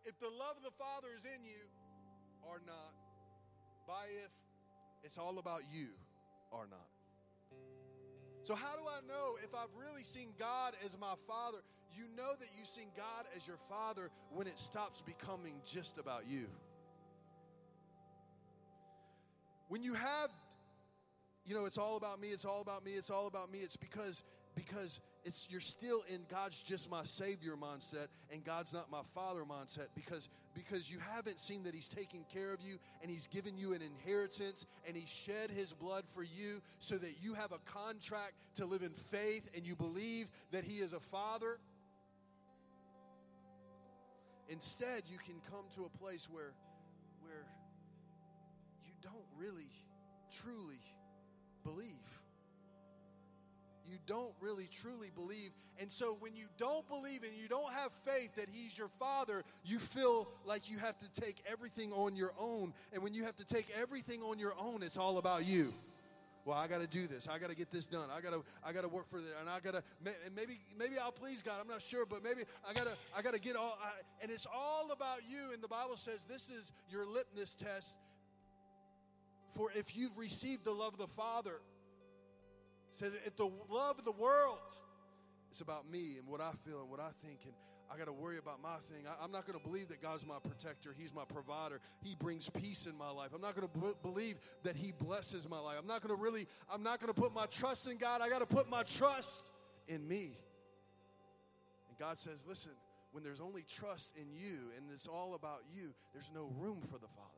if 0.06 0.20
the 0.20 0.30
love 0.30 0.56
of 0.56 0.63
the 0.63 0.72
Father 0.78 1.10
is 1.15 1.26
in 1.26 1.43
you, 1.43 1.67
or 2.43 2.62
not, 2.65 2.93
by 3.88 4.06
if 4.24 4.32
it's 5.04 5.17
all 5.17 5.39
about 5.39 5.62
you 5.72 5.89
or 6.52 6.67
not. 6.67 6.88
So, 8.43 8.56
how 8.56 8.76
do 8.78 8.84
I 8.88 9.02
know 9.08 9.38
if 9.43 9.54
I've 9.54 9.74
really 9.76 10.04
seen 10.04 10.34
God 10.39 10.76
as 10.86 10.98
my 10.98 11.15
Father? 11.28 11.60
You 11.98 12.04
know 12.16 12.34
that 12.40 12.48
you've 12.56 12.68
seen 12.68 12.90
God 12.96 13.26
as 13.36 13.48
your 13.48 13.58
Father 13.58 14.12
when 14.32 14.46
it 14.46 14.60
stops 14.60 15.02
becoming 15.02 15.56
just 15.66 15.98
about 15.98 16.28
you. 16.30 16.46
When 19.68 19.82
you 19.82 19.96
have, 19.96 20.30
you 21.44 21.56
know, 21.56 21.66
it's 21.66 21.80
all 21.80 21.98
about 21.98 22.22
me, 22.22 22.28
it's 22.28 22.46
all 22.46 22.62
about 22.62 22.86
me, 22.86 22.92
it's 22.92 23.10
all 23.10 23.26
about 23.26 23.52
me, 23.52 23.60
it's 23.60 23.78
because 23.78 24.24
because 24.56 25.00
it's 25.24 25.48
you're 25.52 25.60
still 25.60 26.04
in 26.10 26.22
God's 26.30 26.64
just 26.64 26.90
my 26.90 27.04
savior 27.04 27.54
mindset 27.62 28.08
and 28.34 28.44
God's 28.44 28.74
not 28.74 28.90
my 28.90 29.02
father 29.14 29.42
mindset 29.42 29.88
because 29.96 30.30
because 30.56 30.92
you 30.92 30.98
haven't 31.14 31.40
seen 31.40 31.62
that 31.64 31.76
he's 31.76 31.88
taking 31.88 32.26
care 32.34 32.54
of 32.54 32.62
you 32.62 32.78
and 33.02 33.12
he's 33.12 33.28
given 33.28 33.56
you 33.56 33.74
an 33.74 33.82
inheritance 33.82 34.66
and 34.88 34.98
he 34.98 35.06
shed 35.06 35.52
his 35.52 35.74
blood 35.74 36.04
for 36.08 36.24
you 36.24 36.62
so 36.80 36.96
that 36.98 37.14
you 37.22 37.36
have 37.36 37.52
a 37.52 37.60
contract 37.72 38.34
to 38.56 38.66
live 38.66 38.82
in 38.82 38.90
faith 38.90 39.50
and 39.56 39.68
you 39.68 39.76
believe 39.76 40.28
that 40.52 40.64
he 40.64 40.78
is 40.78 40.94
a 40.94 41.00
father. 41.00 41.60
Instead, 44.50 45.04
you 45.08 45.18
can 45.18 45.36
come 45.52 45.66
to 45.76 45.86
a 45.86 45.90
place 45.98 46.28
where 46.30 46.54
where 47.22 47.46
you 48.86 48.94
don't 49.02 49.26
really 49.38 49.70
truly 50.32 50.80
believe 51.64 52.18
you 53.90 53.98
don't 54.06 54.34
really 54.42 54.68
truly 54.68 55.10
believe. 55.16 55.52
And 55.80 55.92
so 55.92 56.18
when 56.20 56.36
you 56.36 56.46
don't 56.58 56.88
believe 56.90 57.24
and 57.24 57.34
you 57.34 57.48
don't 57.48 57.72
have 57.74 57.92
faith 57.92 58.36
that 58.36 58.48
He's 58.52 58.78
your 58.78 58.90
Father, 59.00 59.44
you 59.64 59.80
feel 59.80 60.28
like 60.46 60.70
you 60.70 60.78
have 60.80 60.98
to 60.98 61.12
take 61.22 61.42
everything 61.50 61.92
on 61.94 62.16
your 62.16 62.32
own. 62.40 62.74
And 62.94 63.02
when 63.02 63.13
you 63.13 63.24
have 63.24 63.36
to 63.38 63.46
take 63.46 63.67
everything 63.80 64.21
on 64.21 64.40
your 64.40 64.54
own, 64.60 64.84
it's 64.84 64.98
all 64.98 65.17
about 65.17 65.46
you. 65.46 65.71
Well, 66.48 66.58
I 66.58 66.65
got 66.69 66.79
to 66.79 66.87
do 66.87 67.08
this. 67.08 67.27
I 67.27 67.39
got 67.39 67.50
to 67.50 67.58
get 67.58 67.71
this 67.71 67.85
done. 67.85 68.08
I 68.10 68.21
got 68.21 68.31
to 68.31 68.41
I 68.65 68.71
got 68.71 68.83
to 68.83 68.87
work 68.87 69.10
for 69.10 69.19
this, 69.19 69.33
and 69.41 69.50
I 69.50 69.60
got 69.60 69.73
to 69.73 69.83
maybe 70.33 70.62
maybe 70.79 70.95
I'll 70.98 71.12
please 71.12 71.41
God. 71.41 71.56
I'm 71.60 71.67
not 71.67 71.81
sure, 71.81 72.06
but 72.06 72.23
maybe 72.23 72.43
I 72.67 72.71
got 72.71 72.85
to 72.85 72.95
I 73.17 73.21
got 73.21 73.33
to 73.33 73.39
get 73.41 73.58
all. 73.58 73.77
I, 73.83 73.89
and 74.21 74.31
it's 74.31 74.48
all 74.56 74.89
about 74.93 75.19
you. 75.29 75.52
And 75.54 75.62
the 75.62 75.67
Bible 75.67 75.98
says 75.98 76.23
this 76.23 76.50
is 76.50 76.71
your 76.89 77.06
litmus 77.06 77.54
test. 77.54 77.98
For 79.58 79.71
if 79.75 79.93
you've 79.93 80.17
received 80.17 80.63
the 80.63 80.71
love 80.71 80.93
of 80.93 81.00
the 81.00 81.08
Father, 81.08 81.60
says 82.91 83.12
if 83.25 83.35
the 83.35 83.52
love 83.69 84.00
of 84.00 84.06
the 84.06 84.13
world 84.13 84.79
is 85.52 85.60
about 85.60 85.91
me 85.91 86.15
and 86.17 86.29
what 86.29 86.39
I 86.39 86.52
feel 86.65 86.79
and 86.79 86.89
what 86.89 87.02
I 87.02 87.10
think, 87.25 87.39
and 87.43 87.54
I 87.94 87.98
got 87.98 88.06
to 88.06 88.13
worry 88.13 88.38
about 88.38 88.62
my 88.62 88.77
thing. 88.90 89.06
I, 89.08 89.23
am 89.23 89.31
not 89.31 89.48
going 89.48 89.58
to 89.58 89.65
believe 89.65 89.88
that 89.90 90.02
God's 90.02 90.25
my 90.25 90.38
protector. 90.44 90.94
He's 90.98 91.13
my 91.13 91.23
provider. 91.25 91.79
He 92.04 92.15
brings 92.15 92.50
peace 92.50 92.85
in 92.85 92.98
my 92.98 93.10
life. 93.10 93.29
I'm 93.33 93.42
not 93.42 93.56
going 93.56 93.67
to 93.67 93.79
b- 93.79 93.94
believe 94.04 94.35
that 94.63 94.75
He 94.75 94.92
blesses 94.92 95.50
my 95.50 95.60
life. 95.60 95.77
I'm 95.79 95.88
not 95.88 96.02
going 96.06 96.15
to 96.15 96.21
really, 96.21 96.48
I'm 96.73 96.83
not 96.83 97.00
going 97.00 97.13
to 97.13 97.19
put 97.19 97.33
my 97.33 97.46
trust 97.46 97.90
in 97.90 97.98
God. 97.98 98.21
I 98.21 98.29
got 98.29 98.40
to 98.40 98.56
put 98.56 98.69
my 98.69 98.83
trust 98.83 99.50
in 99.88 100.08
me. 100.08 100.38
And 101.90 101.98
God 101.98 102.19
says, 102.19 102.44
listen, 102.48 102.73
when 103.12 103.23
there's 103.23 103.42
only 103.42 103.63
trust 103.63 104.13
in 104.17 104.25
you 104.33 104.71
and 104.75 104.85
it's 104.92 105.08
all 105.08 105.33
about 105.33 105.62
you, 105.73 105.94
there's 106.13 106.31
no 106.33 106.52
room 106.58 106.79
for 106.92 106.98
the 106.98 107.08
Father. 107.08 107.37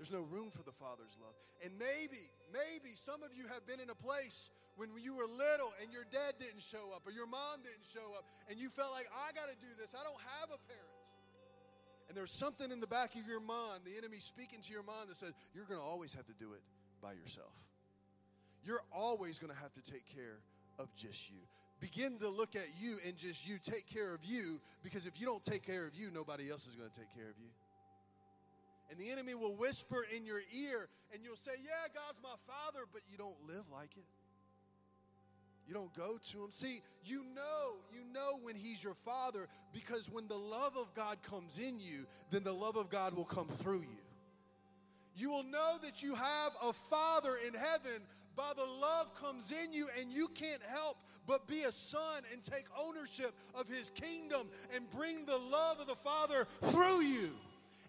There's 0.00 0.16
no 0.16 0.24
room 0.32 0.48
for 0.48 0.64
the 0.64 0.72
Father's 0.72 1.12
love. 1.20 1.36
And 1.60 1.76
maybe, 1.76 2.24
maybe 2.48 2.96
some 2.96 3.20
of 3.20 3.36
you 3.36 3.44
have 3.52 3.68
been 3.68 3.84
in 3.84 3.92
a 3.92 3.98
place 4.00 4.48
when 4.80 4.88
you 4.96 5.12
were 5.12 5.28
little 5.28 5.76
and 5.76 5.92
your 5.92 6.08
dad 6.08 6.40
didn't 6.40 6.64
show 6.64 6.96
up 6.96 7.04
or 7.04 7.12
your 7.12 7.28
mom 7.28 7.60
didn't 7.60 7.84
show 7.84 8.16
up 8.16 8.24
and 8.48 8.56
you 8.56 8.72
felt 8.72 8.96
like, 8.96 9.04
I 9.12 9.28
got 9.36 9.52
to 9.52 9.58
do 9.60 9.68
this. 9.76 9.92
I 9.92 10.00
don't 10.00 10.24
have 10.40 10.56
a 10.56 10.60
parent. 10.64 10.96
And 12.08 12.16
there's 12.16 12.32
something 12.32 12.72
in 12.72 12.80
the 12.80 12.88
back 12.88 13.12
of 13.12 13.28
your 13.28 13.44
mind, 13.44 13.84
the 13.84 13.92
enemy 14.00 14.24
speaking 14.24 14.64
to 14.64 14.72
your 14.72 14.82
mind 14.82 15.12
that 15.12 15.20
says, 15.20 15.36
you're 15.52 15.68
going 15.68 15.76
to 15.76 15.84
always 15.84 16.16
have 16.16 16.24
to 16.32 16.36
do 16.40 16.56
it 16.56 16.64
by 17.04 17.12
yourself. 17.12 17.52
You're 18.64 18.80
always 18.96 19.38
going 19.38 19.52
to 19.52 19.60
have 19.60 19.76
to 19.76 19.84
take 19.84 20.08
care 20.08 20.40
of 20.80 20.88
just 20.96 21.28
you. 21.28 21.44
Begin 21.76 22.16
to 22.24 22.28
look 22.32 22.56
at 22.56 22.72
you 22.80 22.96
and 23.06 23.20
just 23.20 23.46
you 23.46 23.60
take 23.60 23.84
care 23.84 24.14
of 24.14 24.24
you 24.24 24.64
because 24.82 25.04
if 25.04 25.20
you 25.20 25.26
don't 25.26 25.44
take 25.44 25.60
care 25.60 25.84
of 25.84 25.92
you, 25.92 26.08
nobody 26.08 26.48
else 26.48 26.66
is 26.66 26.74
going 26.74 26.88
to 26.88 26.98
take 26.98 27.12
care 27.12 27.28
of 27.28 27.36
you. 27.36 27.52
And 28.90 28.98
the 28.98 29.10
enemy 29.10 29.34
will 29.34 29.54
whisper 29.54 30.04
in 30.14 30.24
your 30.24 30.40
ear, 30.40 30.88
and 31.12 31.22
you'll 31.22 31.36
say, 31.36 31.52
Yeah, 31.62 31.88
God's 31.94 32.20
my 32.22 32.34
father, 32.46 32.86
but 32.92 33.02
you 33.10 33.16
don't 33.16 33.36
live 33.46 33.64
like 33.72 33.96
it. 33.96 34.04
You 35.70 35.74
don't 35.74 35.94
go 35.94 36.18
to 36.32 36.38
him. 36.42 36.50
See, 36.50 36.80
you 37.04 37.22
know, 37.36 37.76
you 37.92 38.00
know 38.12 38.40
when 38.42 38.56
he's 38.56 38.82
your 38.82 38.94
father 38.94 39.46
because 39.72 40.10
when 40.10 40.26
the 40.26 40.36
love 40.36 40.76
of 40.76 40.92
God 40.94 41.22
comes 41.22 41.60
in 41.60 41.78
you, 41.78 42.06
then 42.32 42.42
the 42.42 42.52
love 42.52 42.76
of 42.76 42.90
God 42.90 43.14
will 43.14 43.24
come 43.24 43.46
through 43.46 43.82
you. 43.82 44.00
You 45.14 45.30
will 45.30 45.44
know 45.44 45.76
that 45.84 46.02
you 46.02 46.16
have 46.16 46.52
a 46.64 46.72
father 46.72 47.36
in 47.46 47.54
heaven 47.54 48.02
by 48.36 48.50
the 48.56 48.64
love 48.80 49.14
comes 49.20 49.52
in 49.52 49.72
you 49.72 49.86
and 50.00 50.10
you 50.10 50.26
can't 50.34 50.62
help 50.62 50.96
but 51.28 51.46
be 51.46 51.62
a 51.62 51.72
son 51.72 52.22
and 52.32 52.42
take 52.42 52.64
ownership 52.76 53.32
of 53.54 53.68
his 53.68 53.90
kingdom 53.90 54.48
and 54.74 54.90
bring 54.90 55.24
the 55.24 55.38
love 55.52 55.78
of 55.80 55.86
the 55.86 55.94
father 55.94 56.46
through 56.62 57.02
you. 57.02 57.28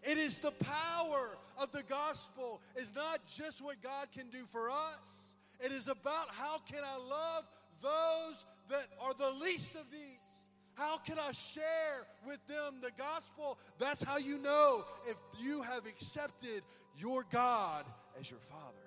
It 0.03 0.17
is 0.17 0.37
the 0.37 0.51
power 0.51 1.29
of 1.61 1.71
the 1.71 1.83
gospel. 1.83 2.61
Is 2.75 2.95
not 2.95 3.19
just 3.27 3.63
what 3.63 3.81
God 3.81 4.07
can 4.11 4.29
do 4.29 4.45
for 4.47 4.69
us. 4.69 5.35
It 5.63 5.71
is 5.71 5.87
about 5.87 6.27
how 6.29 6.57
can 6.59 6.79
I 6.83 6.97
love 6.97 7.47
those 7.81 8.45
that 8.69 8.87
are 9.03 9.13
the 9.13 9.39
least 9.43 9.75
of 9.75 9.89
these. 9.91 10.47
How 10.75 10.97
can 10.97 11.17
I 11.19 11.31
share 11.31 12.05
with 12.25 12.45
them 12.47 12.79
the 12.81 12.91
gospel? 12.97 13.59
That's 13.77 14.03
how 14.03 14.17
you 14.17 14.39
know 14.39 14.81
if 15.07 15.17
you 15.39 15.61
have 15.61 15.85
accepted 15.85 16.63
your 16.97 17.25
God 17.31 17.85
as 18.19 18.31
your 18.31 18.39
Father. 18.39 18.77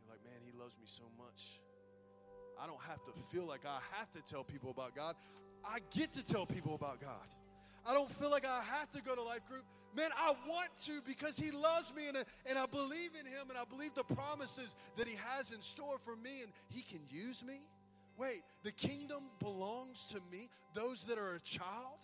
You're 0.00 0.10
like, 0.10 0.24
man, 0.24 0.40
He 0.44 0.58
loves 0.58 0.78
me 0.78 0.86
so 0.86 1.04
much. 1.18 1.58
I 2.62 2.66
don't 2.66 2.80
have 2.88 3.02
to 3.04 3.10
feel 3.30 3.44
like 3.44 3.66
I 3.66 3.80
have 3.98 4.10
to 4.12 4.20
tell 4.22 4.44
people 4.44 4.70
about 4.70 4.94
God. 4.94 5.16
I 5.64 5.78
get 5.94 6.12
to 6.12 6.24
tell 6.24 6.46
people 6.46 6.74
about 6.74 7.00
God. 7.00 7.26
I 7.88 7.94
don't 7.94 8.10
feel 8.10 8.30
like 8.30 8.46
I 8.46 8.62
have 8.78 8.90
to 8.90 9.02
go 9.02 9.14
to 9.14 9.22
life 9.22 9.46
group. 9.48 9.64
Man, 9.94 10.10
I 10.16 10.32
want 10.48 10.70
to 10.84 10.92
because 11.06 11.36
He 11.36 11.50
loves 11.50 11.92
me 11.94 12.08
and, 12.08 12.16
and 12.46 12.58
I 12.58 12.66
believe 12.66 13.10
in 13.18 13.26
Him 13.26 13.50
and 13.50 13.58
I 13.58 13.64
believe 13.68 13.94
the 13.94 14.04
promises 14.14 14.74
that 14.96 15.06
He 15.06 15.16
has 15.16 15.52
in 15.52 15.60
store 15.60 15.98
for 15.98 16.16
me 16.16 16.42
and 16.42 16.52
He 16.70 16.82
can 16.82 17.00
use 17.10 17.44
me. 17.44 17.60
Wait, 18.18 18.42
the 18.62 18.72
kingdom 18.72 19.24
belongs 19.38 20.04
to 20.04 20.20
me, 20.30 20.48
those 20.74 21.04
that 21.04 21.18
are 21.18 21.34
a 21.34 21.40
child, 21.40 21.98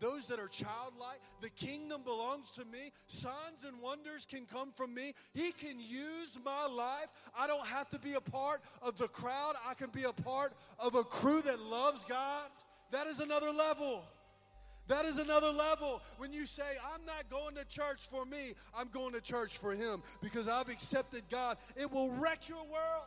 those 0.00 0.28
that 0.28 0.38
are 0.38 0.48
childlike. 0.48 1.20
The 1.40 1.50
kingdom 1.50 2.02
belongs 2.04 2.52
to 2.52 2.64
me. 2.66 2.90
Signs 3.06 3.64
and 3.66 3.80
wonders 3.82 4.26
can 4.26 4.46
come 4.46 4.70
from 4.70 4.94
me. 4.94 5.12
He 5.34 5.52
can 5.52 5.78
use 5.78 6.38
my 6.44 6.66
life. 6.66 7.12
I 7.38 7.46
don't 7.46 7.66
have 7.66 7.88
to 7.90 7.98
be 7.98 8.14
a 8.14 8.20
part 8.20 8.60
of 8.82 8.98
the 8.98 9.08
crowd, 9.08 9.54
I 9.68 9.74
can 9.74 9.90
be 9.90 10.04
a 10.04 10.22
part 10.22 10.52
of 10.78 10.94
a 10.94 11.02
crew 11.02 11.42
that 11.42 11.58
loves 11.60 12.04
God. 12.04 12.48
That 12.92 13.06
is 13.06 13.20
another 13.20 13.50
level. 13.50 14.04
That 14.88 15.04
is 15.04 15.18
another 15.18 15.50
level 15.50 16.00
when 16.18 16.32
you 16.32 16.46
say, 16.46 16.62
I'm 16.94 17.04
not 17.04 17.28
going 17.28 17.56
to 17.56 17.66
church 17.66 18.06
for 18.08 18.24
me, 18.24 18.52
I'm 18.78 18.88
going 18.88 19.12
to 19.14 19.20
church 19.20 19.58
for 19.58 19.72
Him 19.72 20.02
because 20.22 20.48
I've 20.48 20.68
accepted 20.68 21.22
God. 21.30 21.56
It 21.76 21.90
will 21.90 22.12
wreck 22.12 22.48
your 22.48 22.58
world. 22.58 23.06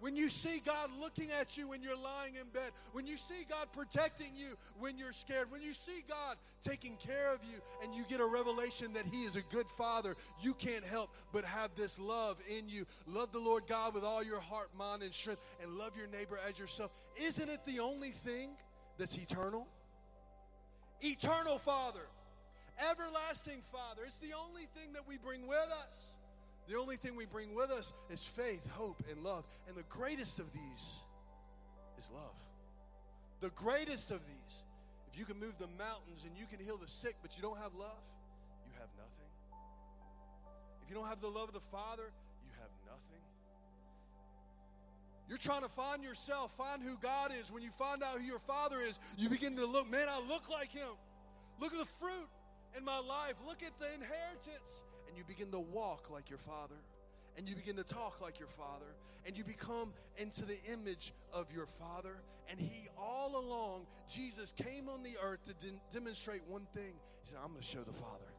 When 0.00 0.16
you 0.16 0.30
see 0.30 0.62
God 0.64 0.88
looking 0.98 1.28
at 1.38 1.58
you 1.58 1.68
when 1.68 1.82
you're 1.82 1.94
lying 1.94 2.34
in 2.34 2.48
bed, 2.54 2.72
when 2.92 3.06
you 3.06 3.18
see 3.18 3.44
God 3.48 3.66
protecting 3.74 4.32
you 4.34 4.54
when 4.78 4.96
you're 4.96 5.12
scared, 5.12 5.50
when 5.50 5.60
you 5.60 5.74
see 5.74 6.02
God 6.08 6.36
taking 6.62 6.96
care 6.96 7.34
of 7.34 7.40
you 7.44 7.58
and 7.82 7.94
you 7.94 8.04
get 8.08 8.18
a 8.18 8.24
revelation 8.24 8.94
that 8.94 9.04
He 9.04 9.24
is 9.24 9.36
a 9.36 9.42
good 9.52 9.66
Father, 9.66 10.16
you 10.40 10.54
can't 10.54 10.84
help 10.84 11.10
but 11.34 11.44
have 11.44 11.74
this 11.76 11.98
love 11.98 12.40
in 12.48 12.66
you. 12.66 12.86
Love 13.06 13.30
the 13.32 13.38
Lord 13.38 13.64
God 13.68 13.92
with 13.92 14.02
all 14.02 14.24
your 14.24 14.40
heart, 14.40 14.68
mind, 14.76 15.02
and 15.02 15.12
strength, 15.12 15.42
and 15.62 15.70
love 15.72 15.94
your 15.98 16.06
neighbor 16.06 16.38
as 16.48 16.58
yourself. 16.58 16.92
Isn't 17.22 17.50
it 17.50 17.60
the 17.66 17.80
only 17.80 18.10
thing 18.10 18.52
that's 18.96 19.18
eternal? 19.18 19.68
Eternal 21.02 21.58
Father, 21.58 22.06
everlasting 22.90 23.60
Father. 23.62 24.02
It's 24.04 24.18
the 24.18 24.34
only 24.46 24.62
thing 24.74 24.92
that 24.92 25.06
we 25.08 25.16
bring 25.18 25.46
with 25.46 25.72
us. 25.86 26.16
The 26.68 26.78
only 26.78 26.96
thing 26.96 27.16
we 27.16 27.26
bring 27.26 27.54
with 27.54 27.70
us 27.70 27.92
is 28.10 28.24
faith, 28.24 28.68
hope, 28.70 29.02
and 29.10 29.22
love. 29.22 29.44
And 29.66 29.76
the 29.76 29.84
greatest 29.88 30.38
of 30.38 30.52
these 30.52 31.00
is 31.98 32.10
love. 32.14 32.36
The 33.40 33.50
greatest 33.50 34.10
of 34.10 34.20
these. 34.26 34.62
If 35.12 35.18
you 35.18 35.24
can 35.24 35.40
move 35.40 35.58
the 35.58 35.66
mountains 35.78 36.24
and 36.24 36.32
you 36.38 36.46
can 36.46 36.64
heal 36.64 36.76
the 36.76 36.88
sick, 36.88 37.14
but 37.22 37.36
you 37.36 37.42
don't 37.42 37.58
have 37.58 37.74
love, 37.74 37.98
you 38.66 38.72
have 38.78 38.88
nothing. 38.96 39.30
If 40.84 40.90
you 40.90 40.94
don't 40.94 41.08
have 41.08 41.20
the 41.20 41.28
love 41.28 41.48
of 41.48 41.54
the 41.54 41.60
Father, 41.60 42.12
You're 45.30 45.38
trying 45.38 45.62
to 45.62 45.68
find 45.68 46.02
yourself, 46.02 46.52
find 46.52 46.82
who 46.82 46.98
God 46.98 47.30
is. 47.30 47.50
When 47.50 47.62
you 47.62 47.70
find 47.70 48.02
out 48.02 48.18
who 48.18 48.26
your 48.26 48.40
Father 48.40 48.80
is, 48.80 48.98
you 49.16 49.30
begin 49.30 49.56
to 49.56 49.64
look, 49.64 49.88
man, 49.88 50.08
I 50.10 50.20
look 50.28 50.50
like 50.50 50.72
Him. 50.72 50.90
Look 51.60 51.72
at 51.72 51.78
the 51.78 51.86
fruit 51.86 52.28
in 52.76 52.84
my 52.84 52.98
life. 52.98 53.34
Look 53.46 53.62
at 53.62 53.78
the 53.78 53.86
inheritance 53.94 54.82
and 55.10 55.18
you 55.18 55.24
begin 55.24 55.50
to 55.50 55.58
walk 55.58 56.08
like 56.10 56.30
your 56.30 56.38
father 56.38 56.76
and 57.36 57.48
you 57.48 57.56
begin 57.56 57.74
to 57.74 57.82
talk 57.82 58.20
like 58.20 58.38
your 58.38 58.48
father 58.48 58.86
and 59.26 59.36
you 59.36 59.42
become 59.42 59.92
into 60.18 60.44
the 60.44 60.56
image 60.72 61.12
of 61.34 61.46
your 61.52 61.66
father 61.66 62.16
and 62.48 62.60
he 62.60 62.88
all 62.96 63.36
along 63.36 63.84
jesus 64.08 64.52
came 64.52 64.88
on 64.88 65.02
the 65.02 65.14
earth 65.22 65.44
to 65.44 65.54
de- 65.54 65.80
demonstrate 65.92 66.42
one 66.46 66.64
thing 66.72 66.92
he 67.22 67.24
said 67.24 67.38
i'm 67.42 67.50
going 67.50 67.60
to 67.60 67.66
show 67.66 67.80
the 67.80 67.92
father 67.92 68.29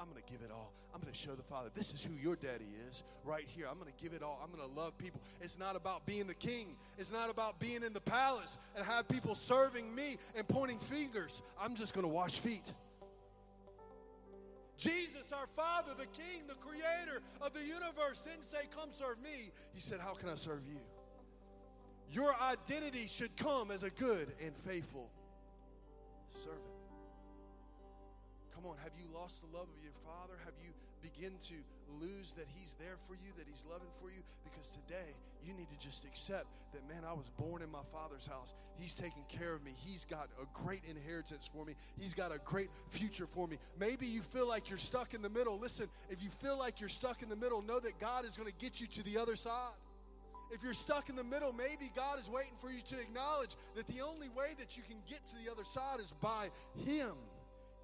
i'm 0.00 0.08
going 0.08 0.22
to 0.22 0.32
give 0.32 0.42
it 0.42 0.50
all. 0.52 0.72
I'm 0.94 1.00
going 1.00 1.12
to 1.12 1.18
show 1.18 1.34
the 1.34 1.42
father 1.42 1.70
this 1.74 1.92
is 1.92 2.02
who 2.02 2.14
your 2.14 2.36
daddy 2.36 2.66
is 2.88 3.02
right 3.24 3.44
here. 3.46 3.66
I'm 3.70 3.78
going 3.78 3.92
to 3.92 4.02
give 4.02 4.12
it 4.14 4.22
all. 4.22 4.40
I'm 4.42 4.54
going 4.54 4.66
to 4.68 4.74
love 4.80 4.96
people. 4.98 5.20
It's 5.40 5.58
not 5.58 5.76
about 5.76 6.06
being 6.06 6.26
the 6.26 6.34
king. 6.34 6.68
It's 6.96 7.12
not 7.12 7.30
about 7.30 7.60
being 7.60 7.82
in 7.82 7.92
the 7.92 8.00
palace 8.00 8.58
and 8.76 8.84
have 8.86 9.06
people 9.08 9.34
serving 9.34 9.94
me 9.94 10.16
and 10.36 10.46
pointing 10.48 10.78
fingers. 10.78 11.42
I'm 11.60 11.74
just 11.74 11.94
going 11.94 12.06
to 12.06 12.12
wash 12.12 12.38
feet. 12.38 12.72
Jesus, 14.78 15.32
our 15.32 15.46
Father, 15.48 15.90
the 15.98 16.06
King, 16.06 16.46
the 16.46 16.54
Creator 16.54 17.20
of 17.42 17.52
the 17.52 17.60
universe, 17.60 18.20
didn't 18.20 18.44
say, 18.44 18.58
Come 18.74 18.90
serve 18.92 19.20
me. 19.22 19.50
He 19.74 19.80
said, 19.80 19.98
How 20.00 20.14
can 20.14 20.28
I 20.28 20.36
serve 20.36 20.62
you? 20.68 20.78
Your 22.12 22.34
identity 22.40 23.08
should 23.08 23.36
come 23.36 23.72
as 23.72 23.82
a 23.82 23.90
good 23.90 24.28
and 24.42 24.56
faithful 24.56 25.10
servant. 26.32 26.77
Come 28.58 28.72
on, 28.72 28.76
have 28.82 28.90
you 28.98 29.06
lost 29.14 29.40
the 29.40 29.56
love 29.56 29.68
of 29.70 29.84
your 29.84 29.94
Father? 30.02 30.34
Have 30.44 30.54
you 30.58 30.74
begin 31.00 31.30
to 31.46 31.54
lose 32.02 32.32
that 32.32 32.46
He's 32.56 32.74
there 32.74 32.98
for 33.06 33.14
you, 33.14 33.30
that 33.38 33.46
He's 33.46 33.62
loving 33.70 33.86
for 34.02 34.10
you? 34.10 34.18
Because 34.42 34.70
today, 34.70 35.14
you 35.46 35.54
need 35.54 35.70
to 35.70 35.78
just 35.78 36.04
accept 36.04 36.46
that, 36.74 36.82
man, 36.88 37.04
I 37.08 37.12
was 37.12 37.30
born 37.38 37.62
in 37.62 37.70
my 37.70 37.86
Father's 37.92 38.26
house. 38.26 38.54
He's 38.76 38.96
taking 38.96 39.22
care 39.28 39.54
of 39.54 39.62
me. 39.62 39.74
He's 39.76 40.04
got 40.04 40.26
a 40.42 40.46
great 40.52 40.82
inheritance 40.90 41.48
for 41.54 41.64
me. 41.64 41.74
He's 42.00 42.14
got 42.14 42.34
a 42.34 42.40
great 42.40 42.66
future 42.90 43.28
for 43.28 43.46
me. 43.46 43.58
Maybe 43.78 44.06
you 44.06 44.22
feel 44.22 44.48
like 44.48 44.68
you're 44.68 44.76
stuck 44.76 45.14
in 45.14 45.22
the 45.22 45.30
middle. 45.30 45.56
Listen, 45.56 45.86
if 46.10 46.20
you 46.20 46.28
feel 46.28 46.58
like 46.58 46.80
you're 46.80 46.88
stuck 46.88 47.22
in 47.22 47.28
the 47.28 47.36
middle, 47.36 47.62
know 47.62 47.78
that 47.78 48.00
God 48.00 48.24
is 48.24 48.36
going 48.36 48.50
to 48.50 48.58
get 48.58 48.80
you 48.80 48.88
to 48.88 49.04
the 49.04 49.18
other 49.18 49.36
side. 49.36 49.78
If 50.50 50.64
you're 50.64 50.72
stuck 50.72 51.10
in 51.10 51.14
the 51.14 51.22
middle, 51.22 51.52
maybe 51.52 51.92
God 51.94 52.18
is 52.18 52.28
waiting 52.28 52.56
for 52.56 52.70
you 52.70 52.80
to 52.80 52.98
acknowledge 52.98 53.54
that 53.76 53.86
the 53.86 54.00
only 54.00 54.30
way 54.30 54.58
that 54.58 54.76
you 54.76 54.82
can 54.82 54.96
get 55.08 55.24
to 55.28 55.36
the 55.44 55.52
other 55.52 55.62
side 55.62 56.00
is 56.00 56.12
by 56.20 56.48
Him. 56.84 57.14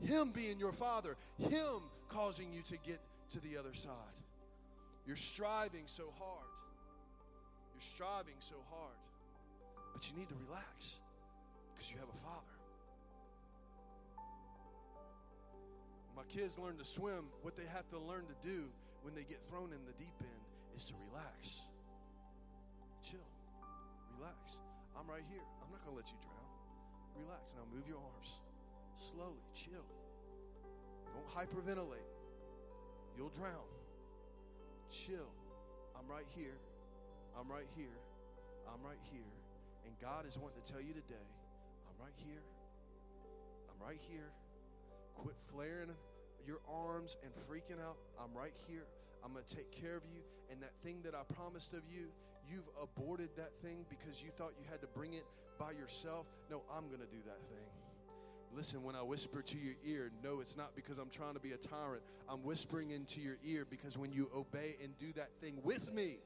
Him 0.04 0.32
being 0.34 0.58
your 0.58 0.72
Father, 0.72 1.16
Him 1.38 1.80
causing 2.08 2.52
you 2.52 2.62
to 2.62 2.76
get 2.78 3.00
to 3.30 3.40
the 3.40 3.58
other 3.58 3.74
side. 3.74 3.92
You're 5.06 5.16
striving 5.16 5.84
so 5.86 6.12
hard. 6.18 6.48
You're 7.74 7.82
striving 7.82 8.38
so 8.38 8.56
hard. 8.70 8.96
But 9.92 10.08
you 10.10 10.16
need 10.16 10.28
to 10.28 10.34
relax 10.48 11.00
because 11.72 11.90
you 11.90 11.98
have 11.98 12.08
a 12.08 12.18
Father. 12.18 12.54
My 16.16 16.22
kids 16.28 16.58
learn 16.58 16.78
to 16.78 16.84
swim. 16.84 17.26
What 17.42 17.56
they 17.56 17.66
have 17.72 17.88
to 17.90 17.98
learn 17.98 18.26
to 18.26 18.36
do 18.46 18.64
when 19.02 19.14
they 19.14 19.24
get 19.24 19.42
thrown 19.42 19.72
in 19.72 19.82
the 19.86 19.92
deep 19.98 20.14
end 20.20 20.44
is 20.76 20.86
to 20.86 20.94
relax. 21.10 21.66
Chill. 23.02 23.26
Relax. 24.18 24.60
I'm 24.96 25.10
right 25.10 25.26
here. 25.28 25.42
I'm 25.62 25.70
not 25.70 25.84
going 25.84 25.96
to 25.96 26.00
let 26.00 26.08
you 26.08 26.18
drown. 26.22 27.26
Relax. 27.26 27.54
Now 27.58 27.66
move 27.74 27.86
your 27.88 27.98
arms. 27.98 28.40
Slowly. 28.96 29.42
Chill. 29.54 29.84
Don't 31.14 31.28
hyperventilate. 31.30 32.08
You'll 33.16 33.30
drown. 33.30 33.68
Chill. 34.90 35.30
I'm 35.98 36.08
right 36.10 36.26
here. 36.34 36.58
I'm 37.38 37.50
right 37.50 37.68
here. 37.76 37.96
I'm 38.66 38.82
right 38.84 39.00
here. 39.12 39.32
And 39.86 39.94
God 40.00 40.26
is 40.26 40.38
wanting 40.38 40.62
to 40.62 40.72
tell 40.72 40.80
you 40.80 40.94
today, 40.94 41.26
I'm 41.86 41.96
right 42.02 42.16
here. 42.16 42.42
I'm 43.68 43.86
right 43.86 44.00
here. 44.10 44.32
Quit 45.14 45.36
flaring 45.52 45.90
your 46.46 46.60
arms 46.68 47.16
and 47.22 47.32
freaking 47.48 47.82
out. 47.82 47.96
I'm 48.18 48.36
right 48.36 48.54
here. 48.68 48.86
I'm 49.24 49.32
going 49.32 49.44
to 49.44 49.56
take 49.56 49.70
care 49.70 49.96
of 49.96 50.02
you. 50.12 50.20
And 50.50 50.60
that 50.62 50.72
thing 50.82 51.00
that 51.04 51.14
I 51.14 51.22
promised 51.34 51.72
of 51.72 51.82
you, 51.88 52.08
you've 52.48 52.68
aborted 52.80 53.30
that 53.36 53.50
thing 53.62 53.84
because 53.88 54.22
you 54.22 54.30
thought 54.36 54.52
you 54.58 54.64
had 54.70 54.80
to 54.80 54.86
bring 54.88 55.14
it 55.14 55.24
by 55.58 55.72
yourself. 55.72 56.26
No, 56.50 56.62
I'm 56.72 56.88
going 56.88 57.00
to 57.00 57.12
do 57.12 57.22
that 57.26 57.40
thing. 57.48 57.68
Listen, 58.54 58.84
when 58.84 58.94
I 58.94 59.02
whisper 59.02 59.42
to 59.42 59.58
your 59.58 59.74
ear, 59.84 60.12
no, 60.22 60.40
it's 60.40 60.56
not 60.56 60.76
because 60.76 60.98
I'm 60.98 61.10
trying 61.10 61.34
to 61.34 61.40
be 61.40 61.52
a 61.52 61.56
tyrant. 61.56 62.02
I'm 62.28 62.44
whispering 62.44 62.92
into 62.92 63.20
your 63.20 63.36
ear 63.44 63.66
because 63.68 63.98
when 63.98 64.12
you 64.12 64.30
obey 64.34 64.76
and 64.82 64.96
do 64.98 65.12
that 65.16 65.30
thing 65.40 65.58
with 65.64 65.92
me, 65.92 66.18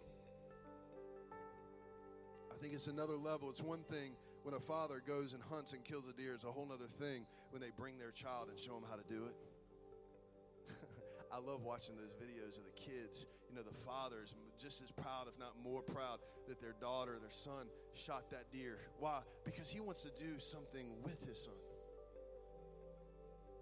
I 2.52 2.56
think 2.60 2.74
it's 2.74 2.86
another 2.86 3.14
level. 3.14 3.48
It's 3.48 3.62
one 3.62 3.82
thing 3.84 4.12
when 4.42 4.54
a 4.54 4.60
father 4.60 5.02
goes 5.06 5.32
and 5.32 5.42
hunts 5.42 5.72
and 5.72 5.82
kills 5.84 6.06
a 6.06 6.12
deer, 6.12 6.34
it's 6.34 6.44
a 6.44 6.52
whole 6.52 6.68
other 6.72 6.86
thing 6.86 7.24
when 7.50 7.62
they 7.62 7.70
bring 7.78 7.98
their 7.98 8.10
child 8.10 8.48
and 8.50 8.58
show 8.58 8.74
them 8.74 8.84
how 8.90 8.96
to 8.96 9.04
do 9.08 9.24
it. 9.24 10.74
I 11.32 11.38
love 11.38 11.62
watching 11.62 11.96
those 11.96 12.12
videos 12.12 12.58
of 12.58 12.64
the 12.64 12.76
kids. 12.76 13.26
You 13.48 13.56
know, 13.56 13.62
the 13.62 13.76
fathers 13.86 14.34
just 14.60 14.82
as 14.82 14.92
proud, 14.92 15.28
if 15.28 15.38
not 15.38 15.54
more 15.64 15.80
proud, 15.80 16.18
that 16.46 16.60
their 16.60 16.74
daughter, 16.78 17.16
their 17.20 17.30
son 17.30 17.66
shot 17.94 18.30
that 18.30 18.52
deer. 18.52 18.78
Why? 18.98 19.20
Because 19.44 19.70
he 19.70 19.80
wants 19.80 20.02
to 20.02 20.10
do 20.22 20.38
something 20.38 20.88
with 21.02 21.26
his 21.26 21.44
son. 21.44 21.54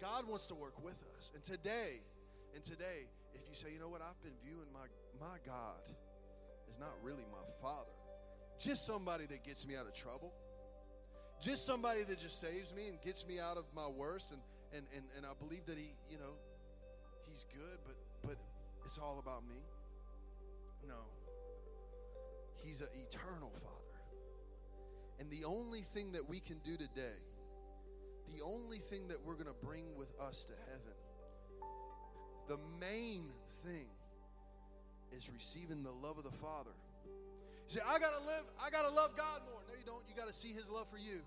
God 0.01 0.27
wants 0.27 0.47
to 0.47 0.55
work 0.55 0.83
with 0.83 0.97
us. 1.17 1.31
And 1.33 1.43
today, 1.43 2.01
and 2.53 2.63
today, 2.63 3.09
if 3.33 3.41
you 3.49 3.55
say, 3.55 3.69
you 3.73 3.79
know 3.79 3.89
what, 3.89 4.01
I've 4.01 4.21
been 4.23 4.37
viewing 4.43 4.67
my, 4.73 4.85
my 5.19 5.37
God 5.45 5.81
is 6.69 6.79
not 6.79 6.93
really 7.03 7.23
my 7.31 7.43
father, 7.61 7.91
just 8.59 8.85
somebody 8.85 9.25
that 9.27 9.43
gets 9.43 9.67
me 9.67 9.75
out 9.75 9.87
of 9.87 9.93
trouble, 9.93 10.33
just 11.41 11.65
somebody 11.65 12.03
that 12.03 12.19
just 12.19 12.39
saves 12.39 12.73
me 12.73 12.87
and 12.87 13.01
gets 13.01 13.27
me 13.27 13.39
out 13.39 13.57
of 13.57 13.65
my 13.75 13.87
worst, 13.87 14.31
and, 14.31 14.41
and, 14.73 14.85
and, 14.95 15.05
and 15.17 15.25
I 15.25 15.33
believe 15.39 15.65
that 15.67 15.77
he, 15.77 15.89
you 16.09 16.17
know, 16.17 16.33
he's 17.27 17.45
good, 17.53 17.77
but 17.85 17.95
but 18.23 18.37
it's 18.85 18.97
all 18.97 19.19
about 19.19 19.47
me. 19.47 19.61
No. 20.87 20.95
He's 22.63 22.81
an 22.81 22.87
eternal 22.93 23.51
father. 23.53 23.73
And 25.19 25.29
the 25.31 25.45
only 25.45 25.81
thing 25.81 26.11
that 26.11 26.27
we 26.27 26.39
can 26.39 26.59
do 26.59 26.77
today 26.77 27.17
the 28.35 28.43
only 28.43 28.77
thing 28.77 29.07
that 29.07 29.17
we're 29.25 29.35
going 29.35 29.47
to 29.47 29.65
bring 29.65 29.95
with 29.95 30.11
us 30.19 30.45
to 30.45 30.53
heaven, 30.67 30.95
the 32.47 32.57
main 32.79 33.31
thing 33.63 33.89
is 35.11 35.31
receiving 35.33 35.83
the 35.83 35.91
love 35.91 36.17
of 36.17 36.23
the 36.23 36.37
Father. 36.43 36.75
You 37.67 37.79
say, 37.79 37.81
I 37.83 37.99
got 37.99 38.15
to 38.15 38.23
live, 38.23 38.45
I 38.63 38.69
got 38.69 38.87
to 38.87 38.93
love 38.93 39.11
God 39.17 39.41
more. 39.51 39.59
No, 39.67 39.73
you 39.75 39.85
don't. 39.85 40.03
You 40.07 40.15
got 40.15 40.27
to 40.27 40.33
see 40.33 40.53
His 40.53 40.69
love 40.69 40.87
for 40.87 40.97
you. 40.97 41.19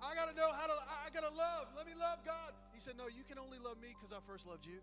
I 0.00 0.16
got 0.16 0.32
to 0.32 0.34
know 0.34 0.48
how 0.48 0.64
to, 0.64 0.76
I 1.04 1.12
got 1.12 1.28
to 1.28 1.34
love. 1.36 1.68
Let 1.76 1.84
me 1.84 1.92
love 1.92 2.24
God. 2.24 2.56
He 2.72 2.80
said, 2.80 2.96
No, 2.96 3.04
you 3.12 3.20
can 3.28 3.36
only 3.36 3.60
love 3.60 3.76
me 3.84 3.92
because 3.92 4.16
I 4.16 4.20
first 4.24 4.48
loved 4.48 4.64
you. 4.64 4.80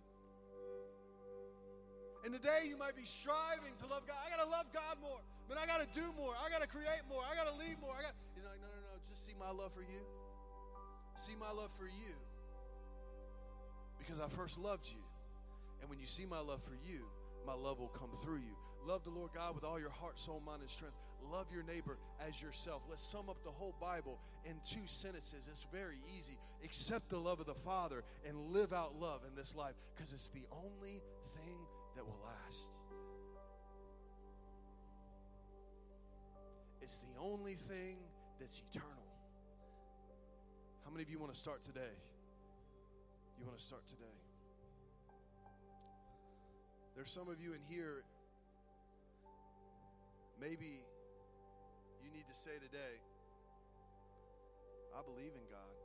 And 2.22 2.34
today 2.34 2.70
you 2.70 2.78
might 2.78 2.94
be 2.94 3.06
striving 3.06 3.74
to 3.82 3.86
love 3.90 4.06
God. 4.06 4.18
I 4.22 4.30
got 4.30 4.44
to 4.46 4.50
love 4.50 4.70
God 4.74 5.02
more. 5.02 5.22
But 5.50 5.58
I 5.58 5.66
got 5.66 5.82
to 5.82 5.90
do 5.98 6.06
more. 6.14 6.38
I 6.38 6.54
got 6.54 6.62
to 6.62 6.70
create 6.70 7.02
more. 7.10 7.26
I 7.26 7.34
got 7.34 7.50
to 7.50 7.56
lead 7.58 7.82
more. 7.82 7.98
I 7.98 8.06
got. 8.06 8.14
He's 8.38 8.46
like, 8.46 8.62
no, 8.62 8.70
no. 8.70 8.77
Just 9.08 9.26
see 9.26 9.34
my 9.40 9.52
love 9.52 9.74
for 9.74 9.82
you. 9.82 10.04
See 11.16 11.34
my 11.40 11.52
love 11.52 11.72
for 11.72 11.86
you. 11.86 12.16
Because 13.98 14.20
I 14.20 14.28
first 14.28 14.60
loved 14.60 14.88
you. 14.88 15.02
And 15.82 15.90
when 15.90 16.00
you 16.00 16.06
see 16.06 16.26
my 16.26 16.40
love 16.40 16.62
for 16.64 16.76
you, 16.90 17.06
my 17.46 17.54
love 17.54 17.80
will 17.80 17.88
come 17.88 18.10
through 18.22 18.38
you. 18.38 18.56
Love 18.86 19.04
the 19.04 19.10
Lord 19.10 19.32
God 19.34 19.56
with 19.56 19.64
all 19.64 19.80
your 19.80 19.90
heart, 19.90 20.20
soul, 20.20 20.42
mind, 20.46 20.62
and 20.62 20.70
strength. 20.70 20.96
Love 21.32 21.48
your 21.52 21.64
neighbor 21.64 21.98
as 22.26 22.42
yourself. 22.42 22.84
Let's 22.90 23.04
sum 23.04 23.30
up 23.30 23.44
the 23.44 23.50
whole 23.50 23.76
Bible 23.82 24.20
in 24.46 24.56
two 24.68 24.86
sentences. 24.86 25.48
It's 25.50 25.68
very 25.74 25.98
easy. 26.18 26.38
Accept 26.64 27.10
the 27.10 27.18
love 27.18 27.40
of 27.40 27.46
the 27.46 27.54
Father 27.54 28.04
and 28.28 28.38
live 28.52 28.72
out 28.72 29.00
love 29.00 29.22
in 29.28 29.36
this 29.36 29.56
life 29.56 29.76
because 29.96 30.14
it's 30.14 30.30
the 30.30 30.46
only 30.52 31.02
thing 31.36 31.60
that 31.96 32.06
will 32.06 32.20
last. 32.24 32.78
It's 36.82 37.00
the 37.00 37.20
only 37.20 37.56
thing 37.56 37.98
that's 38.40 38.62
eternal. 38.70 39.08
How 40.86 40.92
many 40.92 41.04
of 41.04 41.10
you 41.10 41.20
want 41.20 41.34
to 41.34 41.40
start 41.40 41.64
today? 41.64 41.96
You 43.40 43.46
want 43.46 43.58
to 43.58 43.64
start 43.64 43.88
today? 43.88 44.18
There's 46.96 47.12
some 47.12 47.30
of 47.30 47.40
you 47.40 47.54
in 47.54 47.62
here, 47.70 48.04
maybe 50.42 50.82
you 52.04 52.10
need 52.12 52.26
to 52.28 52.34
say 52.34 52.56
today, 52.56 52.98
I 54.98 55.04
believe 55.04 55.34
in 55.36 55.46
God, 55.52 55.78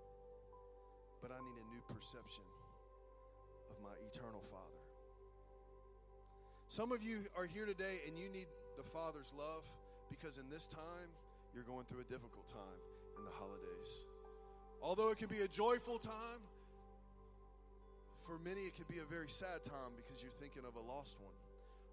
but 1.20 1.30
I 1.30 1.36
need 1.44 1.60
a 1.60 1.66
new 1.74 1.82
perception 1.94 2.44
of 3.70 3.76
my 3.82 3.92
eternal 4.08 4.42
Father. 4.50 4.80
Some 6.68 6.92
of 6.92 7.02
you 7.02 7.18
are 7.36 7.44
here 7.44 7.66
today 7.66 8.00
and 8.06 8.16
you 8.16 8.30
need 8.30 8.46
the 8.78 8.82
Father's 8.82 9.34
love 9.36 9.64
because 10.08 10.38
in 10.38 10.48
this 10.48 10.66
time, 10.66 11.12
you're 11.54 11.64
going 11.64 11.84
through 11.84 12.00
a 12.00 12.08
difficult 12.08 12.48
time 12.48 12.80
in 13.18 13.24
the 13.24 13.30
holidays. 13.30 14.06
Although 14.82 15.10
it 15.10 15.18
can 15.18 15.28
be 15.28 15.40
a 15.40 15.48
joyful 15.48 15.98
time, 15.98 16.42
for 18.26 18.38
many 18.38 18.62
it 18.62 18.74
can 18.74 18.86
be 18.88 18.98
a 18.98 19.08
very 19.08 19.28
sad 19.28 19.62
time 19.62 19.92
because 19.96 20.22
you're 20.22 20.32
thinking 20.32 20.62
of 20.66 20.74
a 20.76 20.80
lost 20.80 21.20
one 21.20 21.34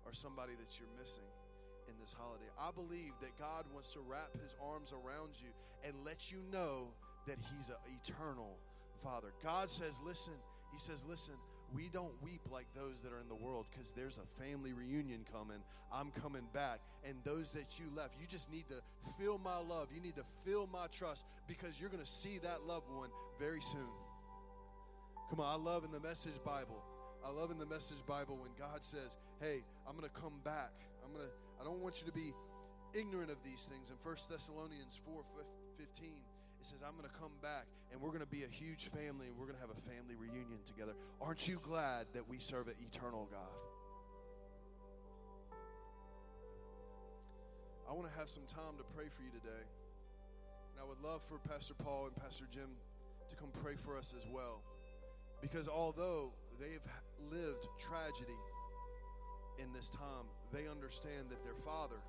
or 0.06 0.14
somebody 0.14 0.54
that 0.58 0.80
you're 0.80 0.90
missing 1.00 1.28
in 1.88 1.94
this 2.00 2.14
holiday. 2.14 2.50
I 2.60 2.72
believe 2.72 3.14
that 3.22 3.38
God 3.38 3.66
wants 3.74 3.92
to 3.94 4.00
wrap 4.00 4.30
his 4.42 4.56
arms 4.62 4.94
around 4.94 5.34
you 5.42 5.50
and 5.84 5.94
let 6.06 6.32
you 6.32 6.38
know 6.52 6.90
that 7.28 7.38
he's 7.52 7.70
an 7.70 7.82
eternal 8.02 8.58
father. 9.04 9.34
God 9.44 9.70
says, 9.70 10.00
listen, 10.06 10.34
he 10.72 10.80
says, 10.80 11.04
listen, 11.08 11.36
we 11.74 11.90
don't 11.90 12.14
weep 12.24 12.42
like 12.52 12.66
those 12.76 13.02
that 13.02 13.14
are 13.14 13.20
in 13.20 13.28
the 13.28 13.36
world 13.36 13.68
because 13.72 13.92
there's 13.92 14.18
a 14.18 14.42
family 14.42 14.74
reunion 14.74 15.26
coming. 15.32 15.58
I'm 15.94 16.12
coming 16.12 16.48
back. 16.54 16.80
And 17.08 17.16
those 17.24 17.54
that 17.54 17.80
you 17.80 17.86
left, 17.96 18.16
you 18.20 18.28
just 18.28 18.52
need 18.52 18.66
to 18.70 18.82
feel 19.18 19.38
my 19.38 19.58
love. 19.58 19.88
You 19.94 20.02
need 20.02 20.16
to 20.16 20.26
feel 20.46 20.68
my 20.72 20.88
trust 20.92 21.26
because 21.48 21.80
you're 21.80 21.90
going 21.90 22.04
to 22.04 22.10
see 22.10 22.40
that 22.40 22.64
loved 22.68 22.90
one 22.92 23.10
very 23.40 23.62
soon. 23.62 23.94
Come 25.30 25.40
on, 25.40 25.48
I 25.48 25.62
love 25.62 25.84
in 25.86 25.92
the 25.92 26.00
Message 26.00 26.44
Bible. 26.44 26.84
I 27.26 27.30
love 27.30 27.52
in 27.52 27.60
the 27.60 27.66
Message 27.66 28.04
Bible 28.08 28.38
when 28.42 28.52
God 28.58 28.84
says, 28.84 29.18
"Hey, 29.42 29.64
I'm 29.88 29.96
going 29.96 30.10
to 30.10 30.22
come 30.22 30.40
back. 30.44 30.72
I'm 31.06 31.14
going 31.14 31.26
to 31.26 31.32
I 31.62 31.64
don't 31.64 31.84
want 31.84 32.02
you 32.02 32.08
to 32.08 32.14
be 32.14 32.34
ignorant 32.98 33.30
of 33.30 33.38
these 33.44 33.70
things." 33.70 33.92
In 33.92 33.98
1 34.02 34.16
Thessalonians 34.30 35.00
4 35.06 35.22
15, 35.78 36.10
it 36.60 36.66
says, 36.66 36.84
I'm 36.86 36.98
going 36.98 37.08
to 37.08 37.16
come 37.16 37.32
back 37.42 37.66
and 37.92 38.02
we're 38.02 38.12
going 38.12 38.26
to 38.26 38.28
be 38.28 38.44
a 38.44 38.52
huge 38.52 38.92
family 38.92 39.32
and 39.32 39.38
we're 39.40 39.48
going 39.48 39.56
to 39.56 39.64
have 39.64 39.72
a 39.72 39.82
family 39.88 40.20
reunion 40.20 40.60
together. 40.66 40.92
Aren't 41.22 41.48
you 41.48 41.58
glad 41.64 42.06
that 42.14 42.28
we 42.28 42.40
serve 42.40 42.68
an 42.68 42.76
eternal 42.84 43.28
God? 43.32 43.56
I 47.90 47.94
want 47.94 48.12
to 48.12 48.20
have 48.20 48.30
some 48.30 48.44
time 48.46 48.78
to 48.78 48.84
pray 48.94 49.08
for 49.08 49.24
you 49.24 49.32
today. 49.32 49.66
And 50.76 50.78
I 50.84 50.86
would 50.86 51.02
love 51.02 51.24
for 51.24 51.40
Pastor 51.40 51.74
Paul 51.74 52.08
and 52.08 52.16
Pastor 52.16 52.46
Jim 52.52 52.76
to 53.30 53.36
come 53.36 53.50
pray 53.64 53.76
for 53.76 53.98
us 53.98 54.14
as 54.16 54.28
well. 54.30 54.62
Because 55.42 55.68
although 55.68 56.34
they've 56.60 56.86
lived 57.32 57.68
tragedy 57.80 58.38
in 59.58 59.72
this 59.72 59.90
time, 59.90 60.28
they 60.52 60.68
understand 60.68 61.30
that 61.30 61.44
their 61.44 61.56
father 61.66 62.04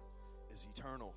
is 0.52 0.66
eternal. 0.74 1.14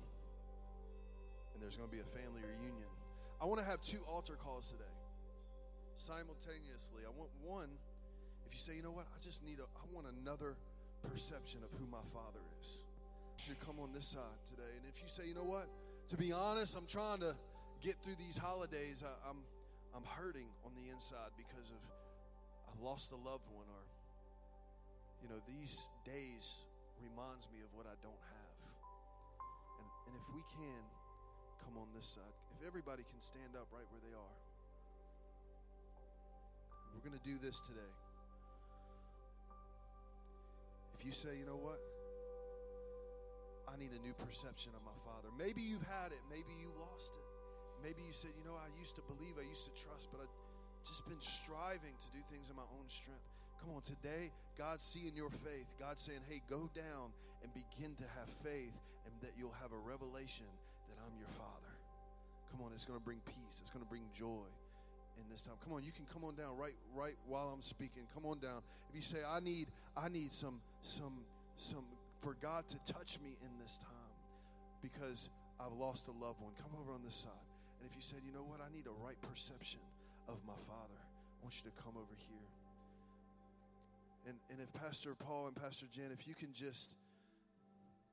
And 1.52 1.62
there's 1.62 1.76
going 1.76 1.90
to 1.90 1.94
be 1.94 2.00
a 2.00 2.04
family 2.04 2.40
reunion. 2.40 2.93
I 3.40 3.46
want 3.46 3.60
to 3.60 3.66
have 3.66 3.80
two 3.82 4.00
altar 4.08 4.36
calls 4.36 4.70
today 4.70 4.94
simultaneously. 5.94 7.06
I 7.06 7.12
want 7.16 7.30
one, 7.42 7.70
if 8.46 8.52
you 8.52 8.60
say, 8.60 8.76
you 8.76 8.82
know 8.82 8.92
what, 8.94 9.06
I 9.14 9.18
just 9.22 9.44
need 9.44 9.58
a, 9.58 9.66
I 9.66 9.84
want 9.92 10.06
another 10.10 10.56
perception 11.02 11.60
of 11.62 11.70
who 11.78 11.86
my 11.86 12.02
Father 12.12 12.40
is. 12.60 12.82
Should 13.36 13.60
come 13.60 13.82
on 13.82 13.92
this 13.92 14.14
side 14.14 14.40
today. 14.46 14.70
And 14.78 14.86
if 14.86 15.02
you 15.02 15.08
say, 15.08 15.26
you 15.26 15.34
know 15.34 15.44
what, 15.44 15.66
to 16.08 16.16
be 16.16 16.32
honest, 16.32 16.76
I'm 16.78 16.86
trying 16.86 17.18
to 17.20 17.34
get 17.82 17.98
through 18.02 18.14
these 18.16 18.38
holidays. 18.38 19.02
I, 19.02 19.12
I'm, 19.28 19.42
I'm 19.94 20.06
hurting 20.06 20.48
on 20.64 20.72
the 20.78 20.90
inside 20.90 21.34
because 21.36 21.70
of 21.70 21.82
I 22.70 22.72
lost 22.82 23.12
a 23.12 23.20
loved 23.20 23.46
one, 23.54 23.66
or 23.70 23.84
you 25.22 25.28
know, 25.30 25.38
these 25.46 25.70
days 26.02 26.42
reminds 26.98 27.46
me 27.50 27.62
of 27.62 27.70
what 27.74 27.86
I 27.86 27.94
don't 28.02 28.24
have. 28.34 28.56
And 29.78 29.88
and 30.08 30.12
if 30.18 30.26
we 30.34 30.42
can 30.54 30.82
come 31.64 31.80
on 31.80 31.88
this 31.96 32.06
side, 32.06 32.34
if 32.54 32.66
everybody 32.66 33.02
can 33.08 33.20
stand 33.20 33.56
up 33.56 33.66
right 33.72 33.88
where 33.90 34.04
they 34.04 34.14
are. 34.14 34.36
We're 36.92 37.02
going 37.02 37.18
to 37.18 37.26
do 37.26 37.40
this 37.42 37.58
today. 37.66 37.92
If 40.94 41.04
you 41.04 41.10
say, 41.10 41.34
you 41.34 41.44
know 41.44 41.58
what? 41.58 41.80
I 43.66 43.74
need 43.76 43.90
a 43.90 44.02
new 44.04 44.14
perception 44.14 44.70
of 44.78 44.82
my 44.86 44.94
Father. 45.02 45.28
Maybe 45.34 45.60
you've 45.60 45.84
had 45.90 46.14
it. 46.14 46.22
Maybe 46.30 46.54
you 46.60 46.70
lost 46.78 47.18
it. 47.18 47.26
Maybe 47.82 48.06
you 48.06 48.14
said, 48.14 48.30
you 48.38 48.44
know, 48.46 48.54
I 48.56 48.70
used 48.78 48.94
to 48.96 49.04
believe, 49.04 49.36
I 49.36 49.44
used 49.44 49.68
to 49.68 49.74
trust, 49.74 50.08
but 50.14 50.22
I've 50.22 50.32
just 50.86 51.04
been 51.04 51.20
striving 51.20 51.92
to 51.92 52.08
do 52.14 52.22
things 52.30 52.48
in 52.48 52.56
my 52.56 52.64
own 52.78 52.88
strength. 52.88 53.26
Come 53.60 53.76
on, 53.76 53.82
today, 53.82 54.32
God's 54.56 54.84
seeing 54.84 55.12
your 55.16 55.30
faith. 55.30 55.68
God's 55.80 56.00
saying, 56.00 56.20
hey, 56.30 56.40
go 56.48 56.70
down 56.72 57.12
and 57.42 57.52
begin 57.52 57.92
to 57.96 58.06
have 58.16 58.28
faith, 58.40 58.72
and 59.04 59.12
that 59.20 59.36
you'll 59.36 59.52
have 59.60 59.72
a 59.72 59.82
revelation 59.84 60.48
that 60.88 60.96
I'm 61.04 61.12
your 61.20 61.28
Father. 61.28 61.53
Come 62.54 62.66
on, 62.66 62.72
it's 62.72 62.84
going 62.84 62.98
to 62.98 63.04
bring 63.04 63.18
peace. 63.26 63.58
It's 63.60 63.70
going 63.70 63.84
to 63.84 63.88
bring 63.90 64.06
joy 64.14 64.46
in 65.18 65.26
this 65.28 65.42
time. 65.42 65.54
Come 65.64 65.72
on, 65.72 65.82
you 65.82 65.90
can 65.90 66.06
come 66.06 66.22
on 66.22 66.36
down 66.36 66.56
right 66.56 66.78
right 66.94 67.18
while 67.26 67.50
I'm 67.52 67.62
speaking. 67.62 68.06
Come 68.14 68.24
on 68.26 68.38
down. 68.38 68.62
If 68.88 68.94
you 68.94 69.02
say 69.02 69.18
I 69.26 69.40
need 69.40 69.66
I 69.96 70.08
need 70.08 70.32
some 70.32 70.60
some 70.82 71.26
some 71.56 71.82
for 72.20 72.36
God 72.40 72.68
to 72.68 72.78
touch 72.86 73.18
me 73.18 73.34
in 73.42 73.58
this 73.58 73.78
time 73.78 74.14
because 74.82 75.30
I've 75.58 75.72
lost 75.72 76.06
a 76.06 76.12
loved 76.12 76.40
one. 76.40 76.52
Come 76.54 76.78
over 76.80 76.92
on 76.92 77.02
this 77.02 77.16
side. 77.16 77.46
And 77.80 77.90
if 77.90 77.96
you 77.96 78.02
said, 78.02 78.20
"You 78.24 78.32
know 78.32 78.44
what? 78.46 78.60
I 78.60 78.70
need 78.72 78.86
a 78.86 79.04
right 79.04 79.20
perception 79.22 79.80
of 80.28 80.38
my 80.46 80.56
Father." 80.66 81.00
I 81.02 81.42
want 81.42 81.58
you 81.58 81.70
to 81.70 81.82
come 81.82 81.98
over 81.98 82.14
here. 82.14 82.50
And 84.28 84.38
and 84.48 84.60
if 84.62 84.72
Pastor 84.78 85.16
Paul 85.16 85.48
and 85.48 85.56
Pastor 85.56 85.86
Jen, 85.90 86.12
if 86.12 86.28
you 86.28 86.34
can 86.34 86.52
just 86.52 86.94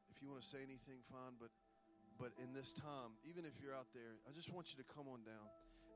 if 0.10 0.22
you 0.22 0.30
want 0.30 0.42
to 0.42 0.48
say 0.48 0.66
anything 0.66 0.98
fine, 1.14 1.38
but 1.40 1.50
but 2.22 2.38
in 2.38 2.54
this 2.54 2.70
time, 2.70 3.18
even 3.26 3.50
if 3.50 3.58
you're 3.58 3.74
out 3.74 3.90
there, 3.98 4.22
I 4.30 4.32
just 4.32 4.54
want 4.54 4.70
you 4.70 4.78
to 4.78 4.88
come 4.94 5.10
on 5.10 5.26
down 5.26 5.50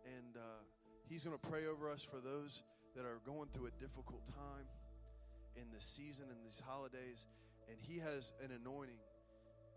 and 0.09 0.33
uh, 0.33 0.65
He's 1.05 1.21
going 1.21 1.37
to 1.37 1.45
pray 1.45 1.69
over 1.69 1.85
us 1.85 2.01
for 2.01 2.17
those 2.17 2.65
that 2.97 3.05
are 3.05 3.21
going 3.29 3.45
through 3.53 3.69
a 3.69 3.75
difficult 3.77 4.25
time 4.25 4.65
in 5.53 5.69
this 5.69 5.85
season 5.85 6.25
and 6.33 6.41
these 6.41 6.57
holidays. 6.57 7.29
And 7.69 7.77
He 7.77 8.01
has 8.01 8.33
an 8.41 8.49
anointing 8.49 8.97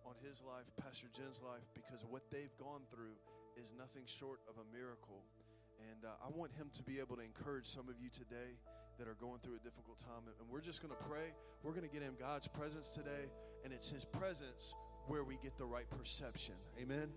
on 0.09 0.17
His 0.25 0.41
life, 0.41 0.65
Pastor 0.81 1.13
Jen's 1.13 1.45
life, 1.45 1.69
because 1.77 2.01
what 2.09 2.25
they've 2.33 2.57
gone 2.57 2.89
through 2.89 3.21
is 3.61 3.77
nothing 3.77 4.09
short 4.09 4.41
of 4.49 4.57
a 4.57 4.65
miracle. 4.73 5.21
And 5.93 6.09
uh, 6.09 6.17
I 6.25 6.33
want 6.33 6.57
Him 6.57 6.73
to 6.81 6.83
be 6.83 6.97
able 6.97 7.21
to 7.21 7.25
encourage 7.29 7.69
some 7.69 7.93
of 7.93 8.01
you 8.01 8.09
today 8.09 8.57
that 8.97 9.05
are 9.05 9.21
going 9.21 9.45
through 9.45 9.61
a 9.61 9.65
difficult 9.65 10.01
time. 10.01 10.25
And 10.41 10.49
we're 10.49 10.65
just 10.65 10.81
going 10.81 10.97
to 10.97 11.03
pray. 11.05 11.37
We're 11.61 11.77
going 11.77 11.85
to 11.85 11.93
get 11.93 12.01
in 12.01 12.17
God's 12.17 12.49
presence 12.49 12.89
today. 12.89 13.29
And 13.65 13.73
it's 13.73 13.93
His 13.93 14.09
presence 14.09 14.73
where 15.09 15.25
we 15.25 15.39
get 15.43 15.57
the 15.57 15.65
right 15.65 15.89
perception. 15.91 16.55
Amen. 16.77 16.97
Amen. 16.99 17.11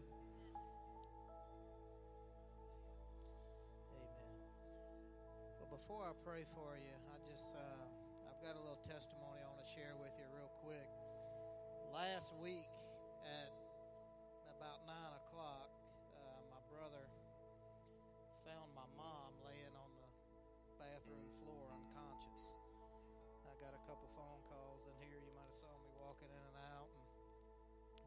Well, 5.60 5.70
before 5.70 6.04
I 6.08 6.16
pray 6.24 6.44
for 6.56 6.80
you, 6.80 6.96
I 7.12 7.20
just 7.30 7.56
uh, 7.56 7.60
I've 8.32 8.39
got 8.39 8.56
a 8.56 8.64
little 8.64 8.80
testimony 8.88 9.44
I 9.44 9.48
want 9.52 9.60
to 9.60 9.68
share 9.76 9.94
with 10.00 10.16
you 10.18 10.24
real 10.32 10.52
quick. 10.64 10.88
Last 11.94 12.32
week 12.42 12.72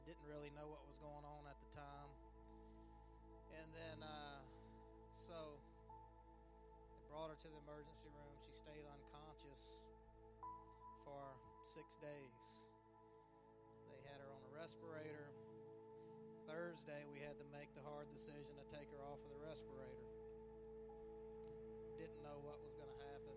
didn't 0.04 0.28
really 0.28 0.52
know 0.52 0.68
what 0.68 0.84
was 0.84 1.00
going 1.00 1.24
on 1.24 1.48
at 1.48 1.56
the 1.64 1.70
time. 1.72 2.12
And 3.56 3.68
then, 3.72 4.04
uh, 4.04 4.44
so 5.16 5.56
they 6.92 7.00
brought 7.08 7.32
her 7.32 7.40
to 7.40 7.48
the 7.48 7.60
emergency 7.64 8.12
room. 8.12 8.36
She 8.44 8.52
stayed 8.52 8.84
unconscious 8.84 9.88
for 11.08 11.24
six 11.64 11.96
days. 11.96 12.44
They 13.88 14.00
had 14.04 14.20
her 14.20 14.28
on 14.28 14.44
a 14.44 14.52
respirator. 14.52 15.32
Thursday, 16.44 17.08
we 17.08 17.24
had 17.24 17.40
to 17.40 17.46
make 17.48 17.72
the 17.72 17.80
hard 17.88 18.04
decision 18.12 18.52
to 18.60 18.66
take 18.68 18.92
her 18.92 19.00
off 19.08 19.16
of 19.24 19.30
the 19.32 19.40
respirator. 19.40 20.08
Didn't 21.96 22.20
know 22.20 22.36
what 22.44 22.60
was 22.60 22.76
going 22.76 22.92
to 22.92 23.00
happen. 23.08 23.36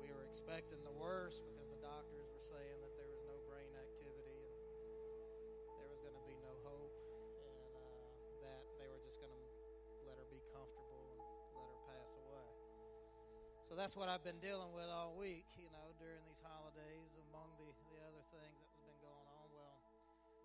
We 0.00 0.08
were 0.16 0.24
expecting 0.24 0.80
the 0.80 0.96
worst 0.96 1.44
that's 13.78 13.94
what 13.94 14.10
I've 14.10 14.26
been 14.26 14.42
dealing 14.42 14.74
with 14.74 14.90
all 14.90 15.14
week, 15.14 15.46
you 15.54 15.70
know, 15.70 15.94
during 16.02 16.18
these 16.26 16.42
holidays, 16.42 17.14
among 17.30 17.46
the, 17.62 17.70
the 17.94 18.02
other 18.10 18.26
things 18.34 18.58
that 18.58 18.66
has 18.74 18.82
been 18.82 18.98
going 18.98 19.26
on. 19.38 19.46
Well, 19.54 19.78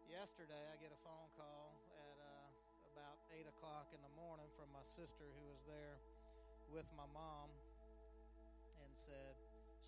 yesterday 0.05 0.61
I 0.69 0.77
get 0.77 0.93
a 0.93 1.01
phone 1.01 1.33
call 1.33 1.73
at 1.97 2.17
uh, 2.21 2.93
about 2.93 3.17
8 3.33 3.49
o'clock 3.49 3.89
in 3.89 3.97
the 4.05 4.13
morning 4.13 4.45
from 4.53 4.69
my 4.69 4.85
sister 4.85 5.25
who 5.25 5.49
was 5.49 5.65
there 5.65 5.97
with 6.69 6.85
my 6.93 7.09
mom 7.09 7.49
and 8.85 8.93
said 8.93 9.33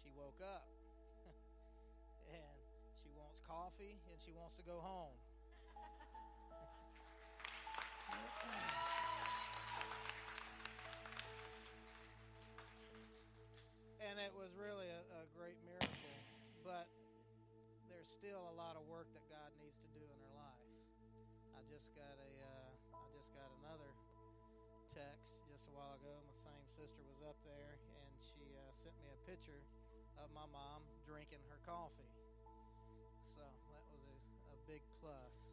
she 0.01 0.09
woke 0.17 0.41
up 0.41 0.65
and 2.33 2.57
she 2.97 3.13
wants 3.13 3.45
coffee 3.45 4.01
and 4.09 4.17
she 4.17 4.33
wants 4.33 4.57
to 4.57 4.65
go 4.65 4.81
home. 4.81 5.13
And 14.15 14.23
it 14.23 14.31
was 14.31 14.55
really 14.55 14.87
a, 14.87 15.01
a, 15.19 15.27
great 15.35 15.59
miracle. 15.67 16.15
But 16.63 16.87
there's 17.91 18.07
still 18.07 18.39
a 18.47 18.55
lot 18.55 18.79
of 18.79 18.87
work 18.87 19.11
that 19.11 19.27
God 19.27 19.51
needs 19.59 19.75
to 19.83 19.89
do 19.91 19.99
in 19.99 20.17
her 20.23 20.33
life. 20.39 20.63
I 21.51 21.59
just 21.67 21.91
got 21.99 22.15
a, 22.15 22.31
uh, 22.39 22.95
I 22.95 23.11
just 23.11 23.35
got 23.35 23.51
another 23.59 23.91
text 24.87 25.35
just 25.51 25.67
a 25.67 25.75
while 25.75 25.99
ago. 25.99 26.15
My 26.31 26.37
same 26.39 26.63
sister 26.63 27.03
was 27.11 27.27
up 27.27 27.35
there, 27.43 27.75
and 27.75 28.15
she 28.23 28.55
uh, 28.55 28.71
sent 28.71 28.95
me 29.03 29.11
a 29.11 29.19
picture 29.27 29.59
of 30.15 30.31
my 30.31 30.47
mom 30.47 30.87
drinking 31.03 31.43
her 31.51 31.59
coffee. 31.67 32.07
So 33.27 33.43
that 33.43 33.83
was 33.91 33.99
a, 33.99 34.15
a 34.55 34.57
big 34.63 34.79
plus. 35.03 35.51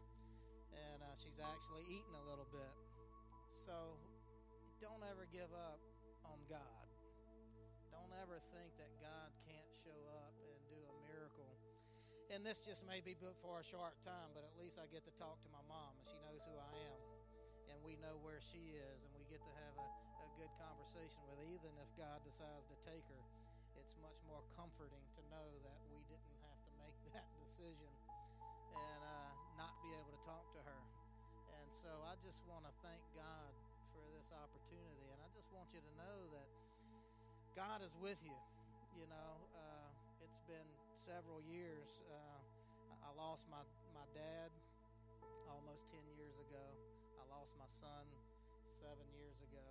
And 0.70 1.02
uh, 1.02 1.10
she's 1.18 1.42
actually 1.42 1.82
eating 1.90 2.14
a 2.14 2.24
little 2.30 2.46
bit. 2.54 2.70
So 3.50 3.98
don't 4.78 5.02
ever 5.10 5.26
give 5.34 5.50
up 5.50 5.82
don't 8.22 8.38
ever 8.38 8.54
think 8.54 8.70
that 8.78 8.86
God 9.02 9.34
can't 9.50 9.70
show 9.82 9.98
up 10.22 10.30
and 10.46 10.54
do 10.70 10.78
a 10.78 10.94
miracle. 11.10 11.50
And 12.30 12.46
this 12.46 12.62
just 12.62 12.86
may 12.86 13.02
be 13.02 13.18
for 13.18 13.58
a 13.58 13.66
short 13.66 13.98
time, 13.98 14.30
but 14.30 14.46
at 14.46 14.54
least 14.62 14.78
I 14.78 14.86
get 14.94 15.02
to 15.10 15.14
talk 15.18 15.42
to 15.42 15.50
my 15.50 15.58
mom 15.66 15.90
and 15.98 16.06
she 16.06 16.14
knows 16.22 16.38
who 16.46 16.54
I 16.54 16.70
am. 16.86 17.00
And 17.66 17.82
we 17.82 17.98
know 17.98 18.14
where 18.22 18.38
she 18.38 18.78
is, 18.78 19.02
and 19.02 19.10
we 19.18 19.26
get 19.26 19.42
to 19.42 19.52
have 19.66 19.74
a, 19.74 19.88
a 20.22 20.28
good 20.38 20.54
conversation 20.54 21.18
with. 21.26 21.42
Even 21.50 21.74
if 21.82 21.90
God 21.98 22.22
decides 22.22 22.62
to 22.70 22.78
take 22.78 23.02
her, 23.10 23.22
it's 23.74 23.98
much 23.98 24.22
more 24.30 24.46
comforting 24.54 25.02
to 25.18 25.20
know 25.26 25.48
that 25.66 25.78
we 25.90 25.98
didn't 26.06 26.38
have 26.46 26.62
to 26.62 26.72
make 26.78 26.94
that 27.18 27.26
decision 27.42 27.90
and 28.70 29.00
uh, 29.02 29.30
not 29.58 29.74
be 29.82 29.90
able 29.98 30.14
to 30.14 30.22
talk 30.22 30.46
to 30.54 30.62
her. 30.62 30.80
And 31.58 31.68
so 31.74 31.90
I 32.06 32.14
just 32.22 32.46
want 32.46 32.70
to 32.70 32.74
thank 32.86 33.02
God 33.18 33.50
for 33.90 34.06
this 34.14 34.30
opportunity. 34.30 35.10
And 35.10 35.18
I 35.18 35.28
just 35.34 35.50
want 35.50 35.74
you 35.74 35.82
to 35.82 35.92
know 35.98 36.18
that 36.38 36.61
God 37.52 37.84
is 37.84 37.92
with 38.00 38.16
you. 38.24 38.32
You 38.96 39.04
know, 39.12 39.32
uh, 39.52 39.88
it's 40.24 40.40
been 40.48 40.64
several 40.96 41.44
years. 41.44 42.00
Uh, 42.08 42.40
I 43.04 43.12
lost 43.12 43.44
my, 43.52 43.60
my 43.92 44.08
dad 44.16 44.48
almost 45.52 45.84
10 45.92 46.00
years 46.16 46.40
ago. 46.40 46.64
I 47.20 47.28
lost 47.28 47.52
my 47.60 47.68
son 47.68 48.08
seven 48.72 49.04
years 49.12 49.36
ago. 49.44 49.68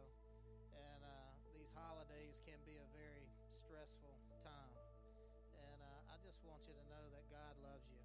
And 0.78 1.02
uh, 1.02 1.30
these 1.58 1.74
holidays 1.74 2.38
can 2.46 2.62
be 2.70 2.78
a 2.78 2.88
very 2.94 3.26
stressful 3.50 4.14
time. 4.46 4.78
And 5.58 5.80
uh, 5.82 6.14
I 6.14 6.22
just 6.22 6.46
want 6.46 6.62
you 6.70 6.78
to 6.78 6.86
know 6.86 7.06
that 7.18 7.26
God 7.34 7.54
loves 7.66 7.90
you. 7.90 8.02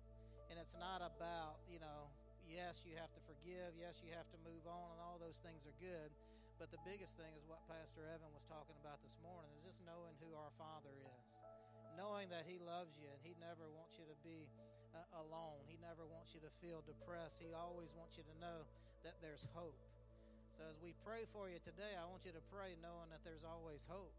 And 0.49 0.57
it's 0.57 0.77
not 0.81 1.05
about, 1.05 1.61
you 1.69 1.85
know, 1.85 2.09
yes, 2.49 2.81
you 2.89 2.97
have 2.97 3.13
to 3.13 3.21
forgive, 3.29 3.77
yes, 3.77 4.01
you 4.01 4.09
have 4.17 4.29
to 4.33 4.41
move 4.41 4.65
on, 4.65 4.97
and 4.97 5.05
all 5.05 5.21
those 5.21 5.45
things 5.45 5.69
are 5.69 5.77
good. 5.85 6.09
But 6.57 6.73
the 6.73 6.81
biggest 6.89 7.21
thing 7.21 7.29
is 7.37 7.45
what 7.45 7.61
Pastor 7.69 8.09
Evan 8.09 8.33
was 8.33 8.49
talking 8.49 8.77
about 8.81 9.05
this 9.05 9.21
morning 9.21 9.53
is 9.61 9.65
just 9.69 9.85
knowing 9.85 10.17
who 10.25 10.33
our 10.33 10.49
Father 10.57 10.93
is. 11.05 11.21
Knowing 12.01 12.33
that 12.33 12.49
He 12.49 12.57
loves 12.65 12.97
you 12.97 13.09
and 13.13 13.21
He 13.21 13.37
never 13.37 13.69
wants 13.77 14.01
you 14.01 14.09
to 14.09 14.17
be 14.25 14.49
uh, 14.97 15.21
alone. 15.21 15.61
He 15.69 15.77
never 15.85 16.09
wants 16.09 16.33
you 16.33 16.41
to 16.41 16.53
feel 16.65 16.81
depressed. 16.89 17.45
He 17.45 17.53
always 17.53 17.93
wants 17.93 18.17
you 18.17 18.25
to 18.25 18.37
know 18.41 18.65
that 19.05 19.21
there's 19.21 19.45
hope. 19.53 19.77
So 20.49 20.65
as 20.65 20.81
we 20.81 20.97
pray 21.05 21.29
for 21.37 21.53
you 21.53 21.61
today, 21.61 21.93
I 22.01 22.09
want 22.09 22.25
you 22.25 22.33
to 22.33 22.45
pray 22.49 22.73
knowing 22.81 23.13
that 23.13 23.21
there's 23.21 23.45
always 23.45 23.85
hope, 23.85 24.17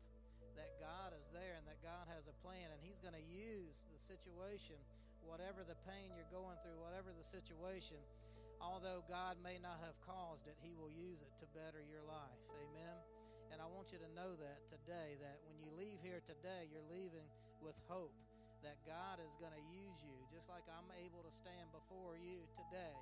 that 0.53 0.77
God 0.77 1.17
is 1.17 1.25
there 1.33 1.57
and 1.57 1.65
that 1.65 1.81
God 1.81 2.05
has 2.13 2.29
a 2.29 2.35
plan 2.45 2.69
and 2.69 2.77
He's 2.85 3.01
going 3.01 3.17
to 3.17 3.27
use 3.33 3.89
the 3.89 3.97
situation, 3.97 4.77
whatever 5.25 5.65
the 5.65 5.77
pain 5.89 6.13
you're 6.13 6.29
going 6.29 6.61
through, 6.61 6.77
whatever 6.77 7.09
the 7.09 7.25
situation 7.25 7.97
although 8.61 9.05
God 9.07 9.37
may 9.43 9.57
not 9.61 9.79
have 9.81 9.97
caused 10.03 10.47
it, 10.47 10.57
He 10.61 10.73
will 10.73 10.91
use 10.91 11.21
it 11.21 11.33
to 11.41 11.45
better 11.53 11.81
your 11.85 12.03
life. 12.05 12.41
Amen. 12.57 12.97
And 13.51 13.63
I 13.63 13.67
want 13.71 13.95
you 13.95 13.99
to 14.03 14.11
know 14.11 14.35
that 14.35 14.59
today, 14.67 15.15
that 15.23 15.39
when 15.47 15.55
you 15.59 15.69
leave 15.79 16.03
here 16.03 16.19
today, 16.27 16.67
you're 16.67 16.85
leaving 16.91 17.25
with 17.63 17.77
hope 17.87 18.11
that 18.65 18.75
God 18.83 19.21
is 19.23 19.37
going 19.39 19.53
to 19.53 19.63
use 19.69 19.99
you, 20.03 20.17
just 20.33 20.49
like 20.49 20.65
I'm 20.67 20.89
able 20.99 21.23
to 21.23 21.31
stand 21.31 21.71
before 21.71 22.17
you 22.17 22.43
today 22.57 22.97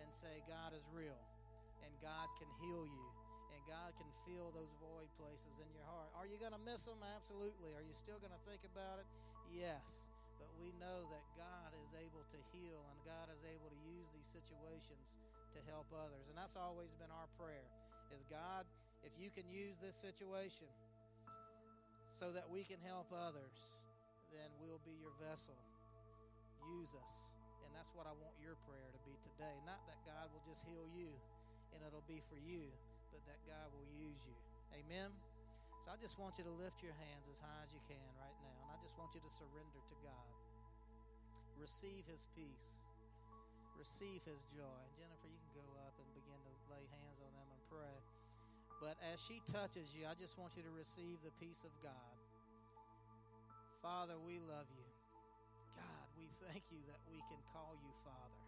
and 0.00 0.08
say, 0.08 0.40
God 0.46 0.72
is 0.72 0.86
real, 0.94 1.18
and 1.82 1.90
God 2.00 2.30
can 2.38 2.48
heal 2.62 2.86
you, 2.86 3.06
and 3.52 3.60
God 3.66 3.92
can 3.98 4.08
fill 4.24 4.54
those 4.54 4.72
void 4.80 5.10
places 5.18 5.60
in 5.60 5.68
your 5.74 5.84
heart. 5.84 6.10
Are 6.14 6.26
you 6.26 6.38
going 6.38 6.54
to 6.54 6.62
miss 6.62 6.86
them? 6.86 6.98
Absolutely. 7.18 7.74
Are 7.74 7.84
you 7.84 7.92
still 7.92 8.18
going 8.22 8.34
to 8.34 8.42
think 8.46 8.62
about 8.64 9.02
it? 9.02 9.08
Yes. 9.50 10.13
We 10.60 10.72
know 10.80 11.04
that 11.10 11.24
God 11.34 11.70
is 11.82 11.94
able 11.94 12.24
to 12.30 12.38
heal, 12.54 12.80
and 12.90 12.98
God 13.04 13.30
is 13.34 13.42
able 13.44 13.68
to 13.68 13.80
use 13.84 14.10
these 14.14 14.28
situations 14.28 15.18
to 15.54 15.60
help 15.70 15.86
others. 15.94 16.26
And 16.30 16.36
that's 16.38 16.58
always 16.58 16.94
been 16.98 17.10
our 17.14 17.30
prayer 17.38 17.68
is 18.14 18.26
God, 18.30 18.66
if 19.02 19.14
you 19.18 19.30
can 19.30 19.46
use 19.50 19.78
this 19.82 19.94
situation 19.98 20.70
so 22.14 22.30
that 22.30 22.46
we 22.46 22.62
can 22.62 22.78
help 22.86 23.10
others, 23.10 23.74
then 24.30 24.46
we'll 24.62 24.82
be 24.86 24.94
your 24.98 25.14
vessel. 25.18 25.58
Use 26.78 26.94
us. 26.94 27.34
And 27.66 27.70
that's 27.74 27.90
what 27.94 28.06
I 28.06 28.14
want 28.22 28.34
your 28.38 28.54
prayer 28.66 28.90
to 28.90 29.00
be 29.02 29.14
today. 29.22 29.54
Not 29.66 29.82
that 29.90 29.98
God 30.06 30.30
will 30.30 30.42
just 30.46 30.62
heal 30.66 30.86
you 30.94 31.10
and 31.74 31.82
it'll 31.82 32.06
be 32.06 32.22
for 32.30 32.38
you, 32.38 32.70
but 33.10 33.22
that 33.26 33.42
God 33.46 33.66
will 33.74 33.90
use 33.98 34.22
you. 34.26 34.36
Amen. 34.78 35.10
So 35.82 35.90
I 35.90 35.98
just 35.98 36.16
want 36.16 36.38
you 36.38 36.46
to 36.46 36.54
lift 36.54 36.80
your 36.80 36.94
hands 36.96 37.26
as 37.28 37.42
high 37.42 37.62
as 37.66 37.70
you 37.74 37.82
can 37.90 38.08
right 38.16 38.38
now. 38.40 38.56
And 38.62 38.68
I 38.72 38.78
just 38.80 38.94
want 38.96 39.12
you 39.12 39.20
to 39.20 39.30
surrender 39.30 39.82
to 39.82 39.96
God. 40.00 40.43
Receive 41.60 42.04
his 42.10 42.26
peace. 42.36 42.84
Receive 43.78 44.22
his 44.26 44.44
joy. 44.54 44.78
And 44.84 44.92
Jennifer, 44.96 45.28
you 45.28 45.40
can 45.40 45.54
go 45.58 45.66
up 45.84 45.94
and 45.98 46.08
begin 46.14 46.38
to 46.44 46.52
lay 46.70 46.84
hands 46.90 47.18
on 47.20 47.30
them 47.34 47.48
and 47.50 47.62
pray. 47.70 47.98
But 48.82 49.00
as 49.12 49.22
she 49.22 49.40
touches 49.48 49.94
you, 49.96 50.04
I 50.04 50.14
just 50.18 50.36
want 50.36 50.54
you 50.58 50.62
to 50.66 50.74
receive 50.76 51.22
the 51.24 51.32
peace 51.40 51.64
of 51.64 51.72
God. 51.80 52.14
Father, 53.80 54.16
we 54.20 54.40
love 54.44 54.68
you. 54.72 54.88
God, 55.76 56.06
we 56.16 56.28
thank 56.48 56.64
you 56.72 56.80
that 56.88 57.00
we 57.08 57.20
can 57.28 57.40
call 57.52 57.76
you 57.80 57.92
Father, 58.00 58.44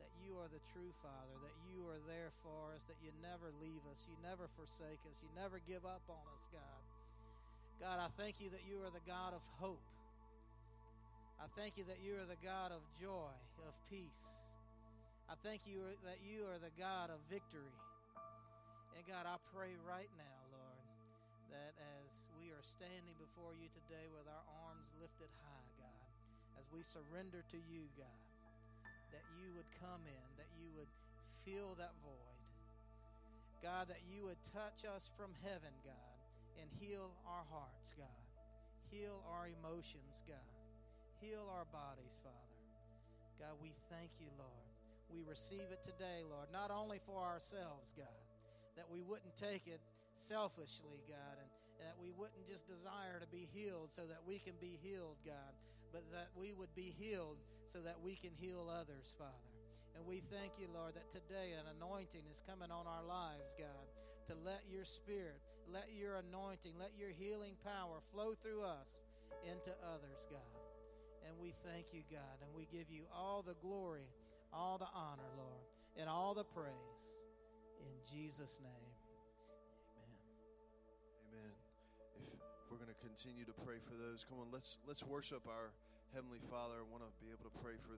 that 0.00 0.12
you 0.20 0.36
are 0.36 0.48
the 0.52 0.60
true 0.72 0.92
Father, 1.00 1.36
that 1.44 1.56
you 1.68 1.84
are 1.88 2.00
there 2.08 2.32
for 2.44 2.72
us, 2.76 2.84
that 2.88 3.00
you 3.00 3.12
never 3.24 3.52
leave 3.60 3.80
us, 3.88 4.04
you 4.08 4.16
never 4.20 4.48
forsake 4.56 5.00
us, 5.08 5.20
you 5.24 5.28
never 5.32 5.60
give 5.64 5.88
up 5.88 6.04
on 6.08 6.24
us, 6.32 6.44
God. 6.52 6.82
God, 7.80 7.96
I 7.96 8.08
thank 8.20 8.40
you 8.40 8.52
that 8.52 8.60
you 8.68 8.84
are 8.84 8.92
the 8.92 9.04
God 9.08 9.32
of 9.32 9.40
hope. 9.56 9.80
I 11.40 11.48
thank 11.56 11.80
you 11.80 11.88
that 11.88 12.04
you 12.04 12.20
are 12.20 12.28
the 12.28 12.36
God 12.44 12.68
of 12.68 12.84
joy, 13.00 13.32
of 13.64 13.72
peace. 13.88 14.52
I 15.24 15.40
thank 15.40 15.64
you 15.64 15.80
that 16.04 16.20
you 16.20 16.44
are 16.44 16.60
the 16.60 16.68
God 16.76 17.08
of 17.08 17.16
victory. 17.32 17.72
And 18.92 19.00
God, 19.08 19.24
I 19.24 19.40
pray 19.56 19.72
right 19.88 20.12
now, 20.20 20.38
Lord, 20.52 20.84
that 21.48 21.72
as 22.04 22.28
we 22.36 22.52
are 22.52 22.60
standing 22.60 23.16
before 23.16 23.56
you 23.56 23.72
today 23.72 24.04
with 24.12 24.28
our 24.28 24.44
arms 24.68 24.92
lifted 25.00 25.32
high, 25.40 25.68
God, 25.80 26.04
as 26.60 26.68
we 26.68 26.84
surrender 26.84 27.40
to 27.40 27.60
you, 27.72 27.88
God, 27.96 28.20
that 29.16 29.24
you 29.40 29.48
would 29.56 29.70
come 29.80 30.04
in, 30.04 30.26
that 30.36 30.52
you 30.60 30.68
would 30.76 30.92
fill 31.48 31.72
that 31.80 31.96
void. 32.04 32.36
God, 33.64 33.88
that 33.88 34.04
you 34.12 34.28
would 34.28 34.40
touch 34.52 34.84
us 34.84 35.08
from 35.16 35.32
heaven, 35.40 35.72
God, 35.88 36.16
and 36.60 36.68
heal 36.84 37.16
our 37.24 37.48
hearts, 37.48 37.96
God. 37.96 38.20
Heal 38.92 39.24
our 39.32 39.48
emotions, 39.48 40.20
God. 40.28 40.59
Heal 41.20 41.52
our 41.52 41.68
bodies, 41.68 42.16
Father. 42.24 42.56
God, 43.36 43.60
we 43.60 43.76
thank 43.92 44.08
you, 44.16 44.32
Lord. 44.40 44.68
We 45.12 45.20
receive 45.28 45.68
it 45.68 45.84
today, 45.84 46.24
Lord, 46.24 46.48
not 46.48 46.72
only 46.72 46.96
for 47.04 47.20
ourselves, 47.20 47.92
God, 47.92 48.24
that 48.76 48.88
we 48.88 49.02
wouldn't 49.04 49.36
take 49.36 49.68
it 49.68 49.80
selfishly, 50.14 51.04
God, 51.04 51.36
and, 51.36 51.50
and 51.76 51.88
that 51.88 52.00
we 52.00 52.08
wouldn't 52.16 52.48
just 52.48 52.68
desire 52.68 53.20
to 53.20 53.28
be 53.28 53.48
healed 53.52 53.92
so 53.92 54.08
that 54.08 54.24
we 54.24 54.38
can 54.38 54.56
be 54.60 54.80
healed, 54.80 55.20
God, 55.24 55.52
but 55.92 56.08
that 56.12 56.32
we 56.36 56.52
would 56.56 56.72
be 56.74 56.94
healed 56.96 57.36
so 57.66 57.80
that 57.80 58.00
we 58.00 58.16
can 58.16 58.32
heal 58.40 58.72
others, 58.72 59.14
Father. 59.18 59.52
And 59.96 60.06
we 60.06 60.22
thank 60.32 60.56
you, 60.56 60.68
Lord, 60.72 60.94
that 60.94 61.10
today 61.10 61.52
an 61.58 61.68
anointing 61.76 62.24
is 62.30 62.40
coming 62.48 62.70
on 62.70 62.86
our 62.86 63.04
lives, 63.04 63.52
God, 63.58 63.86
to 64.28 64.34
let 64.44 64.62
your 64.70 64.84
spirit, 64.84 65.40
let 65.68 65.88
your 65.92 66.16
anointing, 66.16 66.72
let 66.78 66.96
your 66.96 67.10
healing 67.10 67.56
power 67.64 68.00
flow 68.12 68.32
through 68.40 68.62
us 68.62 69.04
into 69.44 69.72
others, 69.84 70.24
God. 70.30 70.59
And 71.26 71.36
we 71.38 71.52
thank 71.64 71.92
you, 71.92 72.02
God, 72.10 72.36
and 72.40 72.50
we 72.56 72.66
give 72.70 72.88
you 72.90 73.04
all 73.12 73.42
the 73.42 73.54
glory, 73.60 74.08
all 74.52 74.78
the 74.78 74.88
honor, 74.94 75.28
Lord, 75.36 75.64
and 75.98 76.08
all 76.08 76.34
the 76.34 76.44
praise. 76.44 77.04
In 77.80 77.92
Jesus' 78.08 78.60
name, 78.60 78.92
amen. 79.96 80.28
Amen. 81.28 81.52
If 82.64 82.70
we're 82.72 82.80
going 82.80 82.92
to 82.92 83.02
continue 83.04 83.44
to 83.44 83.56
pray 83.64 83.80
for 83.84 83.96
those, 83.96 84.24
come 84.24 84.40
on, 84.40 84.48
let's 84.52 84.78
let's 84.88 85.04
worship 85.04 85.44
our 85.48 85.72
heavenly 86.12 86.40
Father. 86.50 86.80
I 86.80 86.86
want 86.88 87.04
to 87.04 87.12
be 87.20 87.32
able 87.32 87.48
to 87.48 87.56
pray 87.60 87.76
for 87.80 87.96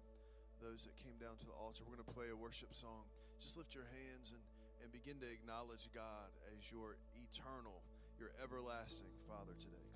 those 0.62 0.86
that 0.86 0.94
came 0.98 1.18
down 1.18 1.34
to 1.42 1.46
the 1.46 1.56
altar. 1.58 1.82
We're 1.82 1.98
going 1.98 2.06
to 2.06 2.14
play 2.14 2.30
a 2.30 2.38
worship 2.38 2.74
song. 2.74 3.06
Just 3.42 3.58
lift 3.58 3.74
your 3.74 3.90
hands 3.90 4.30
and 4.30 4.42
and 4.82 4.90
begin 4.90 5.18
to 5.20 5.30
acknowledge 5.30 5.88
God 5.94 6.34
as 6.58 6.70
your 6.70 6.98
eternal, 7.14 7.82
your 8.18 8.30
everlasting 8.42 9.14
Father 9.26 9.54
today. 9.58 9.91